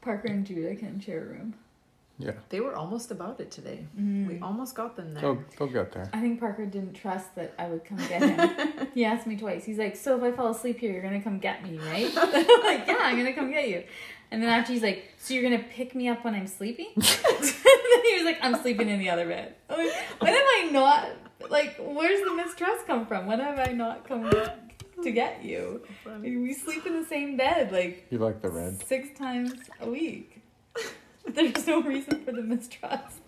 Parker 0.00 0.28
and 0.28 0.44
Judah 0.44 0.74
can 0.74 0.98
share 1.00 1.22
a 1.22 1.26
room. 1.26 1.54
Yeah. 2.18 2.32
They 2.48 2.60
were 2.60 2.74
almost 2.74 3.10
about 3.10 3.40
it 3.40 3.50
today. 3.50 3.84
Mm. 3.98 4.26
We 4.26 4.38
almost 4.40 4.74
got 4.74 4.96
them 4.96 5.12
there. 5.12 5.22
They'll, 5.22 5.44
they'll 5.58 5.68
get 5.68 5.92
there. 5.92 6.08
I 6.14 6.20
think 6.20 6.40
Parker 6.40 6.64
didn't 6.64 6.94
trust 6.94 7.34
that 7.34 7.54
I 7.58 7.66
would 7.66 7.84
come 7.84 7.98
get 8.08 8.22
him. 8.22 8.88
he 8.94 9.04
asked 9.04 9.26
me 9.26 9.36
twice. 9.36 9.64
He's 9.64 9.78
like, 9.78 9.96
"So 9.96 10.16
if 10.16 10.22
I 10.22 10.32
fall 10.34 10.48
asleep 10.48 10.78
here, 10.78 10.92
you're 10.92 11.02
gonna 11.02 11.20
come 11.20 11.38
get 11.38 11.62
me, 11.62 11.78
right?" 11.78 12.10
I'm 12.16 12.32
like, 12.64 12.86
"Yeah, 12.86 12.96
I'm 13.00 13.16
gonna 13.16 13.34
come 13.34 13.50
get 13.50 13.68
you." 13.68 13.84
And 14.30 14.42
then 14.42 14.48
after 14.50 14.72
he's 14.72 14.82
like, 14.82 15.12
"So 15.18 15.34
you're 15.34 15.42
gonna 15.42 15.62
pick 15.62 15.94
me 15.94 16.08
up 16.08 16.24
when 16.24 16.34
I'm 16.34 16.46
sleeping?" 16.46 16.88
and 16.96 17.04
then 17.04 18.04
he 18.04 18.14
was 18.16 18.24
like, 18.24 18.38
"I'm 18.42 18.60
sleeping 18.60 18.88
in 18.88 18.98
the 18.98 19.10
other 19.10 19.26
bed." 19.26 19.54
I'm 19.70 19.78
like, 19.78 19.94
when 20.20 20.32
have 20.32 20.42
I 20.44 20.68
not? 20.72 21.08
Like, 21.50 21.76
where's 21.78 22.22
the 22.24 22.34
mistrust 22.34 22.86
come 22.86 23.06
from? 23.06 23.26
When 23.26 23.38
have 23.40 23.58
I 23.58 23.72
not 23.72 24.06
come 24.08 24.30
to 25.02 25.10
get 25.10 25.44
you? 25.44 25.82
We 26.20 26.52
sleep 26.54 26.86
in 26.86 27.00
the 27.00 27.06
same 27.06 27.36
bed 27.36 27.70
like 27.70 28.06
You 28.10 28.18
like 28.18 28.40
the 28.42 28.50
red? 28.50 28.82
six 28.84 29.16
times 29.16 29.52
a 29.80 29.88
week. 29.88 30.42
There's 31.28 31.66
no 31.66 31.82
reason 31.82 32.24
for 32.24 32.32
the 32.32 32.42
mistrust. 32.42 33.20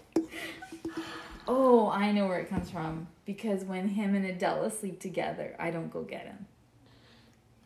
Oh, 1.46 1.88
I 1.90 2.12
know 2.12 2.26
where 2.26 2.40
it 2.40 2.48
comes 2.50 2.70
from. 2.70 3.06
Because 3.24 3.64
when 3.64 3.88
him 3.88 4.14
and 4.14 4.24
Adela 4.24 4.70
sleep 4.70 5.00
together, 5.00 5.54
I 5.58 5.70
don't 5.70 5.90
go 5.92 6.02
get 6.02 6.26
him. 6.26 6.46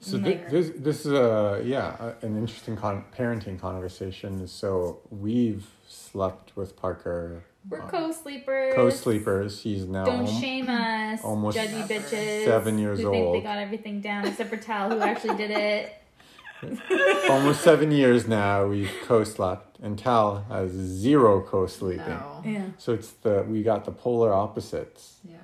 So 0.02 0.18
thi- 0.18 0.24
Later. 0.24 0.48
this 0.50 0.70
this 0.76 1.06
is 1.06 1.12
a 1.12 1.62
yeah 1.64 1.96
a- 2.00 2.26
an 2.26 2.36
interesting 2.36 2.76
con- 2.76 3.04
parenting 3.16 3.58
conversation. 3.60 4.46
So 4.48 4.98
we've 5.10 5.64
slept 5.88 6.56
with 6.56 6.76
Parker. 6.76 7.44
We're 7.70 7.80
uh, 7.82 7.88
co-sleepers. 7.88 8.74
co-sleepers. 8.74 9.62
He's 9.62 9.86
now 9.86 10.04
Don't 10.04 10.26
alm- 10.26 10.40
shame 10.40 10.68
us, 10.68 11.20
almost 11.22 11.56
judgy 11.56 11.86
bitches. 11.86 12.44
seven 12.44 12.78
years 12.78 13.00
who 13.00 13.10
think 13.12 13.32
they 13.32 13.40
got 13.40 13.58
everything 13.58 14.00
down 14.00 14.26
except 14.26 14.50
for 14.50 14.56
Tal, 14.56 14.90
who 14.90 14.98
actually 15.00 15.36
did 15.36 15.52
it. 15.52 15.92
almost 17.30 17.60
seven 17.62 17.92
years 17.92 18.26
now. 18.26 18.66
We've 18.66 18.90
co-slept, 19.04 19.78
and 19.80 19.96
Tal 19.96 20.44
has 20.48 20.72
zero 20.72 21.40
co-sleeping. 21.42 22.06
No. 22.08 22.42
Yeah. 22.44 22.64
So 22.78 22.92
it's 22.92 23.10
the 23.10 23.44
we 23.48 23.62
got 23.62 23.84
the 23.84 23.92
polar 23.92 24.32
opposites. 24.32 25.18
Yeah. 25.24 25.36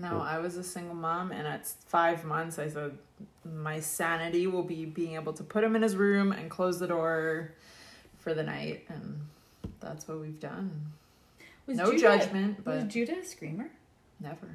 No, 0.00 0.20
I 0.20 0.38
was 0.38 0.56
a 0.56 0.62
single 0.62 0.94
mom, 0.94 1.32
and 1.32 1.46
at 1.46 1.66
five 1.88 2.24
months, 2.24 2.58
I 2.58 2.68
said 2.68 2.98
my 3.44 3.80
sanity 3.80 4.46
will 4.46 4.62
be 4.62 4.84
being 4.84 5.14
able 5.14 5.32
to 5.32 5.42
put 5.42 5.64
him 5.64 5.74
in 5.74 5.82
his 5.82 5.96
room 5.96 6.32
and 6.32 6.50
close 6.50 6.78
the 6.78 6.86
door 6.86 7.52
for 8.18 8.34
the 8.34 8.42
night, 8.42 8.84
and 8.88 9.18
that's 9.80 10.06
what 10.06 10.20
we've 10.20 10.38
done. 10.40 10.70
Was 11.66 11.78
no 11.78 11.86
Judah, 11.92 11.98
judgment, 12.18 12.56
Was 12.58 12.64
but 12.82 12.88
Judah 12.88 13.18
a 13.20 13.24
screamer? 13.24 13.70
never. 14.20 14.48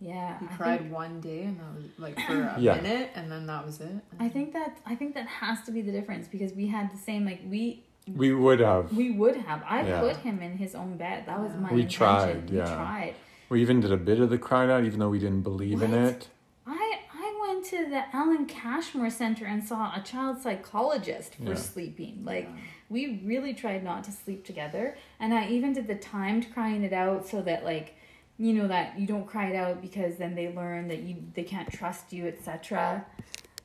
Yeah. 0.00 0.38
He 0.40 0.46
I 0.46 0.48
cried 0.56 0.80
think- 0.80 0.92
one 0.92 1.20
day, 1.20 1.42
and 1.42 1.60
that 1.60 1.74
was 1.76 1.84
like 1.98 2.18
for 2.26 2.40
a 2.40 2.56
Yeah. 2.58 2.76
minute, 2.76 3.10
and 3.14 3.30
then 3.30 3.46
that 3.46 3.64
was 3.66 3.80
it. 3.80 3.92
I 4.18 4.28
think 4.28 4.52
that 4.54 4.78
I 4.86 4.94
think 4.96 5.14
that 5.14 5.26
has 5.26 5.62
to 5.66 5.72
be 5.72 5.82
the 5.82 5.92
difference 5.92 6.26
because 6.26 6.52
we 6.54 6.66
had 6.68 6.90
the 6.90 6.96
same 6.96 7.24
like 7.26 7.40
we 7.48 7.82
We 8.16 8.32
would 8.34 8.60
have. 8.60 8.92
We 8.96 9.10
would 9.10 9.36
have. 9.36 9.62
I 9.68 9.82
Yeah. 9.86 10.00
put 10.00 10.16
him 10.16 10.40
in 10.40 10.56
his 10.56 10.74
own 10.74 10.96
bed. 10.96 11.26
That 11.26 11.38
was 11.38 11.52
Yeah. 11.52 11.60
my 11.60 11.72
We 11.72 11.82
intention. 11.82 11.98
tried, 11.98 12.50
We 12.50 12.56
tried. 12.58 13.14
We 13.50 13.60
even 13.60 13.80
did 13.80 13.90
a 13.92 13.96
bit 13.96 14.20
of 14.20 14.30
the 14.30 14.38
cry 14.38 14.70
out, 14.70 14.84
even 14.84 15.00
though 15.00 15.08
we 15.08 15.18
didn't 15.18 15.42
believe 15.42 15.82
in 15.82 15.90
What? 15.90 16.00
it. 16.00 16.28
I 16.66 17.00
I 17.12 17.46
went 17.48 17.64
to 17.66 17.84
the 17.84 18.04
Alan 18.16 18.46
Cashmore 18.46 19.10
Center 19.10 19.44
and 19.44 19.62
saw 19.62 19.92
a 19.94 20.00
child 20.00 20.40
psychologist 20.40 21.34
for 21.34 21.50
Yeah. 21.50 21.54
sleeping. 21.56 22.24
Like 22.24 22.44
Yeah. 22.44 22.60
we 22.88 23.20
really 23.24 23.52
tried 23.52 23.82
not 23.82 24.04
to 24.04 24.12
sleep 24.12 24.44
together, 24.44 24.96
and 25.18 25.34
I 25.34 25.48
even 25.48 25.72
did 25.72 25.88
the 25.88 25.96
timed 25.96 26.54
crying 26.54 26.84
it 26.84 26.92
out 26.92 27.26
so 27.26 27.42
that 27.42 27.64
like 27.64 27.96
you 28.38 28.52
know 28.54 28.68
that 28.68 28.98
you 28.98 29.06
don't 29.06 29.26
cry 29.26 29.48
it 29.50 29.56
out 29.56 29.82
because 29.82 30.16
then 30.16 30.36
they 30.36 30.54
learn 30.54 30.86
that 30.88 31.00
you 31.02 31.16
they 31.34 31.42
can't 31.42 31.70
trust 31.72 32.12
you, 32.12 32.28
etc. 32.28 33.04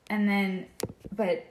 And 0.09 0.27
then, 0.27 0.65
but 1.15 1.45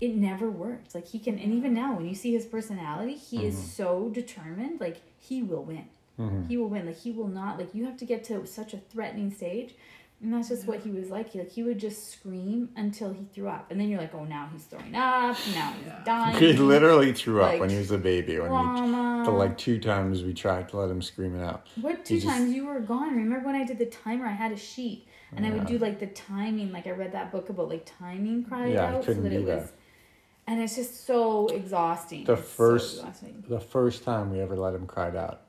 it 0.00 0.14
never 0.14 0.48
worked. 0.48 0.94
Like 0.94 1.08
he 1.08 1.18
can, 1.18 1.36
and 1.38 1.52
even 1.52 1.74
now 1.74 1.96
when 1.96 2.08
you 2.08 2.14
see 2.14 2.32
his 2.32 2.46
personality, 2.46 3.14
he 3.14 3.44
is 3.44 3.56
mm-hmm. 3.56 3.64
so 3.66 4.08
determined. 4.08 4.80
Like 4.80 5.00
he 5.18 5.42
will 5.42 5.64
win. 5.64 5.86
Mhm. 6.18 6.48
He 6.48 6.56
will 6.56 6.68
win. 6.68 6.86
Like 6.86 6.98
he 6.98 7.10
will 7.12 7.28
not. 7.28 7.58
Like 7.58 7.74
you 7.74 7.84
have 7.86 7.96
to 7.98 8.04
get 8.04 8.24
to 8.24 8.46
such 8.46 8.74
a 8.74 8.78
threatening 8.78 9.30
stage. 9.32 9.74
And 10.22 10.32
that's 10.32 10.50
just 10.50 10.68
what 10.68 10.78
he 10.78 10.90
was 10.90 11.10
like. 11.10 11.30
He, 11.30 11.40
like 11.40 11.50
he 11.50 11.64
would 11.64 11.78
just 11.80 12.12
scream 12.12 12.68
until 12.76 13.12
he 13.12 13.24
threw 13.34 13.48
up, 13.48 13.72
and 13.72 13.80
then 13.80 13.88
you're 13.88 13.98
like, 14.00 14.14
"Oh, 14.14 14.22
now 14.22 14.48
he's 14.52 14.62
throwing 14.62 14.94
up. 14.94 15.36
Now 15.52 15.72
he's 15.72 15.86
Yeah. 15.86 16.02
dying." 16.04 16.36
He 16.38 16.52
literally 16.52 17.12
threw 17.12 17.42
up 17.42 17.50
Like, 17.50 17.60
when 17.60 17.70
he 17.70 17.76
was 17.78 17.90
a 17.90 17.98
baby. 17.98 18.38
When 18.38 18.52
we, 18.52 19.24
the 19.24 19.32
like 19.32 19.58
two 19.58 19.80
times 19.80 20.22
we 20.22 20.32
tried 20.32 20.68
to 20.68 20.76
let 20.76 20.88
him 20.90 21.02
scream 21.02 21.34
it 21.34 21.42
out. 21.42 21.66
What 21.80 22.04
two 22.04 22.14
He 22.14 22.20
just- 22.20 22.32
times 22.32 22.54
you 22.54 22.66
were 22.66 22.78
gone? 22.78 23.16
Remember 23.16 23.44
when 23.44 23.56
I 23.56 23.64
did 23.64 23.78
the 23.80 23.86
timer? 23.86 24.26
I 24.26 24.30
had 24.30 24.52
a 24.52 24.56
sheet, 24.56 25.08
and 25.34 25.44
I 25.44 25.50
would 25.50 25.66
do 25.66 25.78
like 25.78 25.98
the 25.98 26.06
timing. 26.06 26.70
Like 26.70 26.86
I 26.86 26.90
read 26.92 27.10
that 27.14 27.32
book 27.32 27.48
about 27.48 27.68
like 27.68 27.90
timing 27.98 28.44
cry 28.44 28.66
Yeah, 28.66 28.94
out, 28.94 29.02
so 29.02 29.08
couldn't 29.08 29.24
that 29.24 29.30
do 29.30 29.40
it 29.40 29.46
that. 29.46 29.62
was. 29.62 29.72
And 30.46 30.60
it's 30.62 30.76
just 30.76 31.04
so 31.04 31.48
exhausting. 31.48 32.24
The 32.26 32.34
It's 32.34 32.42
so 32.42 32.46
first- 32.46 32.98
exhausting. 32.98 33.42
The 33.48 33.58
first 33.60 34.04
time 34.04 34.30
we 34.30 34.38
ever 34.40 34.56
let 34.56 34.72
him 34.72 34.86
cry 34.86 35.08
out, 35.16 35.40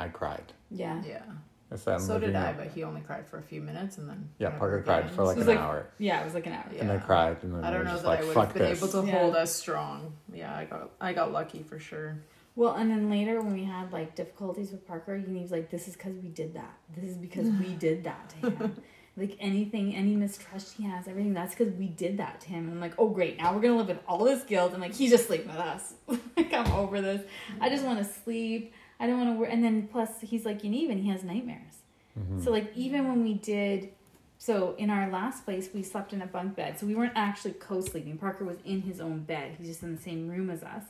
I 0.00 0.08
cried. 0.08 0.52
yeah. 0.70 1.02
Yeah. 1.06 1.22
That's 1.68 1.84
that 1.84 2.00
So 2.00 2.18
did 2.18 2.34
I, 2.34 2.52
but 2.52 2.66
he 2.74 2.82
only 2.82 3.00
cried 3.00 3.28
for 3.28 3.38
a 3.38 3.42
few 3.42 3.60
minutes, 3.60 3.96
and 3.98 4.08
then 4.08 4.28
Yeah, 4.38 4.48
never 4.48 4.58
Parker 4.58 4.82
cried 4.82 5.08
for 5.12 5.22
like 5.24 5.36
an 5.36 5.46
like- 5.46 5.58
hour, 5.58 5.86
Yeah, 5.98 6.20
it 6.20 6.24
was 6.24 6.34
like 6.34 6.46
an 6.46 6.52
hour. 6.54 6.64
Yeah. 6.74 6.80
and 6.80 6.90
I 6.90 6.98
cried, 6.98 7.36
and 7.44 7.54
then 7.54 7.62
I 7.64 7.68
I 7.68 7.70
don't 7.70 7.80
was 7.80 7.86
know 7.86 7.92
just 7.92 8.02
that 8.02 8.08
like, 8.08 8.20
I 8.22 8.24
would 8.24 8.36
have 8.36 8.54
been 8.54 8.62
this." 8.70 8.82
able 8.82 9.02
to 9.02 9.06
Yeah. 9.06 9.18
hold 9.20 9.36
us 9.36 9.54
strong. 9.54 10.12
Yeah, 10.32 10.52
I 10.56 10.64
got 10.64 10.90
I 11.00 11.12
got 11.12 11.30
lucky 11.30 11.62
for 11.62 11.78
sure. 11.78 12.18
Well, 12.56 12.74
and 12.74 12.90
then 12.90 13.08
later 13.08 13.40
when 13.40 13.52
we 13.52 13.62
had 13.62 13.92
like 13.92 14.16
difficulties 14.16 14.72
with 14.72 14.84
Parker, 14.84 15.16
he 15.16 15.32
was 15.34 15.52
like, 15.52 15.70
"This 15.70 15.86
is 15.86 15.94
because 15.94 16.16
we 16.16 16.28
did 16.30 16.54
that. 16.54 16.74
This 16.96 17.04
is 17.12 17.16
because 17.16 17.46
we 17.48 17.74
did 17.86 18.02
that 18.02 18.30
to 18.40 18.50
him." 18.50 18.76
like 19.16 19.36
anything, 19.38 19.94
any 19.94 20.14
mistrust 20.16 20.76
he 20.76 20.84
has, 20.84 21.06
everything 21.06 21.34
that's 21.34 21.54
because 21.54 21.72
we 21.74 21.86
did 21.88 22.16
that 22.18 22.40
to 22.40 22.48
him. 22.48 22.64
And 22.64 22.72
I'm 22.74 22.80
like, 22.80 22.94
"Oh, 22.98 23.08
great! 23.10 23.38
Now 23.38 23.54
we're 23.54 23.60
gonna 23.60 23.76
live 23.76 23.88
with 23.88 24.00
all 24.08 24.24
this 24.24 24.42
guilt." 24.42 24.72
And 24.72 24.82
like, 24.82 24.94
he's 24.94 25.10
just 25.10 25.28
sleeping 25.28 25.48
with 25.48 25.56
us. 25.58 25.94
like, 26.36 26.52
I'm 26.52 26.72
over 26.72 27.00
this. 27.00 27.22
I 27.60 27.68
just 27.68 27.84
want 27.84 27.98
to 28.00 28.04
sleep. 28.04 28.72
I 29.00 29.06
don't 29.06 29.18
want 29.18 29.34
to 29.34 29.40
work. 29.40 29.48
And 29.50 29.64
then 29.64 29.88
plus, 29.90 30.20
he's 30.20 30.44
like 30.44 30.62
Yaniv, 30.62 30.74
even 30.74 30.98
he 30.98 31.08
has 31.10 31.24
nightmares. 31.24 31.74
Mhm. 32.18 32.44
So 32.44 32.50
like, 32.50 32.70
even 32.76 33.08
when 33.08 33.22
we 33.24 33.34
did. 33.34 33.90
So 34.38 34.74
in 34.78 34.88
our 34.88 35.10
last 35.10 35.44
place, 35.44 35.68
we 35.74 35.82
slept 35.82 36.12
in 36.14 36.22
a 36.22 36.26
bunk 36.26 36.56
bed. 36.56 36.78
So 36.78 36.86
we 36.86 36.94
weren't 36.94 37.12
actually 37.14 37.52
co-sleeping. 37.54 38.16
Parker 38.16 38.44
was 38.44 38.56
in 38.64 38.80
his 38.82 38.98
own 39.00 39.20
bed. 39.20 39.56
He's 39.58 39.66
just 39.68 39.82
in 39.82 39.94
the 39.94 40.00
same 40.00 40.28
room 40.28 40.48
as 40.48 40.62
us. 40.62 40.84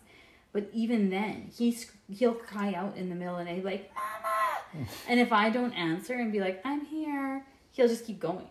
But 0.52 0.68
even 0.72 1.10
then, 1.10 1.50
he 1.56 1.76
he'll 2.08 2.34
cry 2.34 2.72
out 2.74 2.96
in 2.96 3.08
the 3.08 3.14
middle 3.14 3.36
of 3.38 3.44
the 3.46 3.52
night 3.52 3.64
like 3.64 3.90
"Mama!" 3.94 4.86
and 5.08 5.18
if 5.20 5.32
I 5.32 5.50
don't 5.50 5.72
answer 5.72 6.14
and 6.14 6.30
be 6.32 6.40
like 6.40 6.60
I'm 6.64 6.84
here, 6.84 7.44
he'll 7.72 7.88
just 7.88 8.04
keep 8.06 8.18
going. 8.20 8.48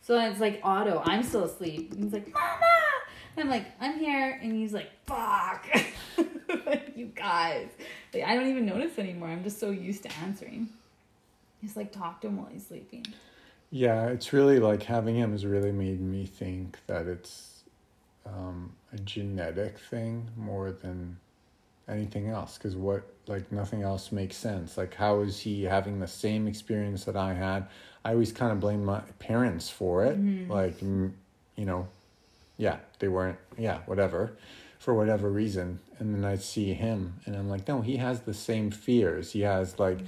So 0.00 0.18
it's 0.18 0.40
like 0.40 0.60
auto. 0.64 1.02
I'm 1.04 1.22
still 1.22 1.44
asleep. 1.44 1.92
And 1.92 2.04
he's 2.04 2.12
like 2.14 2.32
Mama, 2.32 2.76
and 3.36 3.44
I'm 3.44 3.50
like 3.50 3.66
I'm 3.80 3.98
here, 3.98 4.38
and 4.42 4.52
he's 4.52 4.72
like 4.72 4.90
Fuck, 5.06 5.66
you 6.96 7.06
guys. 7.14 7.68
Like, 8.12 8.24
I 8.24 8.34
don't 8.34 8.48
even 8.48 8.66
notice 8.66 8.98
anymore. 8.98 9.28
I'm 9.28 9.44
just 9.44 9.58
so 9.58 9.70
used 9.70 10.02
to 10.04 10.12
answering. 10.22 10.68
Just 11.62 11.76
like 11.76 11.92
talk 11.92 12.20
to 12.20 12.28
him 12.28 12.36
while 12.36 12.48
he's 12.52 12.66
sleeping. 12.66 13.06
Yeah, 13.70 14.06
it's 14.06 14.32
really 14.32 14.58
like 14.60 14.82
having 14.82 15.16
him 15.16 15.32
has 15.32 15.44
really 15.44 15.72
made 15.72 16.00
me 16.00 16.24
think 16.24 16.78
that 16.86 17.06
it's 17.06 17.62
um, 18.24 18.72
a 18.92 18.98
genetic 18.98 19.78
thing 19.78 20.28
more 20.36 20.70
than 20.70 21.18
anything 21.88 22.28
else. 22.28 22.56
Because 22.56 22.76
what, 22.76 23.02
like, 23.26 23.50
nothing 23.52 23.82
else 23.82 24.12
makes 24.12 24.36
sense. 24.36 24.78
Like, 24.78 24.94
how 24.94 25.20
is 25.20 25.40
he 25.40 25.64
having 25.64 26.00
the 26.00 26.06
same 26.06 26.46
experience 26.46 27.04
that 27.04 27.16
I 27.16 27.34
had? 27.34 27.66
I 28.04 28.12
always 28.12 28.32
kind 28.32 28.52
of 28.52 28.60
blame 28.60 28.84
my 28.84 29.00
parents 29.18 29.68
for 29.68 30.04
it. 30.04 30.16
Like, 30.48 30.78
mm, 30.78 31.12
you 31.56 31.66
know, 31.66 31.88
yeah, 32.56 32.78
they 33.00 33.08
weren't, 33.08 33.38
yeah, 33.58 33.78
whatever, 33.86 34.32
for 34.78 34.94
whatever 34.94 35.28
reason. 35.28 35.80
And 35.98 36.14
then 36.14 36.24
I 36.24 36.36
see 36.36 36.72
him 36.72 37.20
and 37.26 37.36
I'm 37.36 37.50
like, 37.50 37.66
no, 37.68 37.82
he 37.82 37.96
has 37.96 38.20
the 38.20 38.34
same 38.34 38.70
fears. 38.70 39.32
He 39.32 39.40
has, 39.40 39.78
like, 39.78 39.98
mm-hmm. 39.98 40.06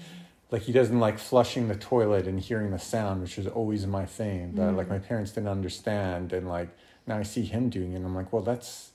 like 0.51 0.63
he 0.63 0.73
doesn't 0.73 0.99
like 0.99 1.19
flushing 1.19 1.69
the 1.69 1.77
toilet 1.77 2.27
and 2.27 2.41
hearing 2.41 2.71
the 2.71 2.79
sound, 2.79 3.23
which 3.23 3.37
was 3.37 3.47
always 3.47 3.87
my 3.87 4.07
thing 4.07 4.55
that 4.55 4.73
like 4.73 4.89
my 4.89 4.97
mm-hmm. 4.97 5.07
parents 5.07 5.33
didn't 5.33 5.49
understand. 5.49 6.33
And 6.33 6.49
like 6.49 6.69
now 7.07 7.19
I 7.19 7.25
see 7.25 7.43
him 7.43 7.69
doing 7.69 7.93
it, 7.93 7.97
and 7.97 8.07
I'm 8.07 8.15
like, 8.15 8.33
well, 8.33 8.43
that's 8.43 8.90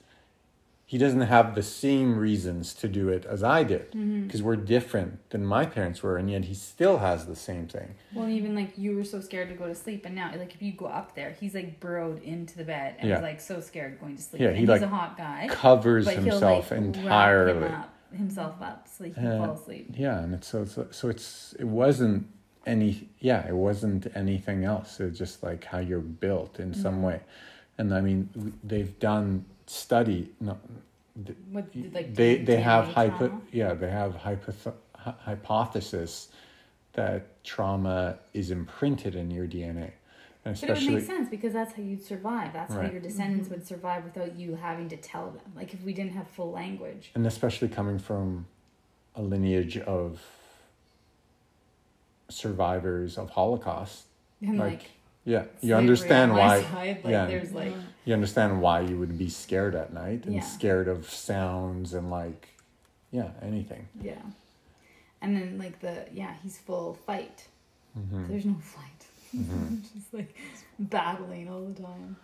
he 0.88 1.00
doesn't 1.00 1.22
have 1.22 1.56
the 1.56 1.64
same 1.64 2.16
reasons 2.16 2.74
to 2.76 2.88
do 2.88 3.10
it 3.10 3.26
as 3.26 3.42
I 3.44 3.64
did 3.64 3.90
because 4.28 4.44
we're 4.44 4.56
different 4.56 5.28
than 5.32 5.44
my 5.44 5.66
parents 5.66 6.04
were, 6.04 6.18
and 6.18 6.30
yet 6.30 6.46
he 6.46 6.54
still 6.54 7.00
has 7.00 7.26
the 7.26 7.36
same 7.36 7.68
thing. 7.68 7.96
Well, 8.14 8.30
even 8.30 8.54
like 8.56 8.78
you 8.78 8.96
were 8.96 9.04
so 9.04 9.20
scared 9.20 9.50
to 9.50 9.56
go 9.56 9.68
to 9.68 9.74
sleep, 9.74 10.06
and 10.06 10.14
now 10.14 10.32
like 10.38 10.54
if 10.54 10.62
you 10.62 10.74
go 10.74 10.86
up 10.86 11.16
there, 11.16 11.36
he's 11.40 11.56
like 11.56 11.80
burrowed 11.80 12.22
into 12.22 12.56
the 12.58 12.64
bed 12.66 12.96
and 13.00 13.10
Yeah. 13.10 13.18
is 13.18 13.24
like 13.24 13.42
so 13.42 13.60
scared 13.62 14.00
going 14.00 14.16
to 14.16 14.22
sleep. 14.22 14.42
Yeah, 14.42 14.50
and 14.50 14.58
he, 14.58 14.62
he's 14.62 14.70
like, 14.70 14.82
a 14.82 14.88
hot 14.88 15.18
guy. 15.18 15.48
Covers 15.50 16.08
himself 16.08 16.70
like, 16.70 16.80
entirely. 16.80 17.54
Wrap 17.62 17.72
him 17.72 17.74
up, 17.82 17.94
himself 18.20 18.62
up 18.62 18.88
so 18.88 19.06
he 19.06 19.10
can 19.10 19.26
Uh, 19.26 19.44
fall 19.46 19.56
asleep. 19.56 19.88
Yeah, 19.98 20.20
and 20.22 20.36
it's 20.36 20.48
so 20.48 20.66
so, 20.66 20.88
so 20.92 21.10
it's 21.10 21.54
it 21.58 21.66
wasn't 21.68 22.28
any 22.68 23.10
yeah 23.20 23.48
it 23.48 23.56
wasn't 23.56 24.06
anything 24.16 24.64
else. 24.66 25.00
It's 25.00 25.18
just 25.18 25.42
like 25.42 25.64
how 25.64 25.80
you're 25.80 26.00
built 26.00 26.60
in 26.60 26.76
some 26.76 27.02
way, 27.02 27.22
and 27.80 27.92
I 27.92 28.02
mean 28.02 28.30
they've 28.64 28.98
done 29.00 29.46
study 29.68 30.30
no. 30.40 30.58
th- 31.26 31.38
What, 31.52 31.66
like 31.94 32.14
they 32.14 32.38
they 32.38 32.62
have 32.62 32.88
hypo 32.90 33.28
trauma? 33.28 33.42
yeah 33.52 33.74
they 33.74 33.90
have 33.90 34.14
hypoth- 34.16 34.74
hy- 34.96 35.16
hypothesis 35.20 36.30
that 36.94 37.44
trauma 37.44 38.18
is 38.34 38.52
imprinted 38.52 39.16
in 39.16 39.30
your 39.30 39.46
DNA, 39.48 39.92
and 40.46 40.58
But 40.62 40.70
it 40.70 40.84
would 40.84 40.94
make 40.94 41.06
sense 41.06 41.28
because 41.30 41.52
that's 41.52 41.74
how 41.74 41.82
you'd 41.84 42.02
survive. 42.06 42.54
That's 42.54 42.74
how 42.74 42.84
your 42.84 43.02
descendants 43.02 43.50
would 43.50 43.68
survive 43.68 44.06
without 44.06 44.38
you 44.38 44.56
having 44.56 44.88
to 44.90 44.98
tell 44.98 45.32
them. 45.32 45.42
Like 45.56 45.74
if 45.74 45.82
we 45.84 45.92
didn't 45.94 46.14
have 46.14 46.28
full 46.28 46.52
language. 46.52 47.12
and 47.16 47.28
especially 47.28 47.68
coming 47.68 48.00
from 48.00 48.46
a 49.16 49.22
lineage 49.22 49.78
of 49.80 50.22
survivors 52.30 53.18
of 53.18 53.30
Holocaust. 53.32 54.06
And 54.42 54.58
Like, 54.58 54.72
like, 54.72 54.90
Yeah, 55.26 55.44
you 55.62 55.70
slavery 55.70 55.74
understand 55.76 56.32
why. 56.34 56.62
Side, 56.62 57.04
like 57.04 57.12
yeah. 57.12 57.26
there's 57.26 57.52
like 57.52 57.74
You 58.06 58.14
understand 58.14 58.62
why 58.62 58.82
you 58.82 58.98
would 59.00 59.18
be 59.18 59.30
scared 59.30 59.74
at 59.76 59.92
night 59.94 60.26
and 60.26 60.36
Yeah. 60.36 60.42
scared 60.42 60.88
of 60.88 61.10
sounds 61.10 61.94
and 61.94 62.12
like, 62.12 62.50
yeah, 63.12 63.32
anything. 63.42 63.88
yeah. 64.02 64.22
And 65.22 65.36
then 65.36 65.58
like 65.58 65.80
the 65.80 66.06
yeah, 66.14 66.36
he's 66.44 66.58
full 66.60 66.94
fight. 67.08 67.48
hmm 67.94 68.28
There's 68.28 68.46
no 68.46 68.56
flight. 68.62 69.06
Mhm. 69.36 69.82
just 69.96 70.14
like 70.14 70.36
battling 70.78 71.50
all 71.50 71.66
the 71.66 71.82
time. 71.82 72.16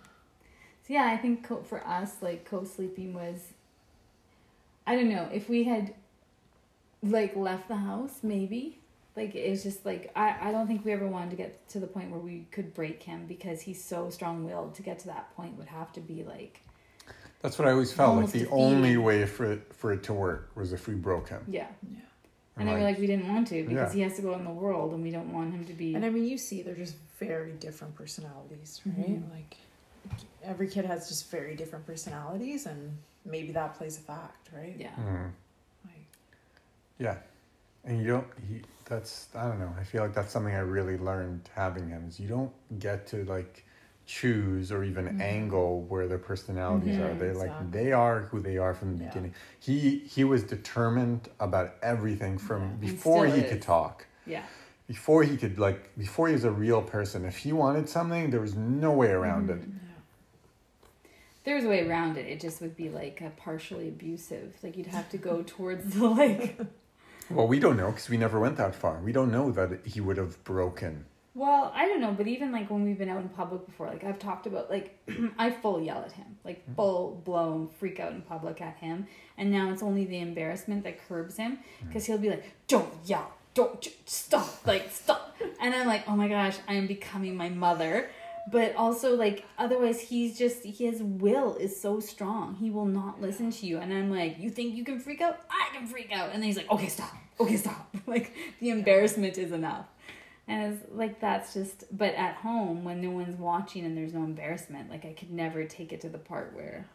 So 0.88 0.94
yeah, 0.94 1.08
I 1.08 1.18
think 1.18 1.44
co- 1.44 1.64
for 1.64 1.86
us, 1.88 2.22
like 2.22 2.46
co-sleeping 2.46 3.14
was. 3.14 3.54
I 4.86 4.96
don't 4.96 5.10
know 5.10 5.30
if 5.32 5.48
we 5.48 5.64
had, 5.64 5.94
like, 7.04 7.36
left 7.36 7.68
the 7.68 7.76
house. 7.78 8.20
Maybe, 8.24 8.80
like, 9.16 9.36
it's 9.36 9.64
just 9.64 9.86
like 9.86 10.12
I. 10.16 10.50
I 10.50 10.52
don't 10.52 10.68
think 10.68 10.86
we 10.86 10.92
ever 10.92 11.08
wanted 11.08 11.32
to 11.32 11.36
get 11.36 11.68
to 11.70 11.80
the 11.80 11.88
point 11.88 12.12
where 12.12 12.20
we 12.20 12.46
could 12.52 12.74
break 12.74 13.04
him 13.04 13.26
because 13.28 13.62
he's 13.62 13.84
so 13.84 14.10
strong-willed. 14.10 14.76
To 14.76 14.82
get 14.82 15.00
to 15.00 15.08
that 15.08 15.36
point 15.36 15.58
would 15.58 15.68
have 15.68 15.92
to 15.94 16.00
be 16.00 16.24
like, 16.24 16.62
That's 17.42 17.58
what 17.60 17.68
I 17.68 17.72
always 17.72 17.92
felt 17.92 18.16
like. 18.18 18.28
The 18.28 18.40
defeating. 18.40 18.54
only 18.54 18.98
way 18.98 19.26
for 19.26 19.52
it, 19.52 19.74
for 19.74 19.92
it 19.94 20.04
to 20.04 20.14
work 20.14 20.52
was 20.56 20.72
if 20.74 20.88
we 20.88 20.94
broke 20.96 21.30
him. 21.30 21.44
yeah. 21.48 21.68
Yeah. 21.90 22.00
And 22.58 22.68
then 22.68 22.76
we're 22.78 22.84
like, 22.84 23.00
we 23.00 23.08
didn't 23.08 23.28
want 23.28 23.48
to 23.48 23.64
because 23.64 23.92
Yeah. 23.92 23.96
he 23.96 24.02
has 24.02 24.16
to 24.18 24.22
go 24.22 24.34
out 24.34 24.40
in 24.40 24.46
the 24.46 24.52
world, 24.52 24.94
and 24.94 25.02
we 25.02 25.10
don't 25.10 25.34
want 25.34 25.52
him 25.54 25.66
to 25.66 25.74
be. 25.74 25.96
And 25.96 26.06
I 26.06 26.10
mean, 26.10 26.26
you 26.26 26.38
see, 26.38 26.62
they're 26.62 26.76
just 26.76 26.96
very 27.18 27.54
different 27.54 27.96
personalities, 27.96 28.82
right? 28.86 29.20
Mhm. 29.22 29.32
Like, 29.32 29.56
every 30.44 30.68
kid 30.68 30.86
has 30.86 31.08
just 31.10 31.32
very 31.32 31.56
different 31.56 31.86
personalities, 31.88 32.66
and 32.66 32.98
maybe 33.26 33.52
that 33.54 33.76
plays 33.76 33.98
a 33.98 34.02
fact, 34.02 34.50
right? 34.56 34.76
yeah. 34.78 34.92
Mhm. 35.00 35.32
Like, 35.86 36.06
Yeah, 37.00 37.18
and 37.86 38.02
you 38.02 38.08
don't. 38.08 38.28
He, 38.48 38.62
that's 38.86 39.28
I 39.36 39.48
don't 39.48 39.60
know. 39.60 39.74
I 39.80 39.84
feel 39.84 40.02
like 40.04 40.14
that's 40.14 40.32
something 40.32 40.54
I 40.54 40.60
really 40.60 40.98
learned 40.98 41.50
having 41.56 41.90
him. 41.90 42.06
Is 42.08 42.20
you 42.20 42.28
don't 42.28 42.52
get 42.80 43.08
to 43.08 43.24
like 43.26 43.66
choose 44.06 44.72
or 44.72 44.84
even 44.84 45.06
Mhm. 45.06 45.22
angle 45.22 45.84
where 45.84 46.08
their 46.08 46.18
personalities 46.18 46.98
Mhm, 46.98 47.00
are. 47.12 47.16
They 47.16 47.28
like 47.32 47.52
exactly. 47.52 47.82
they 47.82 47.92
are 47.94 48.22
who 48.24 48.40
they 48.42 48.58
are 48.58 48.74
from 48.74 48.98
the 48.98 49.04
Yeah. 49.04 49.10
beginning. 49.10 49.34
He 49.60 50.00
he 50.00 50.24
was 50.24 50.44
determined 50.44 51.30
about 51.40 51.76
everything 51.82 52.38
from 52.38 52.62
Yeah, 52.62 52.76
before 52.80 53.26
he 53.28 53.42
is. 53.42 53.50
could 53.50 53.62
talk. 53.62 54.06
Yeah. 54.26 54.44
Before 54.88 55.24
he 55.24 55.38
could 55.38 55.58
like 55.60 55.96
before 55.98 56.28
he 56.28 56.34
was 56.34 56.44
a 56.44 56.52
real 56.52 56.82
person. 56.82 57.24
If 57.26 57.38
he 57.38 57.54
wanted 57.54 57.88
something, 57.88 58.32
there 58.32 58.42
was 58.42 58.56
no 58.56 58.92
way 58.92 59.12
around 59.12 59.50
it. 59.50 59.62
Mhm. 59.62 59.74
yeah. 59.88 60.02
There's 61.44 61.64
a 61.64 61.70
way 61.70 61.88
around 61.88 62.18
it. 62.18 62.26
It 62.28 62.40
just 62.42 62.60
would 62.62 62.76
be 62.76 62.90
like 62.90 63.22
a 63.22 63.30
partially 63.32 63.88
abusive. 63.88 64.56
Like 64.62 64.76
you'd 64.78 64.88
have 64.88 65.10
to 65.12 65.18
go 65.18 65.44
towards 65.44 65.94
the 65.96 66.08
like. 66.08 66.60
Well, 67.36 67.48
we 67.48 67.60
don't 67.60 67.78
know 67.78 67.92
because 67.92 68.10
we 68.10 68.18
never 68.18 68.40
went 68.40 68.58
that 68.58 68.76
far. 68.76 69.00
We 69.00 69.12
don't 69.12 69.32
know 69.32 69.52
that 69.52 69.86
he 69.86 70.02
would 70.02 70.18
have 70.18 70.44
broken. 70.44 71.06
Well, 71.34 71.72
I 71.74 71.88
don't 71.88 72.02
know, 72.02 72.12
but 72.12 72.28
even 72.28 72.52
like 72.52 72.70
when 72.70 72.84
we've 72.84 72.98
been 72.98 73.08
out 73.08 73.22
in 73.22 73.30
public 73.30 73.66
before, 73.66 73.88
like 73.88 74.04
I've 74.04 74.20
talked 74.20 74.48
about, 74.48 74.70
like 74.70 75.00
I 75.38 75.50
full 75.50 75.82
yell 75.82 76.04
at 76.04 76.12
him, 76.12 76.38
like 76.44 76.62
mm-hmm. 76.64 76.76
full 76.76 77.22
blown 77.24 77.70
freak 77.70 78.02
out 78.02 78.12
in 78.12 78.22
public 78.22 78.60
at 78.60 78.76
him, 78.78 79.08
and 79.38 79.50
now 79.50 79.72
it's 79.72 79.82
only 79.82 80.04
the 80.04 80.20
embarrassment 80.20 80.84
that 80.84 81.08
curbs 81.08 81.38
him 81.38 81.58
mm. 81.58 81.88
because 81.88 82.06
he'll 82.06 82.18
be 82.18 82.30
like, 82.30 82.44
"Don't 82.68 82.94
yell, 83.06 83.32
don't 83.54 83.80
j- 83.80 83.94
stop, 84.06 84.68
like 84.68 84.92
stop," 84.92 85.38
and 85.62 85.74
I'm 85.74 85.88
like, 85.88 86.04
"Oh 86.06 86.18
my 86.18 86.28
gosh, 86.28 86.58
I 86.68 86.74
am 86.74 86.86
becoming 86.86 87.38
my 87.38 87.48
mother." 87.48 88.10
But 88.50 88.76
also, 88.76 89.16
like, 89.16 89.46
otherwise, 89.58 90.02
he's 90.02 90.38
just, 90.38 90.64
his 90.64 91.02
will 91.04 91.56
is 91.56 91.80
so 91.80 92.00
strong. 92.00 92.56
He 92.56 92.70
will 92.70 92.86
not 92.86 93.22
listen 93.22 93.52
to 93.52 93.66
you. 93.66 93.78
And 93.78 93.94
I'm 93.94 94.10
like, 94.10 94.38
You 94.40 94.50
think 94.50 94.76
you 94.76 94.84
can 94.84 95.00
freak 95.00 95.22
out? 95.22 95.40
I 95.50 95.76
can 95.76 95.88
freak 95.88 96.12
out. 96.12 96.32
And 96.34 96.42
then 96.42 96.44
he's 96.44 96.58
like, 96.58 96.72
Okay, 96.72 96.88
stop. 96.88 97.14
Okay, 97.40 97.58
stop. 97.58 97.88
Like, 98.08 98.34
the 98.60 98.72
embarrassment 98.72 99.38
is 99.38 99.52
enough. 99.52 99.86
And 100.48 100.74
it's 100.74 100.92
like 100.92 101.22
that's 101.22 101.54
just 101.54 101.86
but 101.96 102.14
at 102.16 102.36
home 102.36 102.84
when 102.84 103.00
no 103.00 103.12
one's 103.12 103.38
watching 103.38 103.86
and 103.86 103.96
there's 103.96 104.14
no 104.14 104.24
embarrassment, 104.24 104.90
like 104.90 105.06
I 105.06 105.14
could 105.14 105.32
never 105.32 105.64
take 105.64 105.94
it 105.94 106.02
to 106.02 106.10
the 106.10 106.18
part 106.18 106.54
where 106.54 106.88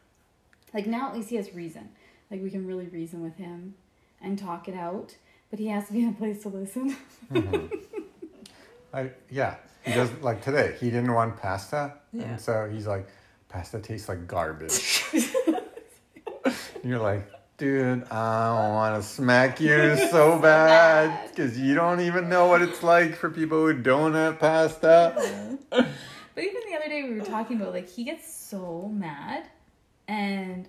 like 0.75 0.87
now 0.87 1.09
at 1.09 1.15
least 1.15 1.31
he 1.31 1.37
has 1.37 1.55
reason. 1.55 1.89
Like 2.31 2.43
we 2.43 2.51
can 2.51 2.67
really 2.67 2.87
reason 2.87 3.23
with 3.23 3.37
him 3.37 3.75
and 4.21 4.39
talk 4.39 4.69
it 4.69 4.75
out. 4.75 5.17
But 5.49 5.59
he 5.59 5.69
has 5.69 5.87
to 5.87 5.93
be 5.93 6.03
in 6.03 6.09
a 6.11 6.13
place 6.13 6.43
to 6.43 6.49
listen. 6.49 6.97
Mm-hmm. 7.33 7.67
I 8.97 9.11
yeah. 9.31 9.57
He 9.85 9.93
doesn't 9.95 10.23
like 10.23 10.43
today. 10.43 10.75
He 10.81 10.87
didn't 10.91 11.13
want 11.13 11.37
pasta, 11.37 11.95
Yeah. 12.13 12.25
and 12.25 12.41
so 12.41 12.69
he's 12.69 12.87
like, 12.89 13.07
"Pasta 13.49 13.79
tastes 13.79 14.09
like 14.09 14.27
garbage." 14.27 15.05
you're 16.83 16.99
like, 16.99 17.31
"Dude, 17.57 18.03
I 18.11 18.71
want 18.73 19.01
to 19.01 19.09
smack 19.09 19.61
you 19.61 19.97
so 20.11 20.39
bad 20.41 21.09
bad. 21.11 21.31
because 21.31 21.59
you 21.59 21.75
don't 21.77 22.01
even 22.01 22.29
know 22.29 22.47
what 22.49 22.63
it's 22.63 22.83
like 22.83 23.15
for 23.15 23.31
people 23.31 23.65
who 23.67 23.75
don't 23.75 24.15
have 24.15 24.41
pasta." 24.41 25.57
But 25.71 26.45
even 26.45 26.63
the 26.69 26.77
other 26.77 26.89
day 26.89 27.03
we 27.05 27.15
were 27.19 27.25
talking 27.25 27.57
about 27.61 27.73
like 27.73 27.89
he 27.89 28.03
gets 28.05 28.31
so 28.33 28.91
mad 28.93 29.45
and 30.09 30.69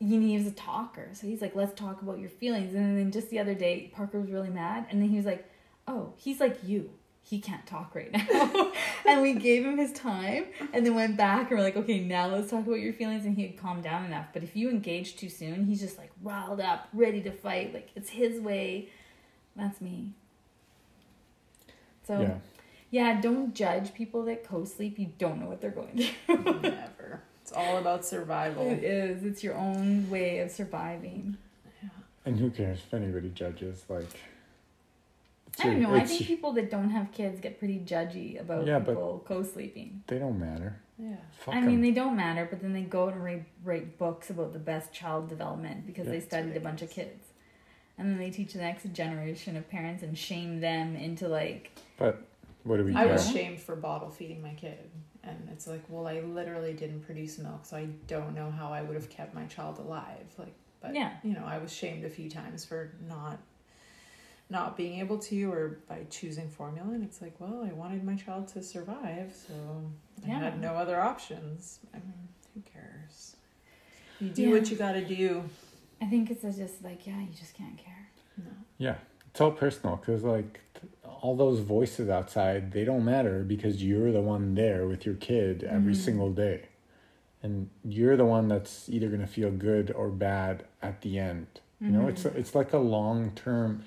he 0.00 0.18
needs 0.18 0.46
a 0.46 0.50
talker. 0.50 1.08
So 1.14 1.26
he's 1.28 1.40
like, 1.40 1.54
let's 1.54 1.78
talk 1.78 2.02
about 2.02 2.18
your 2.18 2.28
feelings. 2.28 2.74
And 2.74 2.98
then 2.98 3.10
just 3.12 3.30
the 3.30 3.38
other 3.38 3.54
day, 3.54 3.90
Parker 3.94 4.20
was 4.20 4.30
really 4.30 4.50
mad. 4.50 4.86
And 4.90 5.00
then 5.00 5.08
he 5.08 5.16
was 5.16 5.24
like, 5.24 5.48
oh, 5.86 6.12
he's 6.16 6.40
like 6.40 6.58
you. 6.64 6.90
He 7.24 7.40
can't 7.40 7.64
talk 7.66 7.94
right 7.94 8.12
now. 8.12 8.72
and 9.06 9.22
we 9.22 9.32
gave 9.34 9.64
him 9.64 9.78
his 9.78 9.92
time 9.92 10.44
and 10.72 10.84
then 10.84 10.94
went 10.94 11.16
back 11.16 11.50
and 11.50 11.58
we're 11.58 11.64
like, 11.64 11.76
okay, 11.76 12.00
now 12.00 12.26
let's 12.26 12.50
talk 12.50 12.66
about 12.66 12.80
your 12.80 12.92
feelings. 12.92 13.24
And 13.24 13.36
he 13.36 13.42
had 13.42 13.56
calmed 13.56 13.84
down 13.84 14.04
enough. 14.04 14.26
But 14.34 14.42
if 14.42 14.54
you 14.54 14.68
engage 14.68 15.16
too 15.16 15.28
soon, 15.30 15.64
he's 15.64 15.80
just 15.80 15.96
like 15.96 16.10
riled 16.22 16.60
up, 16.60 16.88
ready 16.92 17.22
to 17.22 17.30
fight. 17.30 17.72
Like 17.72 17.88
it's 17.96 18.10
his 18.10 18.38
way. 18.40 18.88
That's 19.56 19.80
me. 19.80 20.12
So 22.06 22.20
Yeah. 22.20 22.34
yeah, 22.90 23.20
don't 23.20 23.54
judge 23.54 23.94
people 23.94 24.24
that 24.24 24.44
co-sleep. 24.44 24.98
You 24.98 25.12
don't 25.18 25.40
know 25.40 25.46
what 25.46 25.60
they're 25.60 25.70
going 25.70 25.96
through. 26.26 26.36
Never. 26.60 27.22
It's 27.42 27.52
all 27.52 27.78
about 27.78 28.04
survival. 28.04 28.66
it 28.70 28.84
is. 28.84 29.24
It's 29.24 29.42
your 29.42 29.54
own 29.54 30.08
way 30.10 30.40
of 30.40 30.50
surviving. 30.50 31.36
Yeah. 31.82 31.88
And 32.26 32.38
who 32.38 32.50
cares 32.50 32.78
if 32.86 32.92
anybody 32.94 33.30
judges? 33.30 33.84
Like, 33.88 34.02
it's 34.04 34.14
I 35.60 35.64
don't 35.64 35.80
your- 35.80 35.90
know. 35.90 35.94
I 35.96 36.04
think 36.04 36.22
people 36.26 36.52
that 36.54 36.70
don't 36.70 36.90
have 36.90 37.12
kids 37.12 37.40
get 37.40 37.58
pretty 37.58 37.80
judgy 37.80 38.40
about 38.40 38.66
Yeah, 38.66 38.78
people 38.78 39.22
co-sleeping. 39.26 40.02
they 40.06 40.18
don't 40.18 40.38
matter. 40.38 40.76
Yeah. 40.98 41.16
Fuck 41.38 41.54
I 41.54 41.60
mean, 41.60 41.76
'em. 41.76 41.80
they 41.82 41.90
don't 41.90 42.16
matter, 42.16 42.46
but 42.48 42.60
then 42.60 42.72
they 42.72 42.82
go 42.82 43.08
and 43.08 43.22
write, 43.22 43.44
write 43.64 43.98
books 43.98 44.30
about 44.30 44.52
the 44.52 44.58
best 44.58 44.92
child 44.92 45.28
development 45.28 45.86
because 45.86 46.06
Yeah. 46.06 46.12
they 46.12 46.20
studied 46.20 46.56
a 46.56 46.60
bunch 46.60 46.80
of 46.82 46.90
kids. 46.90 47.28
And 47.98 48.08
then 48.10 48.18
they 48.18 48.30
teach 48.30 48.52
the 48.54 48.60
next 48.60 48.90
generation 48.92 49.56
of 49.56 49.68
parents 49.68 50.02
and 50.02 50.16
shame 50.16 50.60
them 50.60 50.96
into 50.96 51.28
like, 51.28 51.72
but 51.98 52.22
What 52.64 52.78
do 52.78 52.84
we 52.84 52.94
I 52.94 53.04
care? 53.04 53.12
was 53.12 53.30
shamed 53.30 53.58
for 53.60 53.76
bottle 53.76 54.10
feeding 54.10 54.40
my 54.42 54.54
kid. 54.54 54.90
And 55.24 55.48
it's 55.52 55.66
like, 55.66 55.82
well, 55.88 56.06
I 56.08 56.20
literally 56.20 56.72
didn't 56.72 57.00
produce 57.02 57.38
milk, 57.38 57.64
so 57.64 57.76
I 57.76 57.86
don't 58.06 58.34
know 58.34 58.50
how 58.50 58.72
I 58.72 58.82
would 58.82 58.96
have 58.96 59.08
kept 59.10 59.34
my 59.34 59.44
child 59.46 59.78
alive. 59.78 60.32
Like, 60.38 60.54
but 60.80 60.94
Yeah. 60.94 61.12
you 61.22 61.34
know, 61.34 61.44
I 61.44 61.58
was 61.58 61.72
shamed 61.72 62.04
a 62.04 62.10
few 62.10 62.28
times 62.30 62.64
for 62.64 62.92
not 63.08 63.38
not 64.52 64.76
being 64.76 65.00
able 65.00 65.18
to 65.18 65.50
or 65.52 65.78
by 65.88 66.04
choosing 66.10 66.48
formula 66.48 66.92
and 66.92 67.02
it's 67.02 67.20
like, 67.22 67.34
well, 67.40 67.66
I 67.68 67.72
wanted 67.72 68.04
my 68.04 68.14
child 68.14 68.46
to 68.48 68.62
survive, 68.62 69.34
so 69.34 69.54
I 70.24 70.28
Yeah. 70.28 70.38
had 70.40 70.60
no 70.60 70.74
other 70.74 71.00
options. 71.00 71.80
I 71.94 71.96
mean, 71.98 72.28
who 72.54 72.60
cares? 72.60 73.36
You 74.20 74.30
do 74.30 74.42
Yeah. 74.42 74.50
what 74.50 74.70
you 74.70 74.76
got 74.76 74.92
to 74.92 75.04
do. 75.04 75.42
I 76.02 76.06
think 76.06 76.30
it's 76.30 76.42
just 76.42 76.84
like, 76.84 77.06
yeah, 77.06 77.18
you 77.18 77.32
just 77.34 77.54
can't 77.54 77.78
care. 77.78 78.08
No. 78.36 78.50
Yeah, 78.76 78.96
it's 79.30 79.40
all 79.40 79.52
personal 79.52 79.96
because 79.96 80.22
like 80.22 80.60
all 81.22 81.34
those 81.34 81.60
voices 81.60 82.08
outside 82.10 82.72
they 82.72 82.84
don't 82.84 83.04
matter 83.04 83.44
because 83.44 83.82
you're 83.82 84.12
the 84.12 84.20
one 84.20 84.54
there 84.54 84.86
with 84.86 85.06
your 85.06 85.14
kid 85.14 85.62
every 85.64 85.94
Mhm. 85.94 86.04
single 86.04 86.32
day, 86.32 86.68
and 87.42 87.70
you're 87.84 88.16
the 88.16 88.26
one 88.26 88.48
that's 88.48 88.88
either 88.90 89.08
gonna 89.08 89.26
feel 89.26 89.50
good 89.50 89.90
or 89.92 90.08
bad 90.10 90.64
at 90.82 91.00
the 91.00 91.18
end. 91.18 91.46
You 91.80 91.90
know, 91.90 92.06
it's 92.06 92.24
Mhm. 92.24 92.36
it's 92.36 92.54
like 92.54 92.72
a 92.72 92.78
long 92.78 93.32
term. 93.32 93.82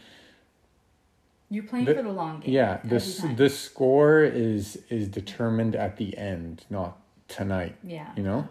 You're 1.55 1.63
playing 1.63 1.85
The- 1.85 1.95
for 1.95 2.01
the 2.01 2.11
long 2.11 2.41
game. 2.41 2.53
Yeah, 2.53 2.81
this 2.83 3.23
the 3.37 3.49
score 3.49 4.21
is 4.21 4.75
is 4.89 5.07
determined 5.07 5.73
at 5.73 5.95
the 5.95 6.17
end, 6.17 6.65
not 6.69 6.99
tonight. 7.29 7.77
Yeah. 7.81 8.11
You 8.17 8.23
know. 8.23 8.49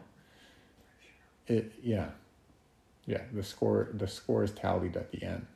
It 1.46 1.72
yeah, 1.82 2.12
yeah. 3.04 3.20
The 3.30 3.42
score 3.42 3.88
the 3.92 4.08
score 4.08 4.42
is 4.42 4.52
tallied 4.52 4.96
at 4.96 5.10
the 5.12 5.22
end. 5.22 5.46